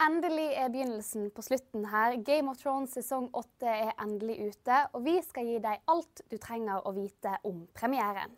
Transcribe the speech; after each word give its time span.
Endelig 0.00 0.54
er 0.56 0.70
begynnelsen 0.72 1.26
på 1.36 1.42
slutten 1.44 1.82
her. 1.92 2.14
Game 2.24 2.48
of 2.48 2.56
Thrones 2.56 2.94
sesong 2.96 3.26
åtte 3.36 3.68
er 3.68 3.90
endelig 4.00 4.38
ute, 4.46 4.78
og 4.96 5.04
vi 5.04 5.18
skal 5.26 5.50
gi 5.50 5.58
deg 5.60 5.82
alt 5.92 6.22
du 6.32 6.38
trenger 6.40 6.88
å 6.88 6.94
vite 6.96 7.36
om 7.44 7.66
premieren. 7.76 8.32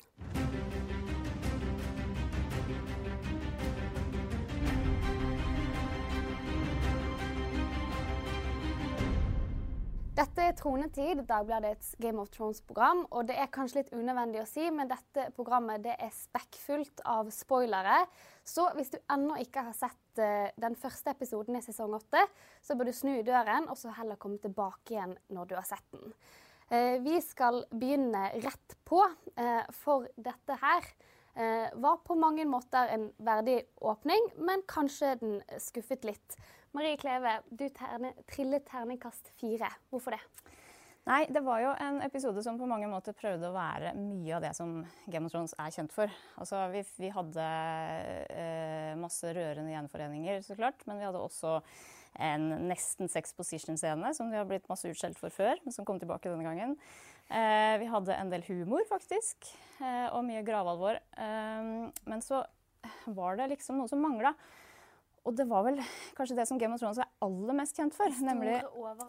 Dette 10.13 10.45
er 10.45 10.53
Tronetid, 10.53 11.23
Dagbladets 11.25 11.95
Game 11.97 12.21
of 12.21 12.29
Thrones-program. 12.35 13.07
Og 13.17 13.31
det 13.31 13.39
er 13.41 13.49
kanskje 13.49 13.79
litt 13.79 13.95
unødvendig 13.97 14.43
å 14.43 14.49
si, 14.51 14.67
men 14.69 14.91
dette 14.91 15.31
programmet 15.33 15.81
det 15.87 15.95
er 15.97 16.13
spekkfullt 16.13 17.01
av 17.09 17.31
spoilere. 17.33 18.03
Så 18.45 18.67
hvis 18.77 18.93
du 18.93 18.99
ennå 19.15 19.39
ikke 19.41 19.65
har 19.71 19.79
sett 19.79 20.21
uh, 20.21 20.53
den 20.61 20.77
første 20.77 21.15
episoden 21.17 21.57
i 21.57 21.65
sesong 21.65 21.97
åtte, 21.97 22.27
så 22.61 22.77
bør 22.77 22.91
du 22.91 22.99
snu 22.99 23.15
i 23.15 23.25
døren 23.25 23.71
og 23.73 23.81
så 23.81 23.95
heller 23.97 24.21
komme 24.21 24.37
tilbake 24.43 24.99
igjen 24.99 25.17
når 25.33 25.49
du 25.49 25.57
har 25.57 25.65
sett 25.71 25.89
den. 25.97 26.13
Uh, 26.69 27.01
vi 27.09 27.17
skal 27.25 27.63
begynne 27.73 28.29
rett 28.45 28.77
på, 28.85 29.01
uh, 29.01 29.65
for 29.81 30.13
dette 30.21 30.61
her 30.61 30.93
var 31.81 32.03
på 32.05 32.13
mange 32.13 32.45
måter 32.45 32.91
en 32.93 33.07
verdig 33.25 33.55
åpning, 33.81 34.27
men 34.45 34.61
kanskje 34.69 35.15
den 35.23 35.39
skuffet 35.65 36.05
litt. 36.05 36.37
Marie 36.73 36.97
Kleve, 36.97 37.35
du 37.53 37.67
terne, 37.69 38.15
trillet 38.33 38.65
terningkast 38.65 39.29
fire. 39.37 39.69
Hvorfor 39.93 40.15
det? 40.17 40.23
Nei, 41.05 41.27
det 41.35 41.43
var 41.45 41.59
jo 41.61 41.73
en 41.83 41.99
episode 42.07 42.41
som 42.47 42.57
på 42.57 42.69
mange 42.71 42.87
måter 42.89 43.13
prøvde 43.19 43.49
å 43.51 43.57
være 43.57 43.91
mye 43.99 44.37
av 44.37 44.45
det 44.45 44.53
som 44.57 44.79
Game 45.11 45.27
of 45.27 45.35
Thrones 45.35 45.53
er 45.61 45.75
kjent 45.75 45.93
for. 45.93 46.13
Altså, 46.41 46.61
vi, 46.73 46.81
vi 47.03 47.11
hadde 47.13 47.49
eh, 48.31 48.93
masse 49.01 49.35
rørende 49.35 49.75
gjenforeninger, 49.75 50.41
så 50.47 50.57
klart. 50.57 50.87
Men 50.89 51.03
vi 51.03 51.09
hadde 51.09 51.21
også 51.21 51.59
en 52.23 52.49
nesten 52.71 53.11
sex 53.11 53.37
position-scene 53.37 54.15
som 54.17 54.33
vi 54.33 54.39
har 54.39 54.49
blitt 54.49 54.71
masse 54.71 54.89
utskjelt 54.89 55.21
for 55.21 55.35
før, 55.35 55.61
men 55.65 55.77
som 55.77 55.85
kom 55.89 56.01
tilbake 56.01 56.31
denne 56.31 56.47
gangen. 56.47 56.79
Eh, 57.29 57.77
vi 57.83 57.93
hadde 57.93 58.17
en 58.17 58.33
del 58.33 58.47
humor, 58.49 58.87
faktisk, 58.89 59.51
eh, 59.83 60.09
og 60.09 60.25
mye 60.25 60.47
gravalvor. 60.47 61.03
Eh, 61.21 61.71
men 62.09 62.25
så 62.25 62.47
var 63.13 63.37
det 63.43 63.53
liksom 63.57 63.83
noe 63.83 63.93
som 63.93 64.01
mangla. 64.01 64.33
Og 65.23 65.37
det 65.39 65.47
var 65.51 65.63
vel 65.69 65.79
kanskje 66.17 66.37
det 66.39 66.49
som 66.51 66.59
Game 66.59 66.75
of 66.75 66.83
Thrones 66.83 66.99
er 67.03 67.11
aller 67.23 67.57
mest 67.57 67.79
kjent 67.79 67.95
for. 67.95 68.11
Nemlig 68.27 68.59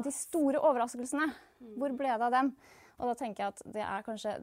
de 0.05 0.13
store 0.13 0.61
overraskelsene. 0.61 1.27
Mm. 1.59 1.75
Hvor 1.81 1.95
ble 1.97 2.13
det 2.13 2.27
av 2.29 2.33
dem? 2.35 2.53
Og 3.01 3.09
da 3.09 3.15
tenker 3.17 3.43
jeg 3.43 3.53
at 3.55 3.61
det 3.73 3.81
er 3.81 4.03
kanskje 4.05 4.33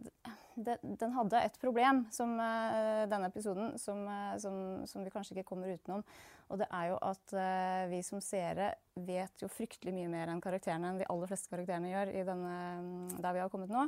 det, 0.61 0.75
Den 0.83 1.12
hadde 1.15 1.39
et 1.47 1.55
problem, 1.62 2.03
som 2.12 2.35
uh, 2.37 3.07
denne 3.09 3.31
episoden, 3.31 3.77
som, 3.79 4.03
uh, 4.05 4.35
som, 4.43 4.57
som, 4.91 5.05
vi 5.07 5.12
kanskje 5.15 5.37
ikke 5.37 5.53
kommer 5.53 5.71
utenom. 5.71 6.03
Og 6.51 6.59
det 6.61 6.67
er 6.75 6.91
jo 6.91 6.99
at 7.07 7.37
uh, 7.39 7.84
vi 7.93 8.03
som 8.05 8.21
seere 8.25 8.73
vet 8.99 9.45
jo 9.45 9.49
fryktelig 9.49 9.95
mye 9.95 10.11
mer 10.11 10.33
enn 10.33 10.43
karakterene 10.43 10.91
enn 10.91 11.01
de 11.01 11.09
aller 11.09 11.31
fleste 11.31 11.53
karakterene 11.53 11.93
gjør 11.93 12.12
i 12.12 12.27
denne, 12.27 12.59
der 13.23 13.39
vi 13.39 13.45
har 13.45 13.55
kommet 13.55 13.73
nå. 13.73 13.87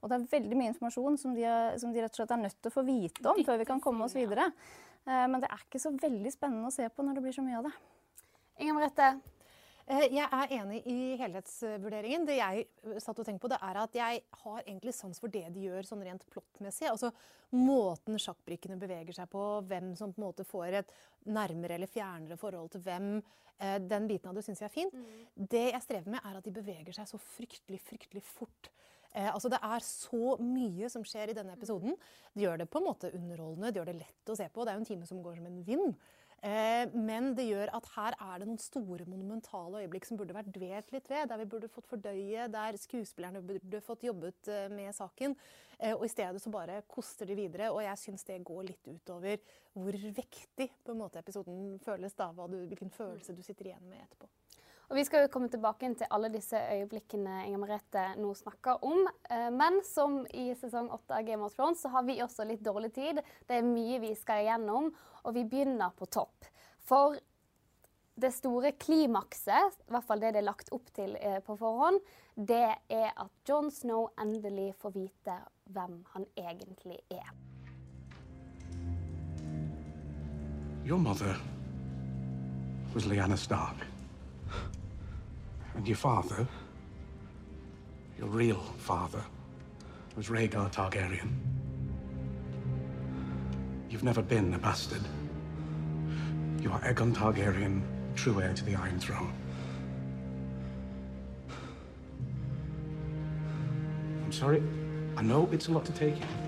Og 0.00 0.10
det 0.10 0.16
er 0.16 0.28
veldig 0.32 0.56
mye 0.56 0.72
informasjon 0.72 1.18
som 1.20 1.34
de, 1.36 1.46
som 1.80 1.92
de 1.92 2.02
rett 2.02 2.14
og 2.14 2.22
slett 2.22 2.32
er 2.34 2.40
nødt 2.40 2.56
til 2.56 2.72
å 2.72 2.74
få 2.74 2.84
vite 2.86 3.32
om 3.32 3.42
før 3.44 3.60
vi 3.60 3.68
kan 3.68 3.82
komme 3.84 4.06
oss 4.06 4.16
videre. 4.16 4.48
Eh, 4.48 4.89
men 5.06 5.40
det 5.42 5.48
er 5.48 5.62
ikke 5.64 5.80
så 5.82 5.90
veldig 5.96 6.30
spennende 6.34 6.68
å 6.68 6.74
se 6.74 6.84
på 6.92 7.04
når 7.04 7.18
det 7.18 7.22
blir 7.24 7.34
så 7.34 7.44
mye 7.44 7.58
av 7.58 7.68
det. 7.68 7.74
Inger 8.60 8.76
Merete? 8.76 9.10
Eh, 9.90 10.06
jeg 10.14 10.22
er 10.22 10.52
enig 10.54 10.80
i 10.86 10.96
helhetsvurderingen. 11.18 12.26
Det 12.28 12.36
jeg 12.38 12.66
satt 13.02 13.18
og 13.18 13.26
tenkte 13.26 13.42
på, 13.42 13.50
det 13.50 13.58
er 13.66 13.78
at 13.80 13.96
jeg 13.98 14.20
har 14.42 14.60
egentlig 14.62 14.94
sans 14.94 15.18
for 15.18 15.32
det 15.32 15.48
de 15.54 15.64
gjør 15.66 15.88
sånn 15.88 16.04
rent 16.06 16.26
plottmessig. 16.30 16.86
Altså 16.92 17.10
måten 17.56 18.20
sjakkbrikkene 18.22 18.78
beveger 18.78 19.16
seg 19.16 19.30
på, 19.32 19.44
hvem 19.66 19.94
som 19.98 20.12
på 20.14 20.22
en 20.22 20.26
måte 20.28 20.46
får 20.46 20.82
et 20.82 20.94
nærmere 21.26 21.74
eller 21.74 21.90
fjernere 21.90 22.38
forhold 22.38 22.70
til 22.76 22.84
hvem. 22.86 23.16
Eh, 23.58 23.78
den 23.82 24.06
biten 24.10 24.30
av 24.30 24.38
det 24.38 24.46
syns 24.46 24.62
jeg 24.62 24.70
er 24.70 24.76
fint. 24.76 24.94
Mm. 24.94 25.48
Det 25.56 25.66
jeg 25.72 25.84
strever 25.88 26.14
med, 26.14 26.22
er 26.22 26.38
at 26.38 26.46
de 26.46 26.54
beveger 26.60 26.94
seg 27.00 27.10
så 27.10 27.18
fryktelig, 27.32 27.82
fryktelig 27.88 28.22
fort. 28.28 28.70
Eh, 29.12 29.28
altså 29.32 29.50
Det 29.52 29.60
er 29.62 29.84
så 29.86 30.36
mye 30.38 30.90
som 30.92 31.04
skjer 31.06 31.32
i 31.32 31.36
denne 31.36 31.56
episoden. 31.56 31.96
Det 32.34 32.46
gjør 32.46 32.62
det 32.62 32.70
på 32.70 32.80
en 32.80 32.88
måte 32.88 33.12
underholdende, 33.16 33.72
det 33.72 33.80
gjør 33.80 33.92
det 33.92 34.00
lett 34.04 34.32
å 34.32 34.38
se 34.38 34.48
på. 34.48 34.64
Det 34.64 34.72
er 34.72 34.78
jo 34.78 34.84
en 34.84 34.90
time 34.92 35.08
som 35.08 35.22
går 35.24 35.40
som 35.40 35.50
en 35.50 35.62
vind. 35.66 35.94
Eh, 36.40 36.88
men 36.96 37.34
det 37.36 37.44
gjør 37.50 37.68
at 37.76 37.88
her 37.98 38.14
er 38.16 38.40
det 38.40 38.46
noen 38.48 38.60
store, 38.62 39.04
monumentale 39.04 39.82
øyeblikk 39.82 40.06
som 40.08 40.16
burde 40.16 40.36
vært 40.36 40.48
dvelt 40.54 40.92
litt 40.94 41.10
ved. 41.12 41.28
Der 41.28 41.42
vi 41.42 41.48
burde 41.52 41.68
fått 41.72 41.90
fordøye, 41.90 42.46
der 42.52 42.78
skuespillerne 42.80 43.42
burde 43.44 43.82
fått 43.84 44.06
jobbet 44.08 44.48
eh, 44.48 44.68
med 44.72 44.96
saken. 44.96 45.36
Eh, 45.76 45.92
og 45.92 46.06
i 46.06 46.12
stedet 46.12 46.40
så 46.40 46.52
bare 46.52 46.80
koster 46.88 47.28
de 47.28 47.36
videre. 47.36 47.68
Og 47.74 47.82
jeg 47.84 48.04
syns 48.06 48.24
det 48.28 48.40
går 48.48 48.70
litt 48.70 48.88
utover 48.88 49.36
hvor 49.76 50.00
vektig 50.00 50.70
på 50.80 50.94
en 50.94 51.02
måte 51.02 51.20
episoden 51.20 51.76
føles. 51.84 52.16
da, 52.16 52.32
du, 52.32 52.62
Hvilken 52.64 52.94
følelse 52.94 53.36
du 53.36 53.44
sitter 53.44 53.74
igjen 53.74 53.90
med 53.90 54.00
etterpå. 54.06 54.30
Og 54.90 54.96
Vi 54.96 55.04
skal 55.06 55.22
jo 55.22 55.30
komme 55.30 55.46
tilbake 55.46 55.86
til 55.94 56.08
alle 56.10 56.28
disse 56.34 56.58
øyeblikkene 56.58 57.44
Inger 57.46 57.60
Merete 57.62 58.04
nå 58.18 58.32
snakker 58.34 58.82
om. 58.82 59.04
Eh, 59.30 59.46
men 59.54 59.78
som 59.86 60.24
i 60.34 60.48
sesong 60.58 60.88
åtte 60.90 61.14
av 61.14 61.26
Game 61.28 61.46
of 61.46 61.54
Thrones, 61.54 61.78
så 61.78 61.92
har 61.94 62.02
vi 62.08 62.18
også 62.24 62.42
litt 62.48 62.64
dårlig 62.66 62.90
tid. 62.96 63.20
Det 63.46 63.60
er 63.60 63.68
mye 63.68 64.00
vi 64.02 64.10
skal 64.18 64.42
igjennom, 64.42 64.88
og 65.22 65.36
vi 65.36 65.44
begynner 65.46 65.94
på 65.94 66.08
topp. 66.10 66.48
For 66.82 67.14
det 68.18 68.32
store 68.34 68.72
klimakset, 68.82 69.78
i 69.86 69.94
hvert 69.94 70.08
fall 70.08 70.24
det 70.24 70.32
det 70.34 70.42
er 70.42 70.48
lagt 70.48 70.74
opp 70.74 70.90
til 70.96 71.14
eh, 71.20 71.38
på 71.38 71.54
forhånd, 71.60 72.02
det 72.34 72.66
er 72.90 73.14
at 73.14 73.30
John 73.46 73.70
Snow 73.70 74.08
endelig 74.18 74.72
får 74.82 74.96
vite 74.96 75.38
hvem 75.70 76.00
han 76.16 76.26
egentlig 76.34 76.98
er. 77.14 77.30
Your 80.82 80.98
mother 80.98 81.38
was 82.92 83.06
Lyanna 83.06 83.36
Stark. 83.36 83.89
And 85.74 85.86
your 85.86 85.96
father, 85.96 86.46
your 88.18 88.28
real 88.28 88.60
father, 88.78 89.22
was 90.16 90.28
Rhaegar 90.28 90.72
Targaryen. 90.72 91.30
You've 93.88 94.04
never 94.04 94.22
been 94.22 94.54
a 94.54 94.58
bastard. 94.58 95.02
You 96.60 96.70
are 96.72 96.80
Aegon 96.80 97.14
Targaryen, 97.14 97.82
true 98.14 98.40
heir 98.40 98.52
to 98.52 98.64
the 98.64 98.74
Iron 98.74 99.00
Throne. 99.00 99.32
I'm 104.24 104.32
sorry. 104.32 104.62
I 105.16 105.22
know 105.22 105.48
it's 105.50 105.68
a 105.68 105.72
lot 105.72 105.84
to 105.86 105.92
take 105.92 106.16
in. 106.16 106.39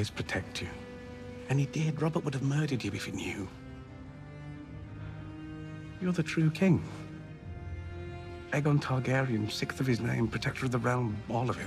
Always 0.00 0.08
protect 0.08 0.62
you. 0.62 0.68
And 1.50 1.60
he 1.60 1.66
did. 1.66 2.00
Robert 2.00 2.24
would 2.24 2.32
have 2.32 2.42
murdered 2.42 2.82
you 2.82 2.90
if 2.94 3.04
he 3.04 3.12
knew. 3.12 3.46
You're 6.00 6.12
the 6.12 6.22
true 6.22 6.50
king. 6.50 6.82
Aegon 8.52 8.80
Targaryen, 8.80 9.52
sixth 9.52 9.78
of 9.78 9.86
his 9.86 10.00
name, 10.00 10.26
protector 10.26 10.64
of 10.64 10.72
the 10.72 10.78
realm, 10.78 11.14
all 11.28 11.50
of 11.50 11.58
it. 11.58 11.66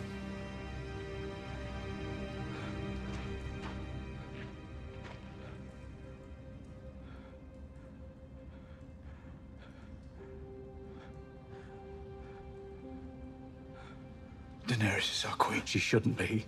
Daenerys 14.65 15.11
is 15.11 15.23
our 15.29 15.35
queen. 15.35 15.61
She 15.65 15.77
shouldn't 15.77 16.17
be. 16.17 16.47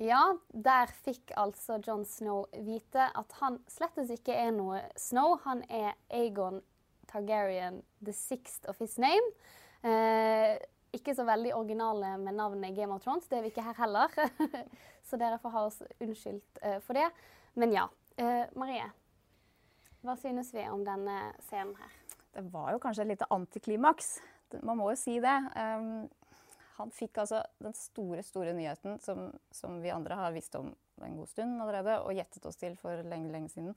Ja, 0.00 0.22
der 0.52 0.88
fikk 1.04 1.32
altså 1.36 1.76
John 1.84 2.06
Snow 2.08 2.46
vite 2.64 3.10
at 3.12 3.34
han 3.42 3.58
slettes 3.68 4.08
ikke 4.14 4.32
er 4.32 4.52
noe 4.56 4.80
Snow. 4.96 5.36
Han 5.44 5.60
er 5.68 5.92
Aegon 6.08 6.62
Targaryen 7.10 7.82
the 8.00 8.14
sixth 8.16 8.64
of 8.70 8.78
his 8.80 8.96
name. 8.98 9.26
Eh, 9.84 10.56
ikke 10.96 11.12
så 11.14 11.26
veldig 11.28 11.52
originale 11.54 12.14
med 12.18 12.38
navnet 12.38 12.76
Game 12.76 12.94
of 12.94 13.02
Thrones. 13.04 13.28
Det 13.28 13.38
er 13.38 13.44
vi 13.44 13.52
ikke 13.52 13.66
her 13.66 13.76
heller. 13.76 14.16
så 15.08 15.20
dere 15.20 15.38
får 15.42 15.54
ha 15.54 15.64
oss 15.68 15.82
unnskyldt 16.00 16.62
eh, 16.62 16.78
for 16.80 16.96
det. 16.96 17.10
Men 17.60 17.74
ja. 17.76 17.84
Eh, 18.16 18.46
Marie, 18.58 18.88
hva 20.04 20.16
synes 20.20 20.50
vi 20.56 20.64
om 20.68 20.82
denne 20.84 21.18
scenen 21.46 21.76
her? 21.76 21.92
Det 22.34 22.46
var 22.52 22.72
jo 22.72 22.80
kanskje 22.82 23.04
et 23.04 23.12
lite 23.14 23.28
antiklimaks. 23.32 24.18
Man 24.62 24.80
må 24.80 24.90
jo 24.92 24.98
si 24.98 25.18
det. 25.22 25.36
Um, 25.56 26.08
han 26.82 26.94
fikk 26.94 27.20
altså 27.22 27.42
den 27.62 27.74
store, 27.76 28.22
store 28.26 28.54
nyheten 28.56 28.98
som, 29.04 29.28
som, 29.54 29.80
vi 29.84 29.92
andre 29.94 30.18
har 30.18 30.34
visst 30.34 30.54
om 30.58 30.72
en 31.00 31.16
god 31.16 31.30
stund 31.30 31.60
allerede 31.62 31.98
og 32.04 32.16
gjettet 32.16 32.46
oss 32.48 32.60
til 32.60 32.76
for 32.80 33.04
lenge, 33.08 33.30
lenge 33.32 33.52
siden. 33.52 33.76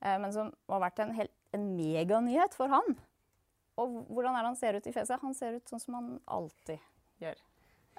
Eh, 0.00 0.16
men 0.20 0.32
som 0.34 0.52
har 0.68 0.82
vært 0.88 1.04
en 1.04 1.14
helt 1.16 1.36
en 1.56 1.76
meganyhet 1.76 2.54
for 2.54 2.70
han. 2.72 2.96
Og 3.80 4.02
hvordan 4.10 4.36
er 4.36 4.44
det 4.44 4.50
han 4.52 4.58
ser 4.58 4.78
ut 4.78 4.86
i 4.86 4.94
fjeset? 4.94 5.22
Han 5.22 5.36
ser 5.36 5.56
ut 5.58 5.70
sånn 5.70 5.82
som 5.82 5.96
han 5.98 6.10
alltid 6.30 6.82
gjør. 7.22 7.38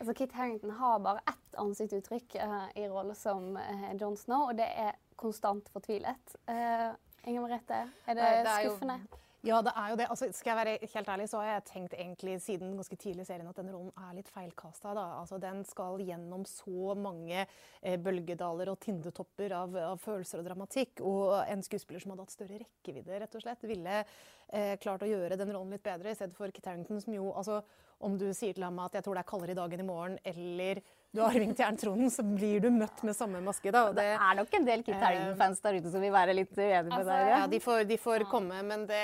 Altså, 0.01 0.13
Kit 0.17 0.33
Harington 0.33 0.73
har 0.79 1.01
bare 1.03 1.23
ett 1.29 1.57
ansiktsuttrykk 1.61 2.37
uh, 2.41 2.67
i 2.79 2.87
rollen 2.89 3.17
som 3.17 3.57
uh, 3.57 3.89
Jon 3.99 4.17
Snow, 4.17 4.47
og 4.49 4.57
det 4.57 4.69
er 4.69 4.95
konstant 5.19 5.67
fortvilet. 5.73 6.37
Uh, 6.49 6.93
Inger 7.27 7.43
Merete, 7.43 7.83
er 8.07 8.17
det, 8.17 8.23
Nei, 8.23 8.39
det 8.45 8.53
er 8.53 8.69
skuffende? 8.69 8.97
Jo, 9.03 9.19
ja, 9.41 9.57
det 9.65 9.71
er 9.73 9.89
jo 9.89 9.95
det. 9.97 10.05
Altså, 10.13 10.27
skal 10.37 10.51
jeg 10.51 10.57
være 10.59 10.89
helt 10.91 11.07
ærlig, 11.09 11.25
så 11.31 11.39
har 11.41 11.47
jeg 11.47 11.63
tenkt 11.65 11.93
egentlig 11.97 12.35
siden 12.43 12.75
ganske 12.77 12.97
tidlig 13.01 13.23
i 13.23 13.29
serien 13.31 13.47
at 13.49 13.57
den 13.57 13.71
rollen 13.73 13.89
er 13.97 14.11
litt 14.13 14.29
feilkasta. 14.29 14.93
Altså, 14.93 15.39
den 15.41 15.63
skal 15.65 16.03
gjennom 16.05 16.43
så 16.45 16.93
mange 16.93 17.39
eh, 17.39 17.97
bølgedaler 17.97 18.69
og 18.69 18.77
tindetopper 18.85 19.55
av, 19.57 19.73
av, 19.81 19.97
følelser 20.03 20.43
og 20.43 20.45
dramatikk. 20.45 21.01
Og 21.01 21.33
en 21.41 21.65
skuespiller 21.65 22.03
som 22.03 22.13
hadde 22.13 22.27
hatt 22.27 22.35
større 22.35 22.61
rekkevidde, 22.61 23.17
rett 23.23 23.39
og 23.39 23.45
slett, 23.47 23.65
ville 23.65 23.97
eh, 24.03 24.75
klart 24.83 25.07
å 25.07 25.09
gjøre 25.09 25.39
den 25.41 25.55
rollen 25.55 25.73
litt 25.73 25.87
bedre, 25.89 26.13
i 26.13 26.19
stedet 26.19 26.37
for 26.37 26.53
Kit 26.53 26.69
Harrington, 26.69 27.01
som 27.01 27.17
jo 27.17 27.33
altså, 27.33 27.63
Om 28.01 28.15
du 28.17 28.31
sier 28.33 28.53
til 28.53 28.63
ham 28.65 28.79
at 28.81 28.93
'jeg 28.93 29.03
tror 29.05 29.13
det 29.13 29.21
er 29.21 29.29
kaldere 29.29 29.51
i 29.51 29.57
dag 29.57 29.73
enn 29.73 29.83
i 29.83 29.85
morgen', 29.85 30.17
eller 30.25 30.81
du 31.11 31.19
har 31.19 31.33
arving 31.33 31.51
til 31.51 31.65
jerntronen, 31.65 32.07
så 32.11 32.23
blir 32.23 32.61
du 32.63 32.69
møtt 32.71 33.01
med 33.03 33.15
samme 33.17 33.41
maske. 33.43 33.71
Da. 33.73 33.89
Det, 33.91 33.99
det, 33.99 34.11
er 34.15 34.35
nok 34.37 34.53
en 34.55 34.67
del 34.67 34.83
Kit 34.87 34.95
Harington-fans 34.95 35.59
der 35.65 35.79
ute 35.81 35.91
som 35.91 36.03
vil 36.05 36.13
være 36.15 36.35
litt 36.37 36.53
uenige 36.55 36.83
med 36.87 36.93
altså, 36.95 37.09
deg. 37.09 37.31
Ja, 37.33 37.39
de 37.51 37.59
får, 37.65 37.81
de 37.89 37.97
får 37.99 38.23
ja. 38.23 38.27
komme, 38.31 38.61
men 38.69 38.85
det, 38.87 39.01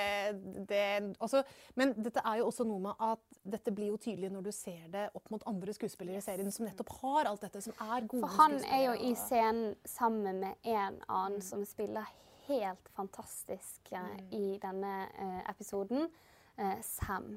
det 0.69 0.83
også, 1.24 1.42
Men 1.75 1.92
dette 2.00 2.24
er 2.24 2.39
jo 2.39 2.48
også 2.48 2.68
noe 2.69 2.86
med 2.86 3.04
at 3.09 3.42
dette 3.57 3.74
blir 3.75 3.92
jo 3.92 4.00
tydelig 4.00 4.31
når 4.31 4.48
du 4.48 4.54
ser 4.56 4.86
det 4.94 5.09
opp 5.19 5.33
mot 5.33 5.44
andre 5.51 5.75
skuespillere 5.75 6.21
i 6.21 6.24
serien 6.24 6.54
som 6.54 6.68
nettopp 6.69 6.95
har 7.01 7.27
alt 7.33 7.44
dette, 7.44 7.65
som 7.65 7.75
er 7.75 8.07
gode 8.07 8.24
skuespillere. 8.24 8.31
For 8.38 8.45
han 8.45 8.80
er 8.80 8.86
jo 8.86 8.95
i 9.09 9.12
scenen 9.19 9.75
sammen 9.98 10.42
med 10.45 10.63
en 10.63 11.04
annen 11.09 11.42
mm. 11.42 11.45
som 11.50 11.68
spiller 11.68 12.07
helt 12.48 12.89
fantastisk 12.95 13.92
uh, 13.92 14.00
mm. 14.00 14.25
i 14.31 14.45
denne 14.63 14.95
uh, 15.12 15.42
episoden, 15.51 16.07
uh, 16.56 16.80
Sam. 16.81 17.36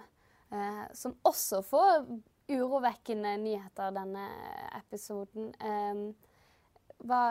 som 0.98 1.12
også 1.22 1.60
får 1.62 2.06
urovekkende 2.50 3.36
nyheter 3.40 3.94
denne 3.94 4.26
episoden. 4.80 5.50
Um, 5.62 6.06
hva, 7.06 7.24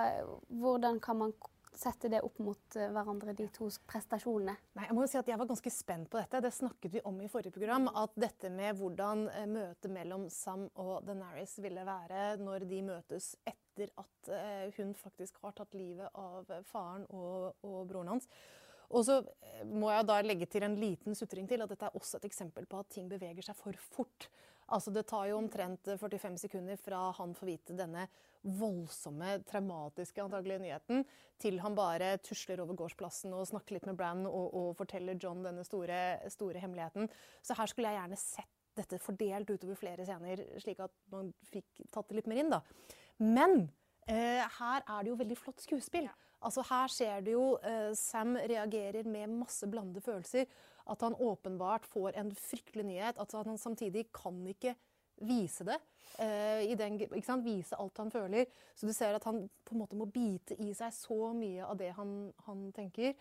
hvordan 0.49 0.99
kan 1.03 1.19
man 1.19 1.33
sette 1.79 2.09
det 2.11 2.21
opp 2.25 2.39
mot 2.43 2.77
uh, 2.77 2.87
hverandre, 2.95 3.35
de 3.37 3.47
to 3.55 3.69
prestasjonene? 3.87 4.55
Nei, 4.77 4.87
jeg 4.87 4.97
må 4.97 5.05
jo 5.05 5.11
si 5.11 5.19
at 5.21 5.31
jeg 5.31 5.39
var 5.39 5.49
ganske 5.49 5.73
spent 5.73 6.09
på 6.11 6.19
dette. 6.19 6.41
Det 6.43 6.53
snakket 6.55 6.95
vi 6.97 7.03
om 7.07 7.19
i 7.21 7.29
forrige 7.31 7.55
program. 7.55 7.89
At 8.01 8.15
dette 8.19 8.51
med 8.53 8.79
hvordan 8.79 9.27
uh, 9.31 9.43
møtet 9.49 9.93
mellom 9.93 10.29
Sam 10.33 10.67
og 10.79 10.95
Denaris 11.07 11.57
ville 11.63 11.85
være 11.87 12.31
når 12.41 12.67
de 12.69 12.81
møtes 12.89 13.33
etter 13.47 13.93
at 14.01 14.31
uh, 14.33 14.65
hun 14.79 14.95
faktisk 14.97 15.43
har 15.43 15.55
tatt 15.57 15.77
livet 15.77 16.09
av 16.19 16.49
faren 16.71 17.05
og, 17.11 17.59
og 17.67 17.83
broren 17.91 18.15
hans. 18.15 18.31
Og 18.89 19.05
så 19.05 19.19
må 19.69 19.91
jeg 19.93 20.05
da 20.09 20.15
legge 20.25 20.47
til 20.49 20.65
en 20.65 20.77
liten 20.79 21.17
sutring 21.17 21.47
til 21.49 21.61
at 21.61 21.69
dette 21.69 21.85
er 21.85 21.97
også 21.97 22.17
et 22.17 22.29
eksempel 22.29 22.65
på 22.69 22.79
at 22.81 22.89
ting 22.89 23.09
beveger 23.11 23.45
seg 23.45 23.57
for 23.57 23.77
fort. 23.93 24.29
Altså 24.75 24.91
Det 24.93 25.05
tar 25.09 25.27
jo 25.29 25.39
omtrent 25.39 25.89
45 25.99 26.37
sekunder 26.45 26.79
fra 26.79 27.09
han 27.17 27.33
får 27.37 27.49
vite 27.49 27.77
denne 27.77 28.07
voldsomme, 28.59 29.39
traumatiske 29.49 30.23
antagelige 30.23 30.61
nyheten, 30.63 31.03
til 31.41 31.59
han 31.59 31.75
bare 31.75 32.13
tusler 32.23 32.61
over 32.63 32.77
gårdsplassen 32.79 33.33
og 33.35 33.47
snakker 33.49 33.75
litt 33.75 33.89
med 33.89 33.97
Brann 33.99 34.23
og, 34.29 34.53
og, 34.53 34.69
forteller 34.79 35.19
John 35.19 35.43
denne 35.43 35.65
store, 35.67 35.99
store, 36.31 36.61
hemmeligheten. 36.63 37.09
Så 37.43 37.57
her 37.59 37.71
skulle 37.71 37.91
jeg 37.91 37.99
gjerne 37.99 38.21
sett 38.21 38.55
dette 38.79 39.01
fordelt 39.03 39.51
utover 39.51 39.75
flere 39.75 40.05
scener, 40.07 40.45
slik 40.63 40.79
at 40.85 40.93
man 41.11 41.33
fikk 41.51 41.83
tatt 41.91 42.07
det 42.07 42.21
litt 42.21 42.31
mer 42.31 42.43
inn. 42.45 42.53
da. 42.53 42.61
Men 43.19 43.65
eh, 44.07 44.45
her 44.59 44.85
er 44.85 45.03
det 45.03 45.11
jo 45.11 45.19
veldig 45.19 45.39
flott 45.39 45.65
skuespill. 45.65 46.07
Ja. 46.07 46.15
Altså 46.47 46.63
Her 46.63 46.87
ser 46.87 47.23
du 47.25 47.33
jo 47.33 47.45
eh, 47.67 47.91
Sam 47.99 48.37
reagerer 48.37 49.07
med 49.07 49.33
masse 49.41 49.67
blandede 49.67 50.03
følelser. 50.05 50.47
At 50.89 51.05
han 51.05 51.15
åpenbart 51.15 51.85
får 51.85 52.17
en 52.17 52.31
fryktelig 52.35 52.85
nyhet. 52.85 53.19
At 53.21 53.35
han 53.37 53.57
samtidig 53.57 54.07
kan 54.15 54.39
ikke 54.49 54.75
vise 55.21 55.65
det. 55.67 55.79
Eh, 56.19 56.77
den, 56.77 56.99
vise 57.43 57.75
alt 57.75 57.97
han 57.97 58.11
føler. 58.11 58.45
Så 58.75 58.87
du 58.87 58.93
ser 58.93 59.15
at 59.15 59.27
han 59.27 59.43
på 59.65 59.75
en 59.75 59.83
måte 59.83 59.99
må 59.99 60.07
bite 60.09 60.57
i 60.59 60.73
seg 60.73 60.93
så 60.95 61.33
mye 61.35 61.67
av 61.67 61.77
det 61.79 61.91
han, 61.97 62.31
han 62.47 62.71
tenker. 62.75 63.13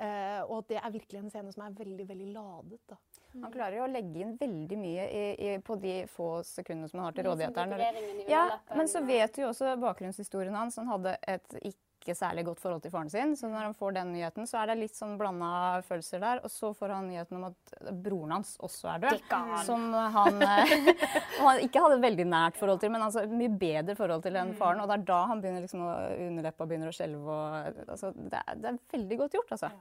Uh, 0.00 0.40
og 0.46 0.62
at 0.62 0.68
det 0.70 0.76
er 0.80 0.92
virkelig 0.94 1.18
en 1.20 1.26
scene 1.28 1.50
som 1.52 1.66
er 1.66 1.74
veldig 1.76 2.06
veldig 2.08 2.28
ladet. 2.32 2.78
da. 2.88 2.96
Han 3.34 3.52
klarer 3.52 3.76
jo 3.76 3.82
å 3.84 3.90
legge 3.90 4.22
inn 4.22 4.30
veldig 4.40 4.78
mye 4.80 5.04
i, 5.12 5.24
i, 5.36 5.50
på 5.60 5.76
de 5.82 5.98
få 6.08 6.28
sekundene 6.48 6.88
som 6.88 7.02
han 7.02 7.10
har 7.10 7.18
til 7.18 7.28
rådighet. 7.28 8.24
Ja, 8.30 8.46
men 8.72 8.88
så 8.88 9.02
vet 9.04 9.36
du 9.36 9.42
jo 9.42 9.50
også 9.50 9.74
bakgrunnshistorien 9.82 10.56
hans. 10.56 10.80
Han 10.80 10.88
hadde 10.88 11.18
et 11.28 11.58
ikke 11.60 11.89
ikke 12.00 12.14
særlig 12.16 12.44
godt 12.46 12.60
forhold 12.62 12.80
til 12.82 12.92
faren 12.94 13.10
sin. 13.12 13.34
Så 13.36 13.48
når 13.50 13.68
han 13.68 13.74
får 13.76 13.94
den 13.98 14.12
nyheten, 14.14 14.48
så 14.48 14.62
er 14.62 14.70
det 14.70 14.78
litt 14.80 14.96
sånn 14.96 15.18
blanda 15.20 15.80
følelser 15.86 16.22
der. 16.22 16.40
Og 16.46 16.52
så 16.52 16.72
får 16.76 16.94
han 16.96 17.10
nyheten 17.10 17.36
om 17.36 17.46
at 17.50 17.74
broren 18.04 18.34
hans 18.38 18.54
også 18.64 18.88
er 18.94 19.04
død. 19.04 19.22
Som 19.66 19.90
han, 19.92 20.40
eh, 20.46 20.74
han, 21.44 21.62
ikke 21.66 21.84
hadde 21.84 22.00
et 22.00 22.06
veldig 22.06 22.26
nært 22.32 22.60
forhold 22.60 22.80
til, 22.82 22.92
men 22.94 23.04
altså 23.04 23.26
mye 23.28 23.52
bedre 23.60 23.96
forhold 23.98 24.24
til 24.24 24.40
enn 24.40 24.56
faren. 24.58 24.80
Og 24.80 24.88
det 24.90 24.98
er 24.98 25.06
da 25.12 25.20
han 25.30 25.44
begynner 25.44 25.66
liksom 25.66 25.84
å 25.84 25.94
underleppa 26.16 26.68
begynner 26.70 26.92
å 26.92 26.96
skjelve. 26.96 27.40
Altså, 27.86 28.14
det, 28.16 28.40
er, 28.40 28.60
det, 28.62 28.72
er 28.72 28.96
veldig 28.96 29.20
godt 29.24 29.38
gjort, 29.38 29.56
altså. 29.58 29.74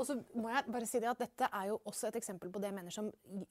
Og 0.00 0.06
så 0.08 0.16
må 0.40 0.48
jeg 0.48 0.64
bare 0.72 0.86
si 0.88 1.00
det 1.02 1.10
at 1.10 1.20
Dette 1.20 1.48
er 1.52 1.66
jo 1.68 1.76
også 1.84 2.08
et 2.08 2.16
eksempel 2.22 2.48
på 2.52 2.60
det 2.62 2.70
jeg 2.70 2.76
mener 2.78 2.94
som 2.94 3.10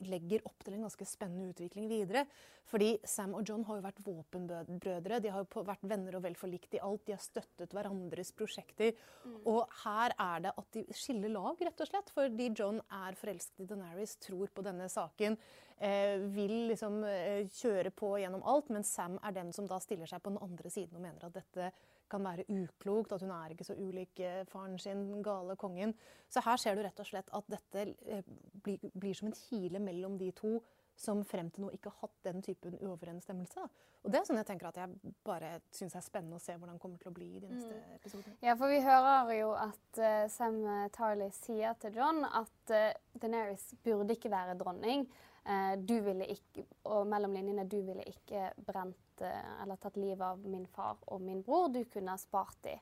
legger 0.09 0.41
opp 0.49 0.63
til 0.65 0.75
en 0.75 0.87
ganske 0.87 1.05
spennende 1.05 1.51
utvikling 1.53 1.85
videre. 1.91 2.23
Fordi 2.69 2.95
Sam 3.05 3.35
og 3.37 3.45
John 3.45 3.65
har 3.67 3.77
jo 3.77 3.85
vært 3.85 4.01
våpenbrødre. 4.05 5.19
De 5.21 5.31
har 5.33 5.45
jo 5.45 5.63
vært 5.67 5.85
venner 5.91 6.17
og 6.17 6.23
vel 6.25 6.37
forlikt 6.39 6.73
i 6.77 6.81
alt. 6.85 7.05
De 7.05 7.13
har 7.13 7.21
støttet 7.21 7.75
hverandres 7.75 8.33
prosjekter. 8.37 8.97
Mm. 9.25 9.37
Og 9.53 9.61
her 9.83 10.15
er 10.17 10.45
det 10.47 10.55
at 10.57 10.69
de 10.73 10.85
skiller 10.97 11.33
lag, 11.35 11.61
rett 11.69 11.85
og 11.85 11.91
slett. 11.91 12.09
Fordi 12.17 12.49
John 12.49 12.81
er 13.01 13.17
forelsket 13.19 13.65
i 13.65 13.69
Denaris, 13.69 14.17
tror 14.25 14.49
på 14.49 14.65
denne 14.65 14.89
saken. 14.89 15.37
Eh, 15.77 16.17
vil 16.33 16.55
liksom 16.73 17.03
eh, 17.07 17.45
kjøre 17.61 17.93
på 17.93 18.15
gjennom 18.23 18.41
alt. 18.49 18.73
Men 18.73 18.87
Sam 18.87 19.21
er 19.21 19.37
den 19.37 19.53
som 19.53 19.69
da 19.69 19.77
stiller 19.83 20.09
seg 20.09 20.25
på 20.25 20.33
den 20.33 20.41
andre 20.49 20.73
siden 20.73 20.97
og 20.97 21.05
mener 21.05 21.29
at 21.29 21.37
dette 21.37 21.71
kan 22.11 22.25
være 22.25 22.47
uklokt, 22.49 23.13
at 23.15 23.23
hun 23.25 23.31
er 23.35 23.53
ikke 23.53 23.67
så 23.67 23.77
ulik 23.77 24.19
eh, 24.25 24.41
faren 24.49 24.77
sin, 24.81 25.07
den 25.11 25.23
gale 25.23 25.55
kongen. 25.59 25.95
Så 26.29 26.43
her 26.45 26.59
ser 26.61 26.75
du 26.75 26.83
rett 26.85 26.99
og 26.99 27.07
slett 27.07 27.31
at 27.35 27.47
dette 27.51 27.85
eh, 28.05 28.35
blir, 28.63 28.91
blir 28.93 29.17
som 29.17 29.29
en 29.29 29.37
kile 29.37 29.81
mellom 29.83 30.17
de 30.19 30.31
to 30.37 30.57
som 30.99 31.21
frem 31.23 31.47
til 31.55 31.63
nå 31.63 31.69
ikke 31.71 31.93
har 31.93 32.09
hatt 32.09 32.17
den 32.27 32.41
typen 32.43 32.75
uoverensstemmelse. 32.83 33.63
Og 34.03 34.11
det 34.11 34.19
er 34.19 34.27
sånn 34.27 34.39
jeg 34.39 34.47
tenker 34.49 34.67
at 34.69 34.79
jeg 34.81 35.13
bare 35.27 35.53
syns 35.75 35.95
er 35.95 36.03
spennende 36.03 36.39
å 36.39 36.43
se 36.43 36.55
hvordan 36.57 36.75
det 36.75 36.83
kommer 36.83 36.99
til 36.99 37.11
å 37.11 37.15
bli 37.15 37.29
i 37.37 37.39
de 37.39 37.51
neste 37.51 37.71
mm. 37.71 37.95
episodene. 37.95 38.35
Ja, 38.43 38.55
for 38.59 38.71
vi 38.71 38.81
hører 38.83 39.31
jo 39.37 39.53
at 39.59 40.01
uh, 40.03 40.25
Sam 40.31 40.59
Tarley 40.95 41.31
sier 41.35 41.75
til 41.79 41.95
John 41.99 42.23
at 42.27 42.75
uh, 42.75 42.91
Daenerys 43.15 43.69
burde 43.83 44.15
ikke 44.15 44.31
være 44.31 44.57
dronning. 44.59 45.07
Uh, 45.47 45.75
du 45.79 45.97
ville 46.03 46.27
ikke, 46.35 46.67
og 46.91 47.07
mellom 47.11 47.35
linjene, 47.35 47.67
du 47.67 47.79
ville 47.79 48.03
ikke 48.11 48.49
brent 48.67 48.99
Eh, 49.21 49.61
eller 49.63 49.79
tatt 49.81 49.97
livet 49.97 50.25
av 50.25 50.41
min 50.47 50.65
far 50.67 50.97
og 51.07 51.21
min 51.21 51.41
bror. 51.43 51.69
Du 51.73 51.83
kunne 51.91 52.15
ha 52.15 52.19
spart 52.21 52.57
dem. 52.65 52.81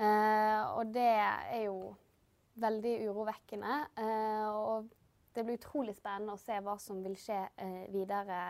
Eh, 0.00 0.62
og 0.76 0.92
det 0.94 1.10
er 1.10 1.62
jo 1.66 1.92
veldig 2.60 2.94
urovekkende. 3.08 3.76
Eh, 4.00 4.48
og 4.48 4.90
det 5.34 5.44
blir 5.46 5.60
utrolig 5.60 5.94
spennende 5.96 6.34
å 6.34 6.40
se 6.40 6.58
hva 6.64 6.76
som 6.82 7.02
vil 7.04 7.14
skje 7.18 7.38
videre 7.94 8.40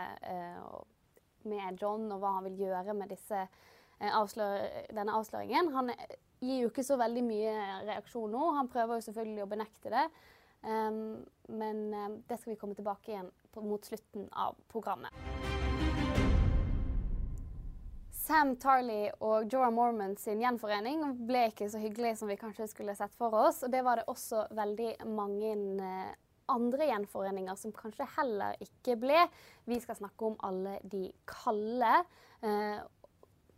med 1.44 1.76
John, 1.76 2.06
og 2.08 2.22
hva 2.22 2.30
han 2.38 2.46
vil 2.48 2.62
gjøre 2.64 2.94
med 2.96 3.12
disse, 3.12 3.42
avslør 4.00 4.64
denne 4.88 5.12
avsløringen. 5.12 5.68
Han 5.76 5.92
gir 6.40 6.62
jo 6.62 6.70
ikke 6.70 6.86
så 6.86 6.96
veldig 6.96 7.24
mye 7.26 7.52
reaksjon 7.84 8.32
nå. 8.32 8.46
Han 8.56 8.72
prøver 8.72 8.96
jo 8.96 9.06
selvfølgelig 9.10 9.44
å 9.44 9.50
benekte 9.52 9.92
det. 9.92 10.06
Um, 10.62 11.24
men 11.48 11.94
um, 11.94 12.22
det 12.28 12.40
skal 12.40 12.52
vi 12.52 12.58
komme 12.60 12.74
tilbake 12.76 13.12
igjen 13.12 13.30
på, 13.52 13.60
mot 13.64 13.84
slutten 13.84 14.28
av 14.32 14.56
programmet. 14.68 15.39
Sam 18.30 18.52
Tarley 18.62 19.08
og 19.26 19.48
Jorah 19.50 19.72
Mormon 19.74 20.12
sin 20.20 20.38
gjenforening 20.38 21.00
ble 21.26 21.48
ikke 21.48 21.66
så 21.72 21.80
hyggelig 21.82 22.12
som 22.20 22.28
vi 22.30 22.36
kanskje 22.38 22.68
skulle 22.70 22.94
sett 22.94 23.16
for 23.18 23.34
oss. 23.34 23.64
Og 23.66 23.72
det 23.72 23.80
var 23.82 23.98
det 23.98 24.04
også 24.12 24.44
veldig 24.54 24.92
mange 25.10 25.48
eh, 25.82 26.12
andre 26.54 26.86
gjenforeninger 26.92 27.58
som 27.58 27.74
kanskje 27.74 28.06
heller 28.14 28.54
ikke 28.62 28.94
ble. 29.02 29.24
Vi 29.66 29.80
skal 29.82 29.98
snakke 29.98 30.28
om 30.28 30.38
alle 30.46 30.76
de 30.92 31.08
kalde, 31.26 31.90
eh, 32.46 32.78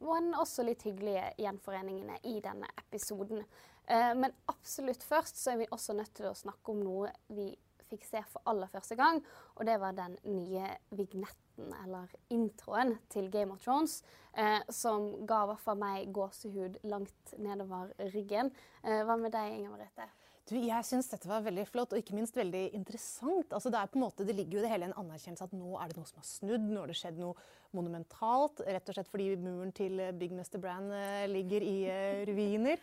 men 0.08 0.32
også 0.40 0.64
litt 0.64 0.86
hyggelige 0.88 1.28
gjenforeningene 1.44 2.16
i 2.32 2.38
denne 2.40 2.72
episoden. 2.86 3.44
Eh, 3.84 4.14
men 4.16 4.32
absolutt 4.48 5.04
først 5.04 5.36
så 5.42 5.52
er 5.52 5.66
vi 5.66 5.68
også 5.68 6.00
nødt 6.00 6.16
til 6.16 6.32
å 6.32 6.36
snakke 6.46 6.72
om 6.72 6.80
noe 6.80 7.12
vi 7.28 7.50
fikk 7.92 8.08
se 8.08 8.24
for 8.32 8.48
aller 8.48 8.72
første 8.72 8.96
gang, 8.96 9.20
og 9.58 9.68
det 9.68 9.76
var 9.84 9.92
den 10.00 10.16
nye 10.32 10.78
vignetten 10.96 11.41
vignetten, 11.52 11.74
eller 11.84 12.08
introen, 12.30 12.98
til 13.08 13.30
Game 13.30 13.52
of 13.52 13.62
Thrones, 13.62 14.02
eh, 14.36 14.60
som 14.70 15.26
ga 15.26 15.44
i 15.44 15.46
hvert 15.52 15.60
fall 15.60 15.78
meg 15.78 16.12
gåsehud 16.12 16.78
langt 16.84 17.34
nedover 17.38 17.92
ryggen. 18.12 18.50
Eh, 18.82 19.04
hva 19.04 19.16
med 19.16 19.32
deg, 19.32 19.58
Inger 19.58 19.70
Merete? 19.70 20.08
Du, 20.48 20.56
jeg 20.58 20.84
syns 20.84 21.08
dette 21.08 21.28
var 21.28 21.44
veldig 21.44 21.64
flott, 21.68 21.92
og 21.92 21.98
ikke 21.98 22.16
minst 22.16 22.36
veldig 22.36 22.74
interessant. 22.74 23.52
Altså, 23.52 23.70
det, 23.70 23.78
er 23.78 23.86
på 23.86 23.98
en 23.98 24.04
måte, 24.04 24.26
det 24.26 24.34
ligger 24.34 24.58
jo 24.58 24.64
det 24.64 24.72
hele 24.72 24.88
en 24.88 24.98
anerkjennelse 24.98 25.44
at 25.44 25.54
nå 25.54 25.76
er 25.78 25.88
det 25.88 25.96
noe 25.96 26.08
som 26.08 26.18
har 26.18 26.26
snudd, 26.26 26.66
nå 26.66 26.80
har 26.80 26.90
det 26.90 26.98
skjedd 26.98 27.20
noe 27.20 27.36
monumentalt. 27.72 28.64
Rett 28.66 28.90
og 28.90 28.96
slett 28.96 29.12
fordi 29.12 29.36
muren 29.38 29.70
til 29.72 30.02
Big 30.18 30.34
Mr. 30.34 30.58
Bran 30.58 30.90
eh, 30.90 31.28
ligger 31.30 31.62
i 31.62 31.76
eh, 31.86 32.24
ruiner. 32.26 32.82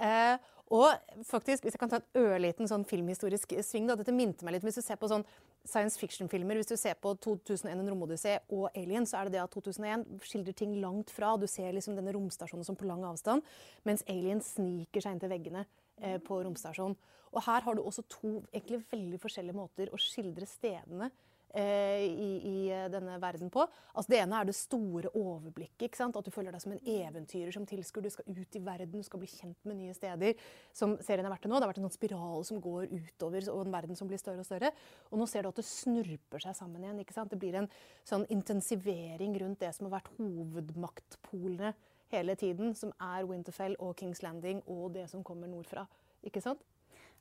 Eh, 0.00 0.36
og 0.72 0.88
faktisk, 1.28 1.66
hvis 1.66 1.74
jeg 1.76 1.80
kan 1.82 1.90
ta 1.92 1.98
en 2.00 2.22
ørliten 2.22 2.68
sånn 2.68 2.86
filmhistorisk 2.88 3.52
sving 3.60 3.90
da, 3.90 3.96
Dette 3.98 4.14
minte 4.16 4.46
meg 4.46 4.56
litt 4.56 4.64
Hvis 4.64 4.78
du 4.80 4.84
ser 4.84 4.96
på 4.96 5.10
sånn 5.10 5.24
science 5.68 6.00
fiction-filmer, 6.00 6.56
hvis 6.56 6.70
du 6.70 6.78
ser 6.80 6.96
på 6.96 7.12
2001 7.20 7.74
En 7.74 7.90
romodyssé 7.92 8.38
og 8.48 8.70
Alien, 8.72 9.04
så 9.06 9.20
er 9.20 9.28
det 9.28 9.36
det 9.36 9.42
at 9.44 9.52
2001 9.52 10.06
skildrer 10.24 10.56
ting 10.56 10.72
langt 10.80 11.12
fra. 11.12 11.34
Du 11.36 11.44
ser 11.50 11.74
liksom 11.76 11.98
denne 11.98 12.14
romstasjonen 12.16 12.64
som 12.66 12.78
på 12.78 12.88
lang 12.88 13.04
avstand, 13.06 13.44
mens 13.84 14.04
Alien 14.08 14.40
sniker 14.42 15.04
seg 15.04 15.14
inn 15.14 15.22
til 15.22 15.32
veggene 15.34 15.66
eh, 16.00 16.16
på 16.24 16.40
romstasjonen. 16.40 16.96
Og 17.32 17.44
her 17.46 17.64
har 17.64 17.76
du 17.76 17.84
også 17.84 18.04
to 18.12 18.32
egentlig 18.52 18.82
veldig 18.92 19.20
forskjellige 19.20 19.56
måter 19.56 19.92
å 19.92 20.00
skildre 20.00 20.48
stedene 20.48 21.12
i, 21.60 22.30
i, 22.48 22.56
eh, 22.72 22.88
denne 22.92 23.18
verden 23.20 23.50
på. 23.52 23.66
Altså 23.92 24.12
det 24.14 24.20
ene 24.22 24.38
er 24.38 24.48
det 24.48 24.54
store 24.56 25.10
overblikket. 25.18 25.88
ikke 25.88 26.00
sant? 26.00 26.16
At 26.16 26.24
du 26.24 26.32
føler 26.32 26.54
deg 26.54 26.62
som 26.64 26.72
en 26.72 26.80
eventyrer 26.80 27.52
som 27.52 27.66
tilskuer. 27.68 28.06
Du 28.06 28.10
skal 28.14 28.24
ut 28.28 28.56
i 28.56 28.62
verden, 28.64 29.02
du 29.02 29.06
skal 29.06 29.20
bli 29.20 29.30
kjent 29.30 29.58
med 29.68 29.78
nye 29.80 29.94
steder. 29.96 30.34
Som 30.72 30.96
serien 31.04 31.26
har 31.28 31.34
vært 31.34 31.44
til 31.46 31.52
nå. 31.52 31.60
Det 31.60 31.66
har 31.68 31.72
vært 31.74 31.82
en 31.82 31.88
sånn 31.90 31.98
spiral 31.98 32.46
som 32.48 32.60
går 32.64 32.88
utover, 32.90 33.48
og 33.52 33.66
en 33.66 33.76
verden 33.76 33.98
som 33.98 34.10
blir 34.10 34.20
større 34.20 34.44
og 34.44 34.48
større. 34.48 34.72
Og 35.10 35.20
nå 35.20 35.28
ser 35.28 35.44
du 35.44 35.52
at 35.52 35.60
det 35.60 35.68
snurper 35.68 36.44
seg 36.46 36.56
sammen 36.56 36.84
igjen. 36.84 37.00
ikke 37.04 37.16
sant? 37.16 37.32
Det 37.32 37.40
blir 37.42 37.60
en 37.60 37.70
sånn 38.08 38.26
intensivering 38.32 39.36
rundt 39.44 39.60
det 39.60 39.74
som 39.76 39.88
har 39.88 39.98
vært 40.00 40.12
hovedmaktpolene 40.18 41.74
hele 42.12 42.36
tiden, 42.36 42.74
som 42.76 42.92
er 43.00 43.24
Winterfell 43.28 43.76
og 43.80 43.96
Kings 44.00 44.22
Landing 44.24 44.60
og 44.66 44.92
det 44.96 45.08
som 45.10 45.24
kommer 45.24 45.48
nordfra. 45.48 45.86
ikke 46.22 46.40
sant? 46.40 46.60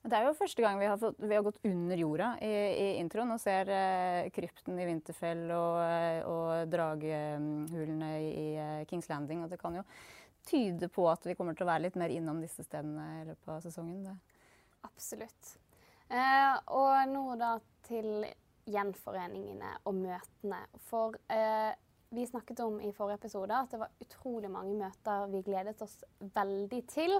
Det 0.01 0.17
er 0.17 0.25
jo 0.25 0.34
første 0.34 0.63
gang 0.63 0.79
vi 0.81 0.88
har, 0.89 0.98
fått, 0.98 1.20
vi 1.22 1.36
har 1.38 1.43
gått 1.46 1.60
under 1.67 2.00
jorda 2.00 2.31
i, 2.41 2.50
i 2.50 2.88
introen 2.98 3.36
og 3.36 3.41
ser 3.41 3.70
eh, 3.70 4.31
krypten 4.34 4.79
i 4.81 4.88
Winterfell 4.88 5.43
og, 5.53 5.75
uh, 5.77 6.31
og 6.31 6.72
draghulene 6.74 8.10
i, 8.17 8.48
uh, 8.58 8.79
Kings 8.89 9.12
Landing. 9.12 9.43
Og 9.46 9.53
det 9.53 9.62
kan 9.62 9.77
jo 9.77 9.86
tyde 10.50 10.89
på 10.89 11.05
at 11.10 11.25
vi 11.29 11.36
kommer 11.38 11.53
til 11.53 11.67
å 11.67 11.72
være 11.72 11.86
litt 11.86 12.00
mer 12.01 12.13
innom 12.13 12.41
disse 12.41 12.65
stedene 12.65 13.08
i 13.22 13.27
løpet 13.29 13.53
av 13.53 13.62
sesongen. 13.65 14.08
Det. 14.08 14.41
Absolutt. 14.89 15.53
Eh, 16.12 16.55
og 16.75 17.12
nå 17.12 17.24
da 17.39 17.53
til 17.88 18.25
gjenforeningene 18.72 19.77
og 19.88 19.98
møtene. 20.01 20.60
For 20.89 21.15
eh, 21.31 21.72
vi 22.12 22.27
snakket 22.27 22.60
om 22.65 22.81
i 22.84 22.91
forrige 22.96 23.22
episode 23.22 23.55
at 23.55 23.72
det 23.72 23.79
var 23.81 24.03
utrolig 24.03 24.51
mange 24.51 24.75
møter 24.79 25.29
vi 25.31 25.43
gledet 25.46 25.79
oss 25.86 26.01
veldig 26.36 26.81
til. 26.91 27.15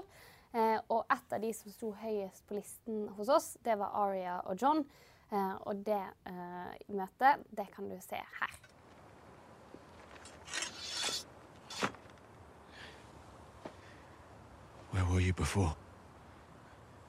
Eh, 0.54 0.78
og 0.88 1.06
et 1.08 1.32
av 1.32 1.40
de 1.40 1.52
som 1.56 1.72
sto 1.72 1.92
høyest 1.96 2.44
på 2.48 2.58
listen 2.58 3.06
hos 3.16 3.28
oss, 3.32 3.56
det 3.64 3.78
var 3.80 3.94
Aria 3.96 4.40
og 4.44 4.58
John. 4.60 4.84
Eh, 5.32 5.54
og 5.66 5.86
det 5.86 6.02
eh, 6.28 6.74
møtet, 6.92 7.46
det 7.56 7.66
kan 7.72 7.88
du 7.88 7.96
se 8.00 8.16
her. 8.16 8.58
Where 14.92 15.06
were 15.06 15.20
you 15.20 15.32
before? 15.32 15.74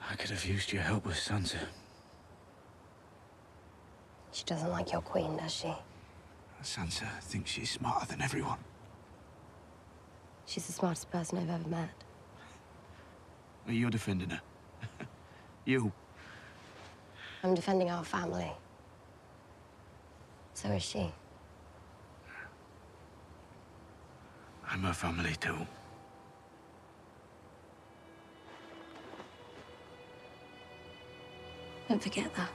I 0.10 0.16
could 0.16 0.30
have 0.30 0.46
used 0.46 0.72
your 0.72 0.84
help 0.84 1.06
with 1.06 1.18
Sansa. 1.18 1.68
She 4.32 4.46
doesn't 4.46 4.72
like 4.72 4.94
your 4.94 5.02
queen, 5.02 5.38
does 5.38 5.52
she? 5.52 5.74
Sansa 6.64 7.08
thinks 7.22 7.52
she's 7.52 7.72
smarter 7.72 8.06
than 8.08 8.22
everyone. 8.22 8.60
She's 10.46 10.66
the 10.66 10.74
smartest 10.74 11.12
person 11.12 11.38
I've 11.40 11.50
ever 11.50 11.68
met. 11.68 11.90
You're 13.67 13.89
defending 13.89 14.29
her. 14.29 14.41
you. 15.65 15.91
I'm 17.43 17.53
defending 17.53 17.89
our 17.89 18.03
family. 18.03 18.51
So 20.53 20.70
is 20.70 20.84
she. 20.84 21.12
I'm 24.70 24.82
her 24.82 24.93
family 24.93 25.36
too. 25.39 25.67
Don't 31.89 32.01
forget 32.01 32.34
that. 32.36 32.50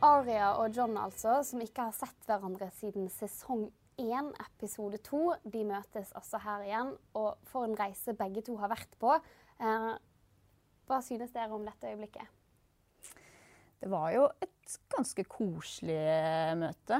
Aria 0.00 0.52
og 0.54 0.76
John, 0.76 0.96
altså, 0.96 1.42
som 1.42 1.60
ikke 1.60 1.88
har 1.88 1.94
sett 1.96 2.26
hverandre 2.26 2.68
siden 2.78 3.08
sesong 3.10 3.64
én, 3.98 4.30
episode 4.44 5.00
to. 5.06 5.34
De 5.44 5.64
møtes 5.68 6.12
altså 6.16 6.40
her 6.42 6.66
igjen, 6.66 6.94
og 7.18 7.38
for 7.50 7.68
en 7.68 7.76
reise 7.78 8.14
begge 8.18 8.44
to 8.46 8.56
har 8.60 8.72
vært 8.72 8.98
på. 9.00 9.14
Eh, 9.58 9.92
hva 10.88 11.00
synes 11.04 11.34
dere 11.34 11.54
om 11.54 11.66
dette 11.66 11.90
øyeblikket? 11.90 12.34
Det 13.78 13.90
var 13.90 14.10
jo 14.10 14.24
et 14.42 14.78
ganske 14.90 15.22
koselig 15.30 15.98
møte, 16.58 16.98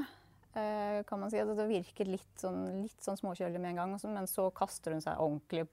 eh, 0.54 1.02
kan 1.08 1.20
man 1.20 1.30
si. 1.30 1.38
Det 1.38 1.68
virket 1.68 2.06
litt 2.06 2.42
sånn, 2.42 2.84
litt 2.84 3.02
sånn 3.02 3.18
småkjølig 3.18 3.60
med 3.60 3.74
en 3.74 3.82
gang, 3.82 3.96
men 4.14 4.30
så 4.30 4.50
kaster 4.54 4.94
hun 4.94 5.02
seg 5.02 5.18
ordentlig 5.18 5.66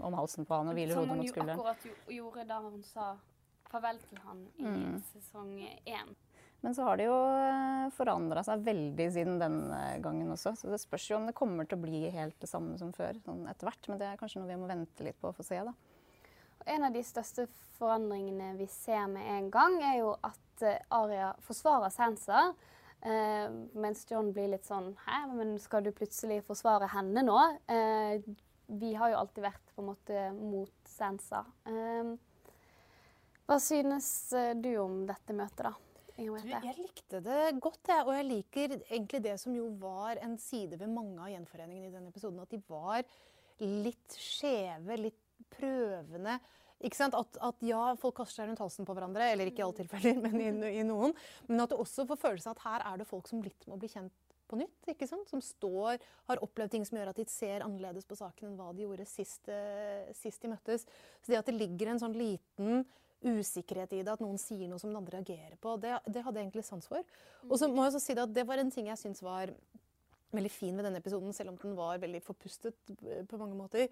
om 0.00 0.14
halsen 0.16 0.46
på 0.48 0.56
han 0.56 0.68
og 0.68 0.76
hviler 0.76 0.96
hodet 0.96 1.16
mot 1.16 1.28
skulderen. 1.28 1.56
Som 1.56 1.66
hun 1.66 1.72
jo 1.72 1.72
akkurat 1.72 2.16
gjorde 2.16 2.48
da 2.48 2.60
hun 2.64 2.82
sa 2.86 3.06
farvel 3.72 4.00
til 4.08 4.20
han 4.26 4.44
i 4.58 4.68
mm. 4.68 5.00
sesong 5.12 5.52
én. 5.88 6.14
Men 6.62 6.74
så 6.76 6.84
har 6.86 6.98
det 6.98 7.08
jo 7.08 7.16
eh, 7.34 7.88
forandra 7.96 8.44
seg 8.46 8.62
veldig 8.62 9.06
siden 9.10 9.40
den 9.42 9.56
eh, 9.74 9.96
gangen 10.02 10.30
også. 10.30 10.54
Så 10.58 10.70
det 10.70 10.78
spørs 10.78 11.08
jo 11.10 11.18
om 11.18 11.26
det 11.26 11.34
kommer 11.34 11.66
til 11.66 11.80
å 11.80 11.82
bli 11.82 12.04
helt 12.14 12.38
det 12.42 12.50
samme 12.50 12.76
som 12.78 12.92
før 12.94 13.18
sånn 13.24 13.48
etter 13.50 13.66
hvert. 13.66 13.88
Men 13.90 13.98
det 13.98 14.06
er 14.12 14.20
kanskje 14.20 14.42
noe 14.42 14.52
vi 14.52 14.60
må 14.60 14.70
vente 14.70 15.06
litt 15.06 15.18
på 15.18 15.32
å 15.32 15.34
få 15.34 15.46
se, 15.46 15.58
da. 15.66 15.74
En 16.70 16.86
av 16.86 16.94
de 16.94 17.02
største 17.02 17.48
forandringene 17.80 18.52
vi 18.60 18.68
ser 18.70 19.08
med 19.10 19.26
en 19.26 19.50
gang, 19.50 19.80
er 19.82 19.98
jo 20.04 20.14
at 20.22 20.62
eh, 20.62 20.78
Aria 20.94 21.32
forsvarer 21.42 21.90
Sansa. 21.90 22.52
Eh, 23.02 23.50
mens 23.74 24.06
John 24.06 24.30
blir 24.30 24.52
litt 24.52 24.68
sånn 24.68 24.92
Hæ, 25.02 25.24
men 25.34 25.56
skal 25.58 25.82
du 25.82 25.90
plutselig 25.90 26.44
forsvare 26.46 26.86
henne 26.92 27.24
nå? 27.26 27.38
Eh, 27.66 28.22
vi 28.70 28.92
har 28.94 29.10
jo 29.10 29.18
alltid 29.24 29.48
vært 29.50 29.72
på 29.74 29.82
en 29.82 29.90
måte 29.90 30.28
mot 30.38 30.76
Sansa. 30.86 31.42
Eh, 31.66 32.12
hva 33.50 33.58
synes 33.58 34.06
du 34.62 34.76
om 34.78 35.02
dette 35.08 35.34
møtet, 35.34 35.66
da? 35.66 35.74
Jeg 36.18 36.76
likte 36.78 37.20
det 37.24 37.42
godt, 37.62 37.82
jeg. 37.88 38.06
Og 38.06 38.14
jeg 38.16 38.28
liker 38.28 38.74
egentlig 38.82 39.22
det 39.24 39.36
som 39.40 39.54
jo 39.56 39.68
var 39.80 40.20
en 40.22 40.36
side 40.40 40.78
ved 40.80 40.90
mange 40.92 41.20
av 41.20 41.30
gjenforeningene 41.32 41.88
i 41.88 41.94
denne 41.94 42.12
episoden. 42.12 42.42
At 42.42 42.52
de 42.52 42.60
var 42.68 43.06
litt 43.62 44.18
skjeve, 44.18 44.98
litt 45.00 45.46
prøvende. 45.52 46.38
Ikke 46.82 46.98
sant? 46.98 47.14
At, 47.14 47.38
at, 47.46 47.62
ja, 47.64 47.92
folk 48.00 48.18
kaster 48.18 48.42
seg 48.42 48.50
rundt 48.50 48.62
halsen 48.62 48.88
på 48.88 48.96
hverandre, 48.96 49.30
eller 49.32 49.48
ikke 49.48 49.62
i 49.62 49.66
alle 49.66 49.78
tilfeller, 49.78 50.18
men 50.24 50.40
i, 50.42 50.50
i 50.80 50.86
noen. 50.86 51.14
Men 51.48 51.64
at 51.64 51.72
det 51.72 51.80
også 51.80 52.06
får 52.10 52.20
følelse 52.24 52.50
av 52.50 52.58
at 52.58 52.66
her 52.66 52.86
er 52.90 53.00
det 53.02 53.08
folk 53.08 53.30
som 53.30 53.42
litt 53.44 53.68
må 53.70 53.78
bli 53.80 53.90
kjent 53.92 54.14
på 54.50 54.58
nytt. 54.60 54.90
ikke 54.90 55.08
sant? 55.08 55.30
Som 55.30 55.42
står, 55.44 56.02
har 56.28 56.42
opplevd 56.44 56.74
ting 56.74 56.88
som 56.88 56.98
gjør 56.98 57.12
at 57.12 57.20
de 57.20 57.28
ser 57.30 57.64
annerledes 57.64 58.08
på 58.08 58.18
saken 58.18 58.50
enn 58.50 58.58
hva 58.58 58.72
de 58.76 58.84
gjorde 58.84 59.06
sist, 59.08 59.46
uh, 59.48 60.10
sist 60.16 60.42
de 60.42 60.52
møttes. 60.52 60.84
Så 61.22 61.32
det 61.32 61.40
at 61.40 61.48
det 61.48 61.56
ligger 61.56 61.92
en 61.92 62.02
sånn 62.02 62.18
liten 62.18 62.82
usikkerhet 63.22 63.94
i 63.96 64.02
det, 64.02 64.12
at 64.12 64.22
noen 64.22 64.40
sier 64.40 64.68
noe 64.70 64.80
som 64.80 64.90
den 64.90 64.98
andre 64.98 65.20
reagerer 65.20 65.56
på. 65.60 65.76
Det, 65.82 65.94
det 66.06 66.24
hadde 66.24 66.40
jeg 66.40 66.48
egentlig 66.48 66.66
sans 66.66 66.88
for. 66.88 67.06
Og 67.48 67.54
så 67.58 67.68
må 67.70 67.84
jeg 67.84 67.92
også 67.92 68.02
si 68.04 68.16
det 68.18 68.26
at 68.26 68.34
det 68.34 68.46
var 68.48 68.62
en 68.62 68.72
ting 68.72 68.90
jeg 68.90 69.00
syns 69.00 69.22
var 69.24 69.52
veldig 70.32 70.52
fin 70.52 70.76
ved 70.78 70.86
denne 70.88 71.00
episoden, 71.02 71.34
selv 71.36 71.52
om 71.52 71.58
den 71.60 71.74
var 71.76 72.00
veldig 72.02 72.22
forpustet 72.24 72.94
på 73.28 73.40
mange 73.40 73.58
måter. 73.58 73.88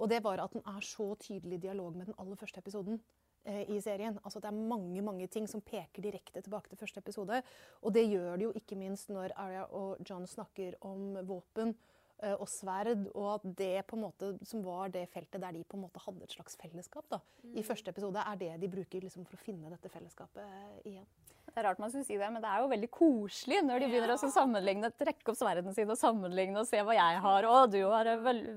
Og 0.00 0.08
det 0.10 0.22
var 0.24 0.40
at 0.40 0.54
den 0.56 0.64
er 0.66 0.80
så 0.86 1.12
tydelig 1.20 1.60
i 1.60 1.66
dialog 1.66 1.96
med 1.96 2.08
den 2.08 2.16
aller 2.18 2.38
første 2.40 2.62
episoden 2.62 3.00
eh, 3.44 3.68
i 3.68 3.80
serien. 3.84 4.16
Altså 4.24 4.40
Det 4.40 4.48
er 4.48 4.68
mange 4.72 5.04
mange 5.04 5.28
ting 5.28 5.48
som 5.50 5.60
peker 5.60 6.02
direkte 6.02 6.40
tilbake 6.40 6.72
til 6.72 6.80
første 6.80 7.04
episode. 7.04 7.42
Og 7.82 7.94
det 7.94 8.08
gjør 8.08 8.36
det 8.36 8.48
jo 8.48 8.54
ikke 8.56 8.80
minst 8.80 9.12
når 9.12 9.36
Arya 9.36 9.66
og 9.68 10.00
John 10.08 10.26
snakker 10.26 10.80
om 10.80 11.20
våpen 11.28 11.76
Eh, 11.76 11.91
og 12.38 12.46
sverd, 12.50 13.08
og 13.12 13.28
at 13.34 13.46
det 13.58 13.86
på 13.88 13.98
en 13.98 14.04
måte, 14.06 14.32
som 14.46 14.62
var 14.66 14.92
det 14.94 15.08
feltet 15.12 15.42
der 15.42 15.56
de 15.56 15.64
på 15.66 15.78
en 15.78 15.84
måte 15.86 16.02
hadde 16.04 16.22
et 16.26 16.36
slags 16.36 16.56
fellesskap 16.60 17.08
da, 17.10 17.18
mm. 17.42 17.56
i 17.58 17.66
første 17.66 17.90
episode, 17.90 18.22
er 18.22 18.38
det 18.40 18.52
de 18.62 18.70
bruker 18.70 19.04
liksom 19.04 19.26
for 19.26 19.38
å 19.38 19.42
finne 19.42 19.72
dette 19.72 19.90
fellesskapet 19.92 20.42
eh, 20.44 20.80
igjen. 20.94 21.08
Det 21.52 21.60
er 21.60 21.66
rart 21.66 21.80
man 21.82 21.90
skulle 21.92 22.06
si 22.06 22.16
det, 22.16 22.28
men 22.32 22.40
det 22.40 22.48
er 22.48 22.62
jo 22.62 22.68
veldig 22.70 22.88
koselig 22.94 23.58
når 23.66 23.82
de 23.82 23.88
begynner 23.90 24.12
ja. 24.14 24.16
å 24.16 24.30
sammenligne, 24.32 24.88
trekke 24.96 25.32
opp 25.32 25.36
sverdene 25.36 25.74
sine 25.76 25.92
og 25.92 26.00
sammenligne 26.00 26.62
og 26.62 26.68
se 26.68 26.80
hva 26.80 26.94
jeg 26.96 27.18
har. 27.26 27.48
Å, 27.48 27.56
du 27.68 27.80
har 27.90 28.08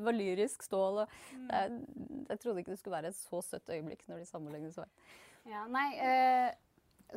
valyrisk 0.05 0.63
stål. 0.63 1.01
Og, 1.03 1.17
mm. 1.35 1.49
er, 1.59 1.75
jeg 2.29 2.41
trodde 2.43 2.61
ikke 2.61 2.71
det 2.71 2.79
skulle 2.79 2.95
være 2.95 3.11
et 3.11 3.19
så 3.19 3.41
søtt 3.43 3.73
øyeblikk 3.73 4.05
når 4.07 4.21
de 4.21 4.29
sammenligner 4.29 4.71
sverd. 4.75 4.93
Ja, 5.45 5.65
nei, 5.69 5.89
eh, 6.01 6.53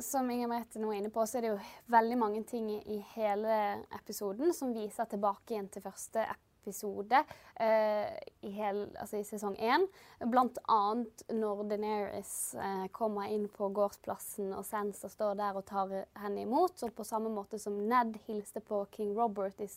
som 0.01 0.29
Inger 0.31 0.49
Merete 0.51 0.81
nå 0.81 0.91
er 0.91 0.99
inne 1.01 1.11
på, 1.13 1.23
så 1.27 1.39
er 1.39 1.45
det 1.45 1.51
jo 1.53 1.57
veldig 1.91 2.17
mange 2.19 2.43
ting 2.47 2.69
i 2.71 2.99
hele 3.15 3.55
episoden 3.95 4.53
som 4.55 4.73
viser 4.75 5.09
tilbake 5.09 5.55
igjen 5.55 5.69
til 5.71 5.83
første 5.83 6.25
episode 6.59 7.21
uh, 7.23 8.09
i, 8.45 8.51
hel, 8.53 8.81
altså 8.99 9.19
i, 9.19 9.25
sesong 9.27 9.55
én. 9.57 9.85
Blant 10.31 10.59
annet 10.69 11.23
når 11.33 11.63
Deneris 11.71 12.33
uh, 12.59 12.85
kommer 12.95 13.31
inn 13.31 13.47
på 13.53 13.71
gårdsplassen 13.75 14.53
og 14.57 14.67
Sansa 14.67 15.09
står 15.11 15.37
der 15.39 15.57
og 15.57 15.67
tar 15.69 15.93
henne 16.21 16.45
imot. 16.45 16.77
Og 16.85 16.93
på 16.95 17.07
samme 17.07 17.31
måte 17.33 17.61
som 17.61 17.79
Ned 17.89 18.19
hilste 18.27 18.63
på 18.65 18.83
King 18.95 19.15
Robert 19.17 19.61
i 19.63 19.69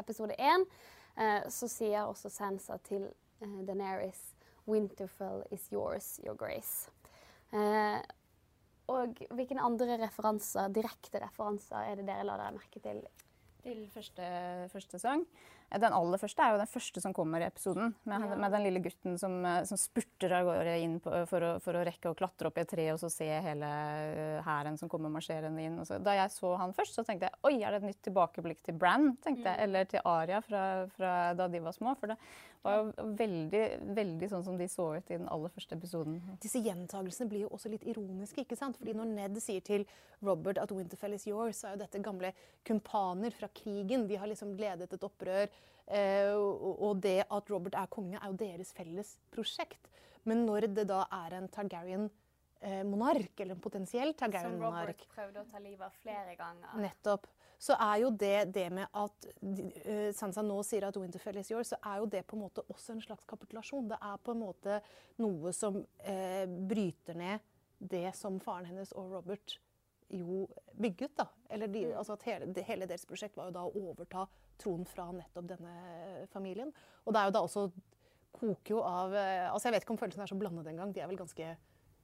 episode 0.00 0.38
én, 0.38 0.66
uh, 1.18 1.42
så 1.48 1.70
sier 1.70 2.08
også 2.08 2.32
Sansa 2.32 2.80
til 2.88 3.08
uh, 3.44 3.60
Deneris 3.68 4.32
Winterfell 4.66 5.42
is 5.50 5.68
yours, 5.72 6.20
your 6.24 6.34
grace. 6.34 6.90
Eh, 7.52 8.00
og 8.90 9.20
hvilke 9.30 9.58
andre 9.62 9.98
referanser, 10.02 10.72
direkte 10.74 11.20
referanser 11.22 11.86
er 11.86 12.00
det 12.00 12.06
dere 12.08 12.26
la 12.26 12.38
dere 12.40 12.56
merke 12.56 12.82
til? 12.82 13.02
Til 13.62 13.84
første, 13.94 14.26
første 14.72 14.98
sesong. 14.98 15.26
Den 15.80 15.92
aller 15.96 16.18
første 16.20 16.42
er 16.44 16.52
jo 16.52 16.58
den 16.60 16.66
første 16.70 17.00
som 17.00 17.14
kommer 17.16 17.40
i 17.40 17.46
episoden. 17.48 17.94
Med, 18.04 18.20
Ja. 18.28 18.36
med 18.36 18.52
den 18.52 18.62
lille 18.66 18.80
gutten 18.84 19.18
som, 19.18 19.44
eh, 19.44 19.62
som 19.64 19.76
spurter 19.78 20.32
av 20.32 20.44
gårde 20.46 20.76
inn 20.82 20.98
på, 21.00 21.10
for, 21.28 21.40
å, 21.40 21.60
for 21.62 21.72
å 21.78 21.84
rekke 21.86 22.10
å 22.10 22.16
klatre 22.18 22.46
opp 22.50 22.58
i 22.58 22.60
et 22.60 22.68
tre 22.68 22.90
og 22.92 22.98
så 23.00 23.10
se 23.10 23.24
hele 23.24 23.64
eh, 23.64 24.42
hæren 24.44 24.78
som 24.78 24.88
kommer 24.88 25.08
marsjerende 25.10 25.62
inn. 25.64 25.80
Da 26.04 26.14
jeg 26.18 26.30
så 26.30 26.56
han 26.58 26.72
først, 26.76 26.94
så 26.98 27.04
tenkte 27.04 27.30
jeg 27.30 27.38
oi, 27.44 27.62
er 27.62 27.70
det 27.70 27.82
et 27.82 27.88
nytt 27.90 28.02
tilbakeblikk 28.02 28.62
til 28.64 28.74
Bran? 28.74 29.16
tenkte 29.24 29.44
jeg, 29.48 29.60
Eller 29.68 29.84
til 29.84 30.00
Aria 30.04 30.40
fra, 30.40 30.86
fra 30.96 31.34
da 31.34 31.48
de 31.48 31.60
var 31.60 31.72
små. 31.72 31.96
For 31.98 32.06
det 32.12 32.18
var 32.62 32.76
jo 32.78 32.92
veldig, 33.18 33.62
veldig 33.96 34.28
sånn 34.30 34.44
som 34.44 34.56
de 34.58 34.68
så 34.70 34.84
ut 34.96 35.10
i 35.10 35.16
den 35.18 35.26
aller 35.28 35.50
første 35.50 35.74
episoden. 35.74 36.20
Disse 36.40 36.60
gjentagelsene 36.62 37.28
blir 37.28 37.40
jo 37.46 37.48
også 37.56 37.68
litt 37.72 37.82
ironiske. 37.90 38.44
ikke 38.44 38.56
sant? 38.56 38.76
Fordi 38.78 38.94
Når 38.94 39.06
Ned 39.16 39.40
sier 39.42 39.60
til 39.60 39.84
Robert 40.22 40.58
at 40.62 40.70
Winterfell 40.70 41.14
is 41.14 41.26
yours, 41.26 41.58
så 41.58 41.68
er 41.72 41.74
jo 41.76 41.82
dette 41.82 42.02
gamle 42.02 42.30
kumpaner 42.64 43.32
fra 43.34 43.48
krigen. 43.48 44.06
De 44.06 44.14
har 44.16 44.28
liksom 44.30 44.54
ledet 44.56 44.92
et 44.92 45.02
opprør. 45.08 45.48
Eh, 45.92 46.32
og 46.32 47.00
det 47.04 47.20
at 47.26 47.50
Robert 47.52 47.76
er 47.76 47.90
konge, 47.92 48.18
er 48.18 48.30
jo 48.30 48.38
deres 48.40 48.72
felles 48.76 49.16
prosjekt. 49.34 49.90
Men 50.28 50.44
når 50.46 50.68
det 50.76 50.86
da 50.88 51.02
er 51.12 51.36
en 51.40 51.48
Targaryen-monark, 51.50 53.32
eller 53.42 53.56
en 53.56 53.62
potensiell 53.62 54.14
Targaryen-monark 54.14 55.02
Som 55.02 55.08
Robert 55.08 55.08
prøvde 55.16 55.42
å 55.42 55.48
ta 55.50 55.62
livet 55.62 55.86
av 55.88 55.96
flere 56.02 56.36
ganger. 56.38 56.76
Nettopp. 56.84 57.26
Så 57.62 57.76
er 57.78 57.96
jo 58.02 58.08
det 58.18 58.38
det 58.54 58.68
med 58.74 58.88
at 58.98 59.26
uh, 59.42 60.08
Sansa 60.14 60.42
nå 60.42 60.56
sier 60.66 60.88
at 60.88 60.96
Winterfell 60.98 61.38
is 61.38 61.50
yours, 61.52 61.70
så 61.70 61.78
er 61.92 62.00
jo 62.02 62.08
det 62.10 62.24
på 62.26 62.34
en 62.34 62.42
måte 62.42 62.64
også 62.72 62.96
en 62.96 63.04
slags 63.04 63.26
kapitulasjon. 63.30 63.90
Det 63.92 63.98
er 64.02 64.22
på 64.22 64.34
en 64.34 64.42
måte 64.42 64.80
noe 65.22 65.52
som 65.54 65.78
uh, 65.78 66.46
bryter 66.72 67.18
ned 67.18 67.50
det 67.82 68.08
som 68.18 68.38
faren 68.42 68.66
hennes 68.70 68.94
og 68.98 69.10
Robert 69.14 69.58
jo 70.12 70.46
bygget. 70.78 71.16
da. 71.18 71.28
Eller 71.50 71.70
de, 71.72 71.86
altså 71.96 72.16
at 72.16 72.26
hele, 72.28 72.52
de, 72.52 72.64
hele 72.66 72.88
deres 72.88 73.06
prosjekt 73.08 73.36
var 73.38 73.50
jo 73.50 73.56
da 73.56 73.64
å 73.66 73.74
overta 73.90 74.26
tronen 74.60 74.86
fra 74.88 75.08
nettopp 75.14 75.48
denne 75.54 76.26
familien. 76.32 76.72
Og 77.06 77.14
det 77.14 77.20
er 77.20 77.30
jo 77.30 77.36
da 77.36 77.44
også 77.46 77.66
koker 78.32 78.78
jo 78.78 78.80
av 78.86 79.12
eh, 79.14 79.50
altså 79.50 79.68
Jeg 79.68 79.76
vet 79.76 79.84
ikke 79.84 79.94
om 79.94 80.00
følelsene 80.00 80.24
er 80.26 80.32
så 80.32 80.38
blandet 80.40 80.72
engang. 80.72 80.94
De 80.94 81.02
er 81.02 81.10
vel 81.10 81.20
ganske 81.20 81.52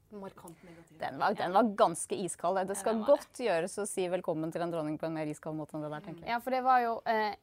markant 0.09 0.63
negative. 0.65 0.99
Den 1.01 1.19
var, 1.21 1.35
den 1.37 1.53
var 1.53 1.73
ganske 1.77 2.17
iskald. 2.17 2.61
Det 2.69 2.79
skal 2.81 2.97
ja, 2.97 3.01
det 3.03 3.11
godt 3.11 3.43
gjøres 3.45 3.77
å 3.81 3.87
si 3.89 4.07
velkommen 4.09 4.53
til 4.55 4.65
en 4.65 4.73
dronning 4.73 4.97
på 5.01 5.09
en 5.09 5.17
mer 5.19 5.29
iskald 5.29 5.59
måte 5.59 5.77
enn 5.77 5.85
det 5.85 5.93
der, 5.93 6.05
tenker 6.07 6.25
jeg. 6.25 6.33
Ja, 6.33 6.41
for 6.45 6.55
det 6.55 6.63
var 6.65 6.81
jo 6.85 6.95
eh, 7.09 7.37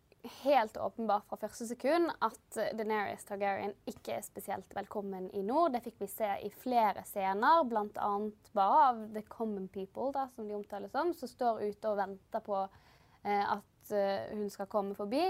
helt 0.44 0.78
åpenbart 0.78 1.26
fra 1.30 1.38
første 1.38 1.68
sekund 1.70 2.10
at 2.24 2.58
Deneris 2.78 3.24
Targaryen 3.28 3.74
ikke 3.90 4.18
er 4.18 4.26
spesielt 4.26 4.76
velkommen 4.76 5.28
i 5.36 5.42
nord. 5.46 5.74
Det 5.76 5.84
fikk 5.86 6.02
vi 6.04 6.08
se 6.12 6.30
i 6.46 6.50
flere 6.50 7.04
scener, 7.08 7.64
bl.a. 7.70 8.12
bare 8.56 8.82
av 8.90 9.02
The 9.14 9.24
Common 9.30 9.68
People, 9.74 10.12
da, 10.16 10.28
som 10.36 10.48
de 10.48 10.56
omtales 10.58 10.92
som, 10.96 11.14
som 11.14 11.32
står 11.32 11.64
ute 11.70 11.92
og 11.92 12.00
venter 12.02 12.44
på 12.46 12.60
eh, 13.24 13.44
at 13.58 13.94
eh, 13.96 14.30
hun 14.36 14.50
skal 14.54 14.70
komme 14.72 14.96
forbi. 14.98 15.24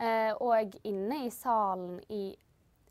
Eh, 0.00 0.30
og 0.40 0.78
inne 0.88 1.24
i 1.26 1.32
salen 1.34 1.98
i 2.08 2.24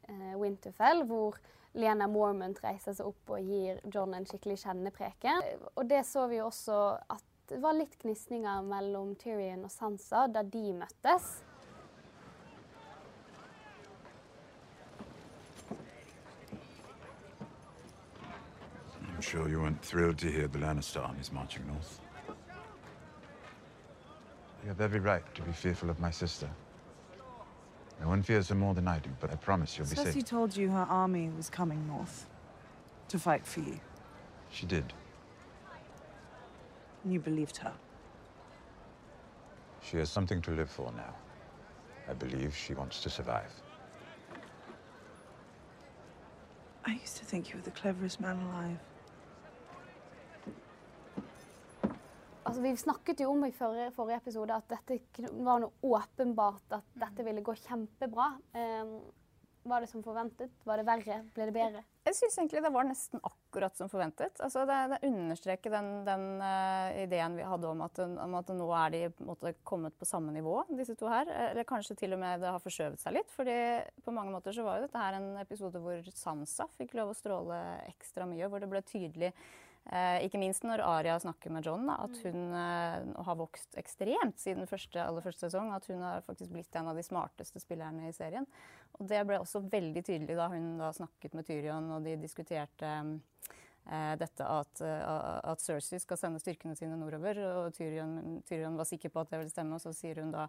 eh, 0.07 0.35
Winterfell, 0.39 1.05
hvor 1.09 1.39
Lena 1.77 2.07
Mormont 2.09 2.57
reiser 2.63 2.95
seg 2.97 3.09
opp 3.11 3.35
og 3.35 3.45
gir 3.45 3.81
John 3.93 4.15
en 4.17 4.25
skikkelig 4.29 4.59
kjennepreken. 4.63 5.43
Eh, 5.45 5.67
Og 5.75 5.89
det 5.89 6.05
så 6.09 6.27
vi 6.31 6.39
jo 6.41 6.47
også 6.49 6.79
at 7.09 7.25
det 7.49 7.57
var 7.63 7.73
litt 7.73 7.95
gnisninger 7.97 8.61
mellom 8.61 9.15
Tyrion 9.17 9.63
og 9.65 9.71
Sansa 9.73 10.27
da 10.29 10.43
de 10.45 10.67
møttes. 10.77 11.39
I'm 19.19 19.23
sure 19.23 19.49
you 19.49 19.59
weren't 19.59 19.83
thrilled 19.83 20.17
to 20.19 20.31
hear 20.31 20.47
the 20.47 20.59
Lannister 20.59 21.05
armies 21.05 21.29
marching 21.33 21.67
north. 21.67 21.99
You 24.63 24.69
have 24.69 24.79
every 24.79 25.01
right 25.01 25.21
to 25.35 25.41
be 25.41 25.51
fearful 25.51 25.89
of 25.89 25.99
my 25.99 26.09
sister. 26.09 26.49
No 27.99 28.07
one 28.07 28.23
fears 28.23 28.47
her 28.47 28.55
more 28.55 28.73
than 28.73 28.87
I 28.87 28.99
do, 28.99 29.09
but 29.19 29.29
I 29.29 29.35
promise 29.35 29.77
you'll 29.77 29.89
be 29.89 29.97
safe. 29.97 30.07
Cersei 30.07 30.13
safe. 30.13 30.23
told 30.25 30.55
you 30.55 30.69
her 30.69 30.87
army 30.89 31.29
was 31.35 31.49
coming 31.49 31.85
north 31.85 32.29
to 33.09 33.19
fight 33.19 33.45
for 33.45 33.59
you, 33.59 33.81
She 34.51 34.65
did. 34.65 34.93
and 37.03 37.11
you 37.11 37.19
believed 37.19 37.57
her. 37.57 37.73
She 39.81 39.97
has 39.97 40.09
something 40.09 40.41
to 40.43 40.51
live 40.51 40.69
for 40.69 40.93
now. 40.93 41.13
I 42.09 42.13
believe 42.13 42.55
she 42.55 42.73
wants 42.73 43.01
to 43.03 43.09
survive. 43.09 43.51
I 46.85 46.93
used 46.93 47.17
to 47.17 47.25
think 47.25 47.49
you 47.49 47.57
were 47.57 47.63
the 47.63 47.71
cleverest 47.71 48.21
man 48.21 48.39
alive. 48.43 48.77
Altså, 52.49 52.63
vi 52.65 52.69
snakket 52.81 53.19
jo 53.21 53.27
om 53.29 53.43
i 53.45 53.51
forrige, 53.53 53.91
forrige 53.93 54.23
episode 54.23 54.55
at 54.55 54.71
dette 54.71 54.95
var 55.45 55.59
noe 55.61 55.69
åpenbart 55.85 56.73
at 56.79 56.95
dette 56.97 57.21
ville 57.27 57.43
gå 57.45 57.53
kjempebra. 57.61 58.25
Um, 58.57 58.95
var 59.69 59.85
det 59.85 59.89
som 59.91 60.01
forventet? 60.01 60.55
Var 60.65 60.81
det 60.81 60.85
verre? 60.87 61.19
Ble 61.35 61.45
det 61.45 61.53
bedre? 61.53 61.83
Jeg 62.07 62.17
syns 62.17 62.39
egentlig 62.39 62.63
det 62.65 62.71
var 62.73 62.87
nesten 62.89 63.21
akkurat 63.21 63.77
som 63.77 63.91
forventet. 63.91 64.41
Altså 64.41 64.65
det, 64.65 64.79
det 64.95 65.11
understreker 65.11 65.75
den, 65.75 65.91
den 66.09 66.25
uh, 66.41 66.89
ideen 67.03 67.37
vi 67.37 67.45
hadde 67.51 67.69
om 67.69 67.85
at, 67.85 68.01
om 68.25 68.39
at 68.41 68.51
nå 68.57 68.71
er 68.79 68.97
de 68.97 69.05
måte 69.29 69.53
kommet 69.61 69.93
på 70.01 70.09
samme 70.09 70.33
nivå, 70.33 70.63
disse 70.73 70.97
to 70.97 71.05
her. 71.13 71.29
Eller 71.51 71.69
kanskje 71.69 71.99
til 72.01 72.17
og 72.17 72.23
med 72.25 72.41
det 72.41 72.49
har 72.49 72.65
forskjøvet 72.65 73.05
seg 73.05 73.19
litt. 73.19 73.29
fordi 73.37 73.59
på 74.01 74.17
mange 74.17 74.33
måter 74.33 74.57
så 74.57 74.65
var 74.65 74.81
jo 74.81 74.89
dette 74.89 75.05
her 75.05 75.21
en 75.21 75.35
episode 75.45 75.85
hvor 75.85 76.13
Sansa 76.17 76.65
fikk 76.81 76.97
lov 76.97 77.13
å 77.13 77.19
stråle 77.21 77.63
ekstra 77.91 78.25
mye. 78.25 78.49
Hvor 78.49 78.65
det 78.65 78.73
ble 78.73 78.87
tydelig, 78.89 79.35
eh, 79.91 80.23
ikke 80.25 80.39
minst 80.41 80.63
når 80.67 80.83
Aria 80.85 81.17
snakker 81.19 81.51
med 81.53 81.65
John, 81.65 81.85
da, 81.89 81.95
at 82.05 82.17
hun 82.23 82.53
eh, 82.53 83.23
har 83.25 83.37
vokst 83.39 83.75
ekstremt 83.81 84.39
siden 84.41 84.67
første, 84.69 85.01
aller 85.03 85.25
første 85.25 85.47
sesong. 85.49 85.71
At 85.75 85.85
hun 85.91 86.01
har 86.05 86.21
faktisk 86.27 86.51
blitt 86.53 86.75
en 86.79 86.87
av 86.91 86.95
de 86.99 87.03
smarteste 87.05 87.59
spillerne 87.63 88.09
i 88.09 88.13
serien. 88.15 88.47
Og 88.99 89.07
det 89.09 89.23
ble 89.29 89.39
også 89.41 89.63
veldig 89.69 90.03
tydelig 90.05 90.35
da 90.39 90.49
hun 90.53 90.77
da 90.81 90.91
snakket 90.95 91.33
med 91.37 91.47
Tyrion 91.49 91.91
og 91.95 92.03
de 92.05 92.15
diskuterte 92.21 92.93
eh, 93.89 94.15
dette 94.21 94.45
at, 94.45 94.81
eh, 94.85 95.03
at 95.53 95.61
Cersei 95.63 95.99
skal 96.03 96.17
sende 96.21 96.41
styrkene 96.43 96.75
sine 96.77 96.97
nordover. 96.99 97.39
Og 97.65 97.73
Tyrion, 97.77 98.41
Tyrion 98.49 98.77
var 98.79 98.89
sikker 98.89 99.09
på 99.13 99.23
at 99.23 99.33
det 99.33 99.41
ville 99.43 99.53
stemme, 99.53 99.77
og 99.77 99.83
så 99.83 99.93
sier 99.97 100.21
hun 100.23 100.31
da 100.35 100.47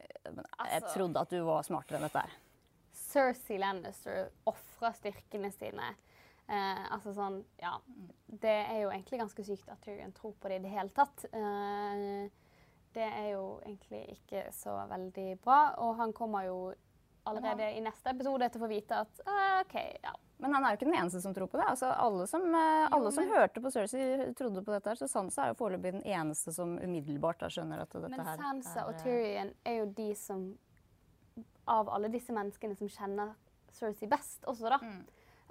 eh, 0.00 0.28
Jeg 0.28 0.44
Altså- 0.82 0.94
trodde 0.96 1.20
at 1.20 1.30
du 1.34 1.40
var 1.44 1.62
smartere 1.66 1.98
enn 2.00 2.08
dette 2.08 2.24
her. 2.26 2.36
Cersei 3.08 3.56
Lannister 3.58 4.26
ofra 4.46 4.90
styrkene 4.92 5.48
sine. 5.54 5.94
Eh, 6.48 6.84
altså 6.94 7.12
sånn, 7.12 7.42
ja. 7.60 7.74
Det 8.26 8.58
er 8.64 8.82
jo 8.82 8.92
egentlig 8.92 9.20
ganske 9.20 9.44
sykt 9.44 9.68
at 9.72 9.82
Tyrion 9.84 10.14
tror 10.16 10.32
på 10.40 10.48
det 10.48 10.60
i 10.60 10.64
det 10.64 10.72
hele 10.72 10.92
tatt. 10.96 11.26
Eh, 11.28 12.28
det 12.96 13.08
er 13.08 13.26
jo 13.34 13.58
egentlig 13.66 14.04
ikke 14.16 14.46
så 14.56 14.78
veldig 14.88 15.28
bra. 15.44 15.58
Og 15.84 15.96
han 16.00 16.14
kommer 16.16 16.48
jo 16.48 16.60
allerede 17.28 17.68
i 17.76 17.82
neste 17.84 18.14
episode 18.14 18.48
til 18.48 18.60
å 18.60 18.64
få 18.64 18.70
vite 18.70 19.02
at 19.04 19.20
eh, 19.26 19.58
OK, 19.60 19.76
ja. 20.04 20.14
Men 20.38 20.54
han 20.54 20.64
er 20.64 20.72
jo 20.72 20.78
ikke 20.78 20.86
den 20.86 20.96
eneste 21.00 21.20
som 21.20 21.34
tror 21.34 21.50
på 21.50 21.58
det. 21.58 21.66
Altså, 21.66 21.90
alle 21.90 22.26
som, 22.30 22.44
eh, 22.54 22.86
alle 22.94 23.10
som 23.14 23.26
hørte 23.28 23.62
på 23.62 23.72
Cersei, 23.74 24.30
trodde 24.38 24.62
på 24.62 24.72
dette. 24.74 24.92
her, 24.92 25.00
Så 25.00 25.08
Sansa 25.10 25.44
er 25.44 25.52
jo 25.52 25.58
foreløpig 25.58 25.96
den 25.98 26.06
eneste 26.06 26.54
som 26.54 26.76
umiddelbart 26.78 27.42
da 27.42 27.50
skjønner 27.52 27.82
at 27.82 27.92
dette 27.92 28.12
Men 28.14 28.24
her 28.24 28.40
Sansa 28.40 28.84
er, 28.84 28.86
og 28.86 28.94
eh, 28.94 29.02
Tyrion 29.02 29.52
er 29.66 29.78
jo 29.80 29.92
de 29.98 30.08
som 30.18 30.48
Av 31.68 31.90
alle 31.92 32.08
disse 32.08 32.32
menneskene 32.32 32.78
som 32.78 32.88
kjenner 32.88 33.34
Cersei 33.76 34.08
best 34.08 34.46
også, 34.48 34.70
da. 34.72 34.78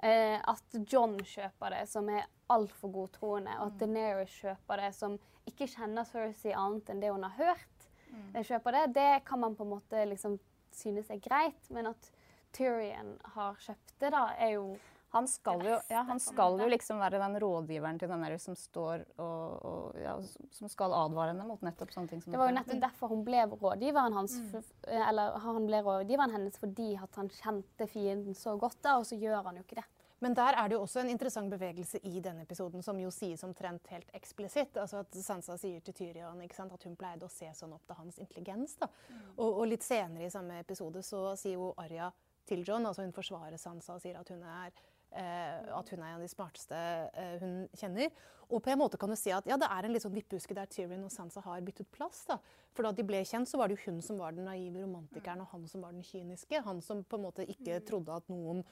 Eh, 0.03 0.37
at 0.37 0.75
John 0.85 1.15
kjøper 1.25 1.73
det, 1.73 1.85
som 1.89 2.09
er 2.13 2.27
altfor 2.53 2.91
godtroende, 2.93 3.55
og 3.57 3.71
at 3.71 3.79
Daenerys 3.81 4.35
kjøper 4.43 4.83
det, 4.83 4.91
som 4.95 5.15
ikke 5.49 5.69
kjenner 5.71 6.05
Cersei 6.05 6.53
annet 6.53 6.91
enn 6.91 7.01
det 7.01 7.09
hun 7.13 7.25
har 7.25 7.33
hørt, 7.39 7.87
mm. 8.11 8.37
kjøper 8.45 8.77
det, 8.77 8.83
det 8.99 9.09
kan 9.25 9.41
man 9.41 9.57
på 9.57 9.65
en 9.65 9.73
måte 9.73 10.03
liksom 10.11 10.37
synes 10.77 11.09
er 11.09 11.23
greit, 11.23 11.71
men 11.73 11.89
at 11.89 12.11
Tyrion 12.53 13.15
har 13.35 13.57
kjøpt 13.63 13.95
det, 13.99 14.11
da, 14.13 14.27
er 14.37 14.53
jo 14.57 14.77
Han 15.15 15.27
skal, 15.31 15.61
jo, 15.63 15.75
ja, 15.89 16.01
han 16.03 16.19
skal 16.19 16.57
jo 16.59 16.65
liksom 16.67 16.99
være 16.99 17.19
den 17.21 17.37
rådgiveren 17.39 17.97
til 17.99 18.09
den 18.11 18.21
der 18.25 18.33
som 18.43 18.55
står 18.59 19.05
og, 19.23 19.65
og 19.69 19.99
ja, 20.03 20.17
som 20.51 20.67
skal 20.67 20.91
advare 20.93 21.31
henne 21.31 21.45
mot 21.47 21.61
nettopp 21.63 21.93
sånne 21.95 22.11
ting 22.11 22.21
som 22.21 22.33
Det 22.33 22.39
var 22.41 22.49
jo 22.51 22.57
nettopp 22.57 22.81
derfor 22.83 23.13
hun 23.13 23.21
ble 23.23 23.45
rådgiveren 23.53 24.13
hans. 24.17 24.35
f- 24.51 24.73
Eller 24.91 25.37
han 25.45 25.65
ble 25.69 25.79
rådgiveren 25.85 26.35
hennes 26.35 26.59
fordi 26.59 26.89
at 26.99 27.15
han 27.15 27.29
kjente 27.31 27.87
fienden 27.87 28.35
så 28.35 28.57
godt, 28.59 28.81
da, 28.83 28.97
og 28.99 29.05
så 29.07 29.15
gjør 29.15 29.43
han 29.47 29.55
jo 29.55 29.63
ikke 29.63 29.79
det. 29.79 29.85
Men 30.19 30.33
der 30.33 30.55
er 30.57 30.67
det 30.67 30.73
jo 30.75 30.81
også 30.81 30.99
en 31.05 31.09
interessant 31.13 31.49
bevegelse 31.53 31.99
i 32.03 32.19
denne 32.25 32.41
episoden, 32.43 32.81
som 32.83 32.97
jo 32.99 33.11
sies 33.13 33.43
omtrent 33.45 33.87
helt 33.93 34.09
eksplisitt. 34.17 34.75
Altså 34.81 35.03
at 35.05 35.13
Sansa 35.13 35.55
sier 35.61 35.79
til 35.85 35.93
Tyrion 35.93 36.41
ikke 36.41 36.57
sant, 36.57 36.73
at 36.73 36.83
hun 36.83 36.95
pleide 36.97 37.23
å 37.23 37.29
se 37.31 37.47
sånn 37.53 37.71
opp 37.75 37.85
til 37.87 37.95
hans 37.99 38.17
intelligens. 38.19 38.75
da. 38.81 38.89
Og, 39.37 39.59
og 39.61 39.67
litt 39.69 39.85
senere 39.85 40.25
i 40.25 40.33
samme 40.33 40.57
episode 40.59 41.03
så 41.05 41.35
sier 41.37 41.53
jo 41.61 41.71
Arja 41.77 42.09
til 42.49 42.63
John, 42.65 42.85
altså 42.89 43.03
hun 43.05 43.13
forsvarer 43.13 43.57
Sansa 43.61 43.93
og 43.93 44.01
sier 44.01 44.17
at 44.19 44.29
hun 44.33 44.41
er 44.41 44.71
at 45.11 45.91
hun 45.93 46.01
er 46.01 46.09
en 46.09 46.17
av 46.17 46.25
de 46.25 46.31
smarteste 46.31 46.77
eh, 46.77 47.37
hun 47.41 47.55
kjenner. 47.77 48.11
Og 48.47 48.61
på 48.63 48.71
en 48.71 48.79
måte 48.79 48.99
kan 48.99 49.11
du 49.11 49.17
si 49.19 49.31
at 49.35 49.47
ja, 49.49 49.57
det 49.59 49.67
er 49.67 49.87
en 49.87 49.93
litt 49.95 50.03
sånn 50.05 50.15
vippehuske 50.15 50.55
der 50.55 50.69
Tyrion 50.71 51.03
og 51.07 51.11
Sansa 51.11 51.43
har 51.43 51.63
byttet 51.65 51.89
plass. 51.91 52.23
da. 52.29 52.37
For 52.75 52.87
da 52.87 52.93
de 52.95 53.05
ble 53.07 53.23
kjent, 53.27 53.49
så 53.49 53.59
var 53.59 53.67
det 53.67 53.77
jo 53.77 53.89
hun 53.89 54.01
som 54.03 54.19
var 54.21 54.35
den 54.35 54.47
naive 54.47 54.83
romantikeren, 54.83 55.43
og 55.43 55.51
han 55.51 55.65
som 55.67 55.83
var 55.83 55.95
den 55.95 56.05
kyniske. 56.07 56.61
Han 56.63 56.79
som 56.85 57.03
på 57.03 57.19
en 57.19 57.25
måte 57.27 57.47
ikke 57.47 57.81
trodde 57.87 58.15
at 58.15 58.31
noen 58.31 58.63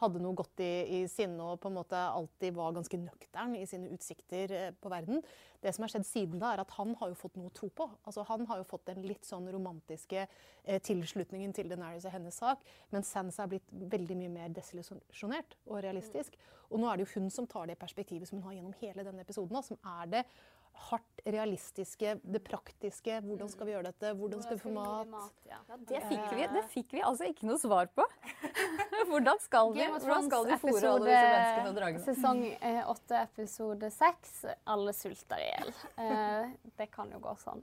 hadde 0.00 0.20
noe 0.22 0.36
godt 0.36 0.60
i, 0.64 0.72
i 0.98 1.00
sinne 1.10 1.42
og 1.44 1.60
på 1.62 1.70
en 1.70 1.76
måte 1.78 1.98
alltid 1.98 2.54
var 2.56 2.74
ganske 2.74 2.98
nøktern 2.98 3.54
i 3.58 3.64
sine 3.68 3.92
utsikter 3.94 4.54
eh, 4.54 4.70
på 4.74 4.90
verden. 4.92 5.22
Det 5.64 5.72
som 5.72 5.86
har 5.86 5.92
skjedd 5.94 6.06
siden 6.08 6.42
da, 6.42 6.52
er 6.52 6.62
at 6.64 6.74
han 6.76 6.92
har 7.00 7.12
jo 7.12 7.18
fått 7.18 7.38
noe 7.38 7.48
å 7.48 7.54
tro 7.54 7.70
på. 7.72 7.86
Altså, 8.04 8.24
han 8.28 8.44
har 8.50 8.60
jo 8.60 8.66
fått 8.68 8.88
den 8.90 9.04
litt 9.06 9.24
sånn 9.28 9.46
romantiske 9.54 10.26
eh, 10.26 10.80
tilslutningen 10.84 11.54
til 11.56 11.70
Denaris 11.70 12.04
og 12.08 12.14
hennes 12.16 12.40
sak, 12.42 12.64
men 12.92 13.06
Sansa 13.06 13.46
er 13.46 13.54
blitt 13.54 13.70
veldig 13.94 14.18
mye 14.18 14.34
mer 14.34 14.56
desillusjonert 14.56 15.56
og 15.70 15.80
realistisk. 15.86 16.36
Og 16.70 16.80
nå 16.82 16.90
er 16.90 16.98
det 16.98 17.06
jo 17.06 17.20
hun 17.20 17.30
som 17.32 17.46
tar 17.48 17.70
det 17.70 17.78
perspektivet 17.80 18.28
som 18.28 18.40
hun 18.40 18.48
har 18.48 18.58
gjennom 18.58 18.76
hele 18.80 19.06
denne 19.06 19.24
episoden, 19.24 19.54
da, 19.54 19.62
som 19.64 19.78
er 20.00 20.10
det 20.16 20.24
hardt 20.88 21.22
realistiske, 21.24 22.16
det 22.22 22.40
praktiske. 22.44 23.20
Hvordan 23.24 23.50
skal 23.52 23.68
vi 23.68 23.74
gjøre 23.74 23.88
dette? 23.88 24.12
Hvordan 24.18 24.42
skal 24.44 24.58
vi 24.58 24.62
få 24.64 24.72
mat? 24.74 25.32
ja. 25.48 25.60
Det 25.88 26.02
fikk, 26.10 26.26
vi, 26.34 26.46
det 26.52 26.62
fikk 26.72 26.94
vi 26.98 27.02
altså 27.06 27.28
ikke 27.30 27.48
noe 27.48 27.60
svar 27.62 27.88
på. 27.96 28.06
Hvordan 29.10 29.40
skal 29.42 29.72
vi, 29.74 29.84
hvordan 29.84 30.28
skal 30.28 30.46
Thrones 30.48 30.62
fôre 30.62 30.90
alle 30.90 31.08
disse 31.10 31.24
menneskene 31.30 31.70
og 31.70 31.76
dragene? 31.76 32.04
sesong 32.06 32.38
eh, 32.56 32.80
åtte, 32.88 33.18
episode 33.20 33.90
seks. 33.92 34.38
Alle 34.74 34.94
sulter 34.96 35.42
i 35.42 35.50
hjel. 35.50 35.74
Eh, 36.04 36.54
det 36.80 36.88
kan 36.94 37.12
jo 37.12 37.20
gå 37.22 37.34
sånn. 37.42 37.60